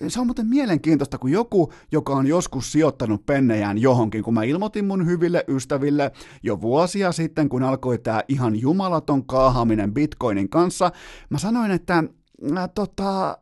[0.09, 4.85] se on muuten mielenkiintoista, kun joku, joka on joskus sijoittanut pennejään johonkin, kun mä ilmoitin
[4.85, 6.13] mun hyville ystäville
[6.43, 10.93] jo vuosia sitten, kun alkoi tämä ihan jumalaton kaahaaminen Bitcoinin kanssa,
[11.31, 12.05] mä sanoin, että
[12.59, 13.37] äh, tota, äh,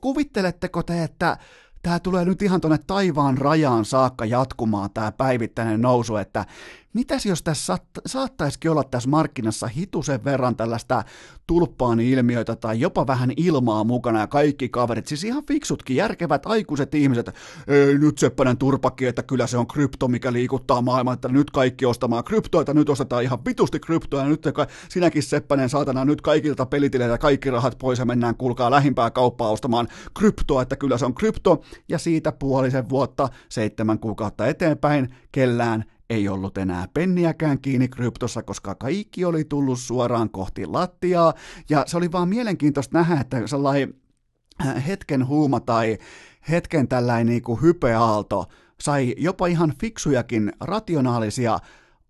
[0.00, 1.36] kuvitteletteko te, että
[1.82, 6.44] tämä tulee nyt ihan tuonne taivaan rajaan saakka jatkumaan tämä päivittäinen nousu, että
[6.92, 11.04] mitäs jos tässä saattaisikin olla tässä markkinassa hitusen verran tällaista
[11.46, 17.34] tulppaani-ilmiöitä tai jopa vähän ilmaa mukana ja kaikki kaverit, siis ihan fiksutkin, järkevät aikuiset ihmiset,
[17.68, 21.86] ei nyt Seppänen turpakki, että kyllä se on krypto, mikä liikuttaa maailmaa, että nyt kaikki
[21.86, 24.42] ostamaan kryptoa, että nyt ostetaan ihan vitusti kryptoa, ja nyt
[24.88, 29.88] sinäkin Seppänen saatana nyt kaikilta pelitileiltä kaikki rahat pois ja mennään kuulkaa lähimpää kauppaa ostamaan
[30.18, 36.28] kryptoa, että kyllä se on krypto, ja siitä puolisen vuotta, seitsemän kuukautta eteenpäin, kellään ei
[36.28, 41.34] ollut enää penniäkään kiinni kryptossa, koska kaikki oli tullut suoraan kohti lattiaa,
[41.70, 43.94] ja se oli vaan mielenkiintoista nähdä, että sellainen
[44.66, 45.98] äh, hetken huuma tai
[46.50, 48.46] hetken tällainen niin kuin hypeaalto
[48.80, 51.58] sai jopa ihan fiksujakin rationaalisia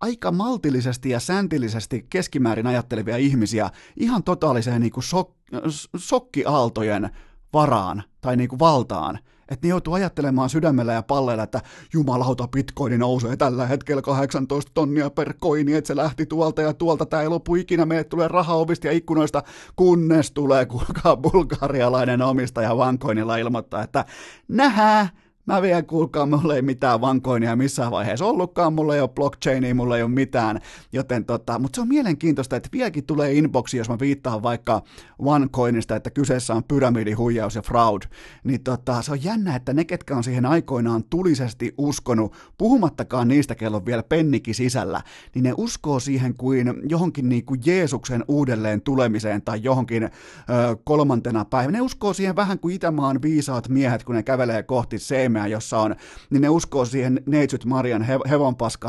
[0.01, 7.09] aika maltillisesti ja säntillisesti keskimäärin ajattelevia ihmisiä ihan totaaliseen niin kuin sok- sokkiaaltojen
[7.53, 9.19] varaan tai niin kuin valtaan
[9.49, 11.61] että ne joutuu ajattelemaan sydämellä ja palleilla, että
[11.93, 17.05] jumalauta bitcoini nousee tällä hetkellä 18 tonnia per koini, että se lähti tuolta ja tuolta,
[17.05, 19.43] tämä ei lopu ikinä, meille tulee raha ovista ja ikkunoista,
[19.75, 24.05] kunnes tulee kuulkaa bulgarialainen omistaja vankoinilla ilmoittaa, että
[24.47, 25.09] nähää,
[25.49, 29.97] Mä vielä kuulkaa, mulla ei mitään vankoinia missään vaiheessa ollutkaan, mulla ei ole blockchainia, mulla
[29.97, 30.59] ei ole mitään,
[30.93, 34.81] joten tota, mutta se on mielenkiintoista, että vieläkin tulee inboxi, jos mä viittaan vaikka
[35.19, 38.01] OneCoinista, että kyseessä on pyramidihuijaus ja fraud,
[38.43, 43.55] niin tota, se on jännä, että ne, ketkä on siihen aikoinaan tulisesti uskonut, puhumattakaan niistä,
[43.55, 45.01] kello on vielä pennikin sisällä,
[45.35, 50.09] niin ne uskoo siihen kuin johonkin niin kuin Jeesuksen uudelleen tulemiseen tai johonkin ö,
[50.83, 51.77] kolmantena päivänä.
[51.77, 55.79] Ne uskoo siihen vähän kuin Itämaan viisaat miehet, kun ne kävelee kohti seemää nimeä, jossa
[55.79, 55.95] on,
[56.29, 58.19] niin ne uskoo siihen Neitsyt Marian he,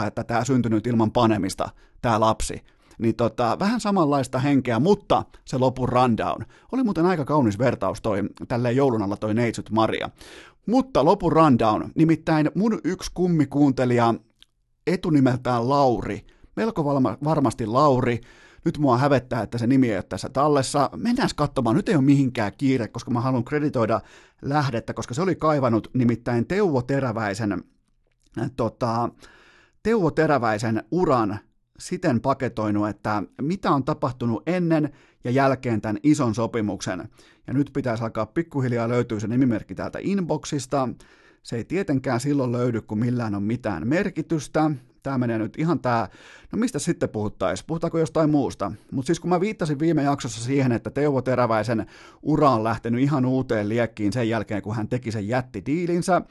[0.07, 1.69] että tämä syntynyt ilman panemista,
[2.03, 2.63] tämä lapsi.
[2.99, 6.45] Niin tota, vähän samanlaista henkeä, mutta se lopun rundown.
[6.73, 10.11] Oli muuten aika kaunis vertaus toi, tälleen joulun alla toi Neitsyt Maria.
[10.67, 14.15] Mutta lopun rundown, nimittäin mun yksi kummikuuntelija
[14.87, 16.85] etunimeltään Lauri, melko
[17.25, 18.21] varmasti Lauri,
[18.65, 20.91] nyt mua hävettää, että se nimi ei ole tässä tallessa.
[20.97, 24.01] Mennään katsomaan, nyt ei ole mihinkään kiire, koska mä haluan kreditoida
[24.43, 27.53] lähdettä, koska se oli kaivannut nimittäin Teuvo Teräväisen,
[28.41, 29.09] äh, tota,
[29.83, 31.39] Teuvo Teräväisen uran
[31.79, 34.93] siten paketoinut, että mitä on tapahtunut ennen
[35.25, 37.09] ja jälkeen tämän ison sopimuksen.
[37.47, 40.89] Ja nyt pitäisi alkaa pikkuhiljaa löytyä se nimimerkki täältä inboxista.
[41.43, 44.71] Se ei tietenkään silloin löydy, kun millään on mitään merkitystä
[45.03, 46.09] tämä menee nyt ihan tämä,
[46.53, 50.73] no mistä sitten puhuttaisiin, puhutaanko jostain muusta, mutta siis kun mä viittasin viime jaksossa siihen,
[50.73, 51.87] että Teuvo Teräväisen
[52.23, 56.23] ura on lähtenyt ihan uuteen liekkiin sen jälkeen, kun hän teki sen jättidiilinsä,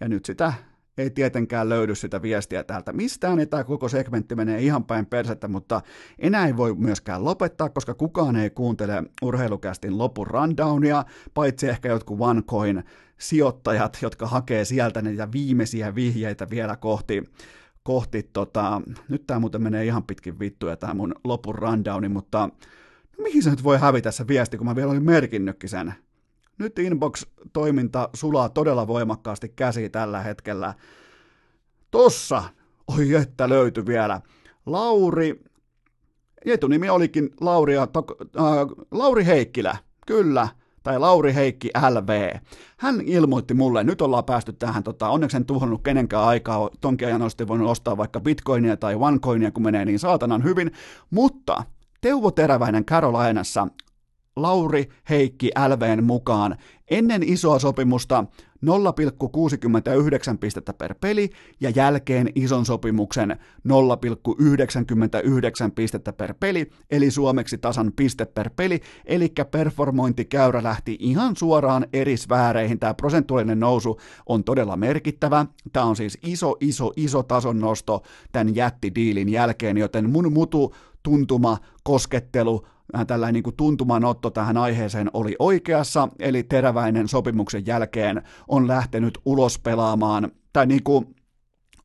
[0.00, 0.52] ja nyt sitä
[0.98, 5.48] ei tietenkään löydy sitä viestiä täältä mistään, ja tämä koko segmentti menee ihan päin persettä,
[5.48, 5.80] mutta
[6.18, 11.04] enää ei voi myöskään lopettaa, koska kukaan ei kuuntele urheilukästin lopun rundownia,
[11.34, 12.84] paitsi ehkä jotkut OneCoin
[13.18, 17.24] sijoittajat, jotka hakee sieltä niitä viimeisiä vihjeitä vielä kohti
[17.86, 22.48] kohti, tota, nyt tämä muuten menee ihan pitkin vittuja tämä mun lopun rundowni, mutta
[23.18, 25.94] no mihin se nyt voi hävitä se viesti, kun mä vielä olin merkinnytkin sen.
[26.58, 30.74] Nyt inbox-toiminta sulaa todella voimakkaasti käsi tällä hetkellä.
[31.90, 32.42] Tossa,
[32.98, 34.20] oi että löytyi vielä.
[34.66, 35.44] Lauri,
[36.44, 37.86] etunimi olikin Lauri, äh,
[38.90, 39.76] Lauri Heikkilä,
[40.06, 40.48] kyllä,
[40.86, 42.36] tai Lauri Heikki LV.
[42.76, 47.22] Hän ilmoitti mulle, nyt ollaan päästy tähän, tota, onneksi en tuhonnut kenenkään aikaa, tonkin ajan
[47.22, 50.70] olisi voinut ostaa vaikka bitcoinia tai onecoinia, kun menee niin saatanan hyvin,
[51.10, 51.64] mutta
[52.00, 53.68] Teuvo Teräväinen Carolinassa
[54.36, 56.56] Lauri Heikki LVn mukaan
[56.90, 58.24] ennen isoa sopimusta
[58.66, 58.70] 0,69
[60.40, 61.30] pistettä per peli
[61.60, 63.36] ja jälkeen ison sopimuksen
[63.68, 63.74] 0,99
[65.74, 72.16] pistettä per peli, eli suomeksi tasan piste per peli, eli performointikäyrä lähti ihan suoraan eri
[72.16, 72.78] sfääreihin.
[72.78, 75.46] Tämä prosentuaalinen nousu on todella merkittävä.
[75.72, 78.02] Tämä on siis iso, iso, iso tason nosto
[78.32, 82.66] tämän jättidiilin jälkeen, joten mun mutu tuntuma, koskettelu,
[83.06, 89.58] tällainen niin kuin tuntumanotto tähän aiheeseen oli oikeassa, eli teräväinen sopimuksen jälkeen on lähtenyt ulos
[89.58, 91.15] pelaamaan, tai niin kuin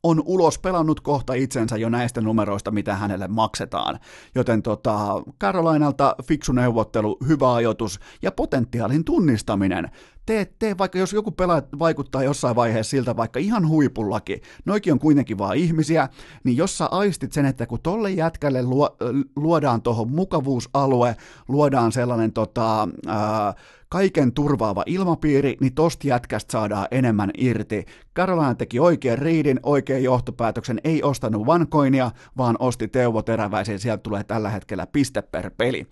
[0.04, 4.00] on ulos pelannut kohta itsensä jo näistä numeroista, mitä hänelle maksetaan.
[4.36, 9.90] Joten tota, Carolinalta fiksu neuvottelu, hyvä ajoitus ja potentiaalin tunnistaminen
[10.26, 15.00] tee, tee vaikka jos joku pelaaja vaikuttaa jossain vaiheessa siltä vaikka ihan huipullakin, noikin on
[15.00, 16.10] kuitenkin vaan ihmisiä,
[16.44, 18.98] niin jos sä aistit sen, että kun tolle jätkälle luo,
[19.36, 21.16] luodaan tuohon mukavuusalue,
[21.48, 23.54] luodaan sellainen tota, ää,
[23.92, 27.86] kaiken turvaava ilmapiiri, niin tosta jätkästä saadaan enemmän irti.
[28.16, 34.24] Carolina teki oikean riidin, oikean johtopäätöksen, ei ostanut vankoinia, vaan osti Teuvo Teräväisen, sieltä tulee
[34.24, 35.88] tällä hetkellä piste per peli.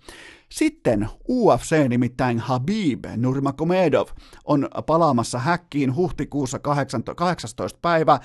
[0.48, 4.06] Sitten UFC, nimittäin Habib Nurmagomedov,
[4.44, 7.78] on palaamassa häkkiin huhtikuussa 18.
[7.82, 8.20] päivä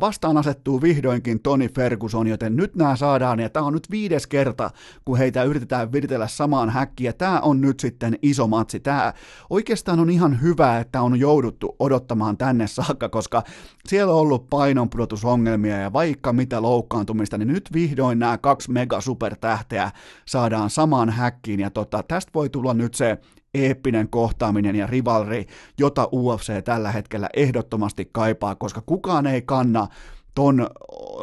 [0.00, 4.70] vastaan asettuu vihdoinkin Toni Ferguson, joten nyt nämä saadaan, ja tämä on nyt viides kerta,
[5.04, 8.80] kun heitä yritetään viritellä samaan häkkiin, ja tämä on nyt sitten iso matsi.
[8.80, 9.12] Tämä
[9.50, 13.42] oikeastaan on ihan hyvä, että on jouduttu odottamaan tänne saakka, koska
[13.88, 19.90] siellä on ollut painonpudotusongelmia ja vaikka mitä loukkaantumista, niin nyt vihdoin nämä kaksi mega supertähteä
[20.26, 23.18] saadaan samaan häkkiin, ja tota, tästä voi tulla nyt se
[23.54, 25.46] eeppinen kohtaaminen ja rivalri,
[25.78, 29.88] jota UFC tällä hetkellä ehdottomasti kaipaa, koska kukaan ei kanna
[30.34, 30.66] ton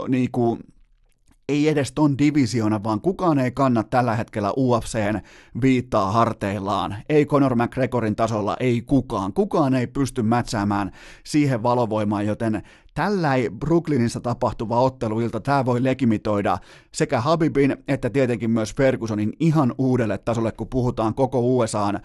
[0.08, 0.58] niinku,
[1.50, 5.20] ei edes ton divisiona, vaan kukaan ei kanna tällä hetkellä UFCn
[5.62, 6.96] viittaa harteillaan.
[7.10, 9.34] Ei Conor McGregorin tasolla, ei kukaan.
[9.34, 10.92] Kukaan ei pysty mätsäämään
[11.24, 12.62] siihen valovoimaan, joten
[12.94, 16.58] tällä ei Brooklynissa tapahtuva otteluilta, tämä voi legimitoida
[16.92, 22.00] sekä Habibin että tietenkin myös Fergusonin ihan uudelle tasolle, kun puhutaan koko USAn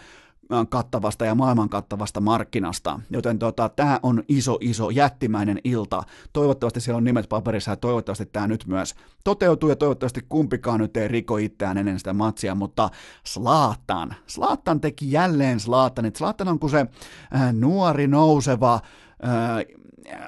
[0.69, 6.03] kattavasta ja maailman kattavasta markkinasta, joten tota, tämä on iso, iso, jättimäinen ilta.
[6.33, 8.95] Toivottavasti siellä on nimet paperissa ja toivottavasti tämä nyt myös
[9.25, 12.91] toteutuu ja toivottavasti kumpikaan nyt ei riko itseään ennen sitä matsia, mutta
[13.25, 16.17] Slaattan, Slaattan teki jälleen Slaattanit.
[16.17, 16.87] Slaattan on kuin se
[17.35, 19.77] äh, nuori nouseva äh,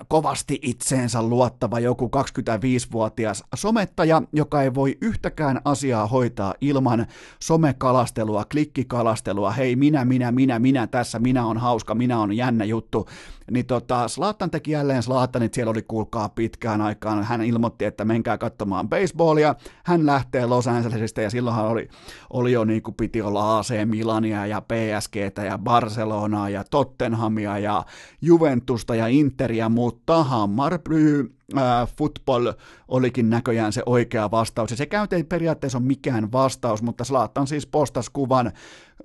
[0.08, 7.06] kovasti itseensä luottava joku 25-vuotias somettaja, joka ei voi yhtäkään asiaa hoitaa ilman
[7.42, 13.08] somekalastelua, klikkikalastelua, hei minä, minä, minä, minä tässä, minä on hauska, minä on jännä juttu,
[13.50, 18.38] niin tota, Slaattan teki jälleen Slaattanit, siellä oli kuulkaa pitkään aikaan, hän ilmoitti, että menkää
[18.38, 19.54] katsomaan baseballia,
[19.84, 21.88] hän lähtee Los Angelesista ja silloinhan oli,
[22.30, 27.84] oli jo niin kuin piti olla AC Milania ja PSGtä ja Barcelonaa ja Tottenhamia ja
[28.22, 32.52] Juventusta ja Interia, mutta Hammarby äh, football
[32.88, 34.70] olikin näköjään se oikea vastaus.
[34.70, 38.52] Ja se ei periaatteessa ole mikään vastaus, mutta Slaattan siis postas kuvan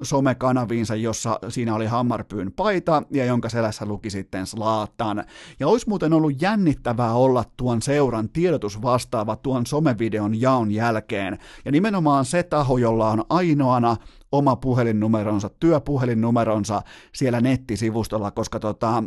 [0.01, 5.23] somekanaviinsa, jossa siinä oli Hammarpyyn paita ja jonka selässä luki sitten Slaattan.
[5.59, 11.39] Ja olisi muuten ollut jännittävää olla tuon seuran tiedotusvastaava tuon somevideon jaon jälkeen.
[11.65, 13.97] Ja nimenomaan se taho, jolla on ainoana
[14.31, 16.81] oma puhelinnumeronsa, työpuhelinnumeronsa
[17.15, 19.03] siellä nettisivustolla, koska tota,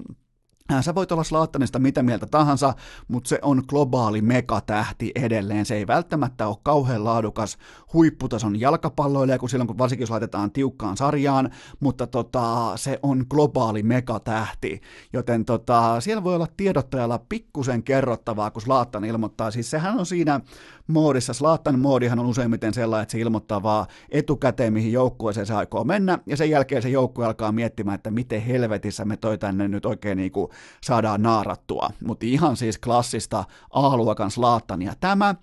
[0.80, 2.74] sä voit olla Slaattanista mitä mieltä tahansa,
[3.08, 5.66] mutta se on globaali megatähti edelleen.
[5.66, 7.58] Se ei välttämättä ole kauhean laadukas
[7.92, 13.82] huipputason jalkapalloilija, kun silloin kun varsinkin jos laitetaan tiukkaan sarjaan, mutta tota, se on globaali
[13.82, 14.80] megatähti.
[15.12, 19.50] Joten tota, siellä voi olla tiedottajalla pikkusen kerrottavaa, kun Slaattan ilmoittaa.
[19.50, 20.40] Siis sehän on siinä
[20.86, 21.32] moodissa.
[21.32, 26.18] Slaattan moodihan on useimmiten sellainen, että se ilmoittaa vaan etukäteen, mihin joukkueeseen se aikoo mennä,
[26.26, 30.18] ja sen jälkeen se joukkue alkaa miettimään, että miten helvetissä me toi tänne nyt oikein
[30.18, 30.50] niin kuin
[30.82, 31.90] saadaan naarattua.
[32.04, 35.34] Mutta ihan siis klassista A-luokan Slaattania tämä.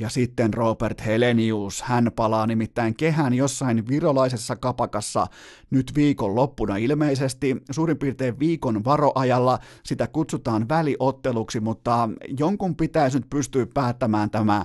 [0.00, 5.26] Ja sitten Robert Helenius, hän palaa nimittäin kehän jossain virolaisessa kapakassa
[5.70, 12.08] nyt viikon loppuna ilmeisesti, suurin piirtein viikon varoajalla, sitä kutsutaan väliotteluksi, mutta
[12.38, 14.64] jonkun pitäisi nyt pystyä päättämään tämä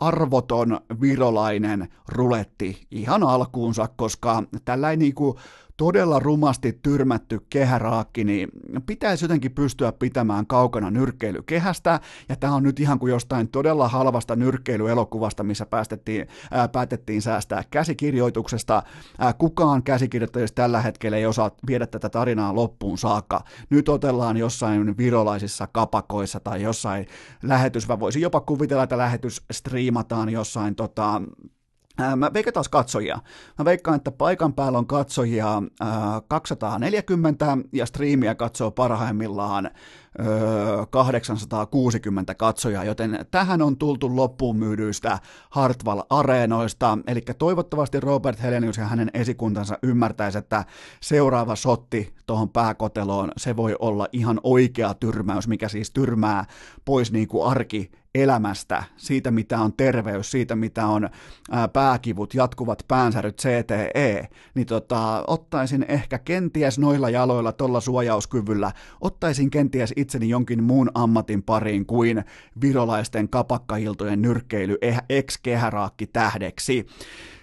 [0.00, 5.36] arvoton virolainen ruletti ihan alkuunsa, koska tällä niin kuin
[5.82, 8.48] todella rumasti tyrmätty kehäraakki, niin
[8.86, 14.36] pitäisi jotenkin pystyä pitämään kaukana nyrkkeilykehästä, ja tämä on nyt ihan kuin jostain todella halvasta
[14.36, 18.82] nyrkkeilyelokuvasta, missä päästettiin, ää, päätettiin säästää käsikirjoituksesta.
[19.18, 23.44] Ää, kukaan käsikirjoittajista tällä hetkellä ei osaa viedä tätä tarinaa loppuun saakka.
[23.70, 27.06] Nyt otellaan jossain virolaisissa kapakoissa tai jossain
[27.42, 31.22] lähetys, voisi jopa kuvitella, että lähetys striimataan jossain tota,
[32.16, 33.18] Mä veikkaan taas katsojia.
[33.58, 35.62] Mä veikkaan, että paikan päällä on katsojia
[36.28, 39.70] 240 ja striimiä katsoo parhaimmillaan
[40.90, 45.18] 860 katsojaa, joten tähän on tultu loppuun myydyistä
[45.50, 50.64] Hartwall-areenoista, eli toivottavasti Robert Helenius ja hänen esikuntansa ymmärtäisi, että
[51.00, 56.44] seuraava sotti tuohon pääkoteloon, se voi olla ihan oikea tyrmäys, mikä siis tyrmää
[56.84, 61.08] pois niin kuin arki elämästä, siitä mitä on terveys, siitä mitä on
[61.50, 69.50] ää, pääkivut, jatkuvat päänsäryt, CTE, niin tota, ottaisin ehkä kenties noilla jaloilla, tuolla suojauskyvyllä, ottaisin
[69.50, 72.24] kenties itseni jonkin muun ammatin pariin kuin
[72.60, 74.76] virolaisten kapakkahiltojen nyrkkeily
[75.08, 76.86] ex-kehäraakki tähdeksi.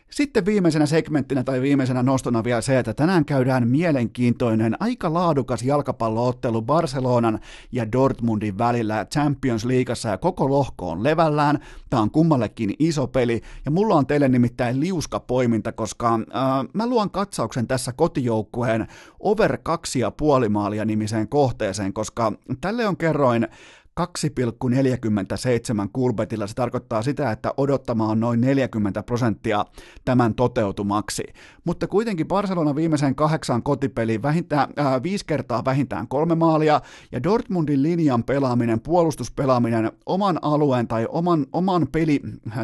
[0.10, 6.62] Sitten viimeisenä segmenttinä tai viimeisenä nostona vielä se, että tänään käydään mielenkiintoinen, aika laadukas jalkapalloottelu
[6.62, 7.40] Barcelonan
[7.72, 11.60] ja Dortmundin välillä Champions Leagueassa ja koko lohko on levällään.
[11.90, 16.22] Tämä on kummallekin iso peli ja mulla on teille nimittäin liuska poiminta, koska äh,
[16.74, 18.88] mä luon katsauksen tässä kotijoukkueen
[19.20, 19.58] over
[20.44, 23.48] 2,5 maalia nimiseen kohteeseen, koska tälle on kerroin
[24.00, 26.48] 2,47 kulbetilla.
[26.48, 29.66] Se tarkoittaa sitä, että odottama on noin 40 prosenttia
[30.06, 31.24] tämän toteutumaksi.
[31.64, 36.82] Mutta kuitenkin Barcelona viimeisen kahdeksan kotipeliin vähintään, äh, viisi kertaa vähintään kolme maalia,
[37.12, 42.22] ja Dortmundin linjan pelaaminen, puolustuspelaaminen, oman alueen tai oman, oman peli...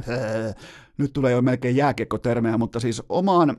[0.97, 3.57] nyt tulee jo melkein jääkiekkotermejä, mutta siis omaan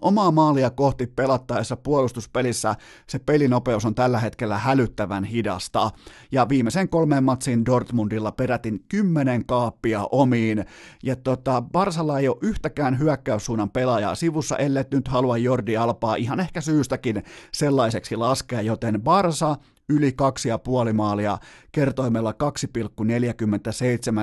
[0.00, 2.74] Omaa maalia kohti pelattaessa puolustuspelissä
[3.06, 5.90] se pelinopeus on tällä hetkellä hälyttävän hidasta.
[6.32, 10.64] Ja viimeisen kolmeen matsiin Dortmundilla perätin kymmenen kaappia omiin.
[11.02, 16.40] Ja tota, Barsalla ei ole yhtäkään hyökkäyssuunnan pelaajaa sivussa, ellei nyt halua Jordi Alpaa ihan
[16.40, 19.56] ehkä syystäkin sellaiseksi laskea, joten Barsa
[19.88, 21.38] yli kaksi ja puoli maalia
[21.72, 22.36] kertoimella 2,47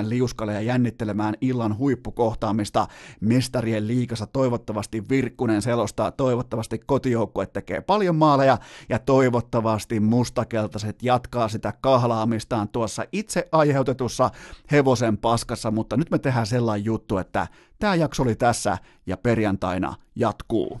[0.08, 2.86] liuskalle ja jännittelemään illan huippukohtaamista
[3.20, 4.26] mestarien liikassa.
[4.26, 8.58] Toivottavasti Virkkunen selostaa, toivottavasti kotijoukkue tekee paljon maaleja
[8.88, 14.30] ja toivottavasti mustakeltaiset jatkaa sitä kahlaamistaan tuossa itse aiheutetussa
[14.72, 17.46] hevosen paskassa, mutta nyt me tehdään sellainen juttu, että
[17.78, 20.80] tämä jakso oli tässä ja perjantaina jatkuu.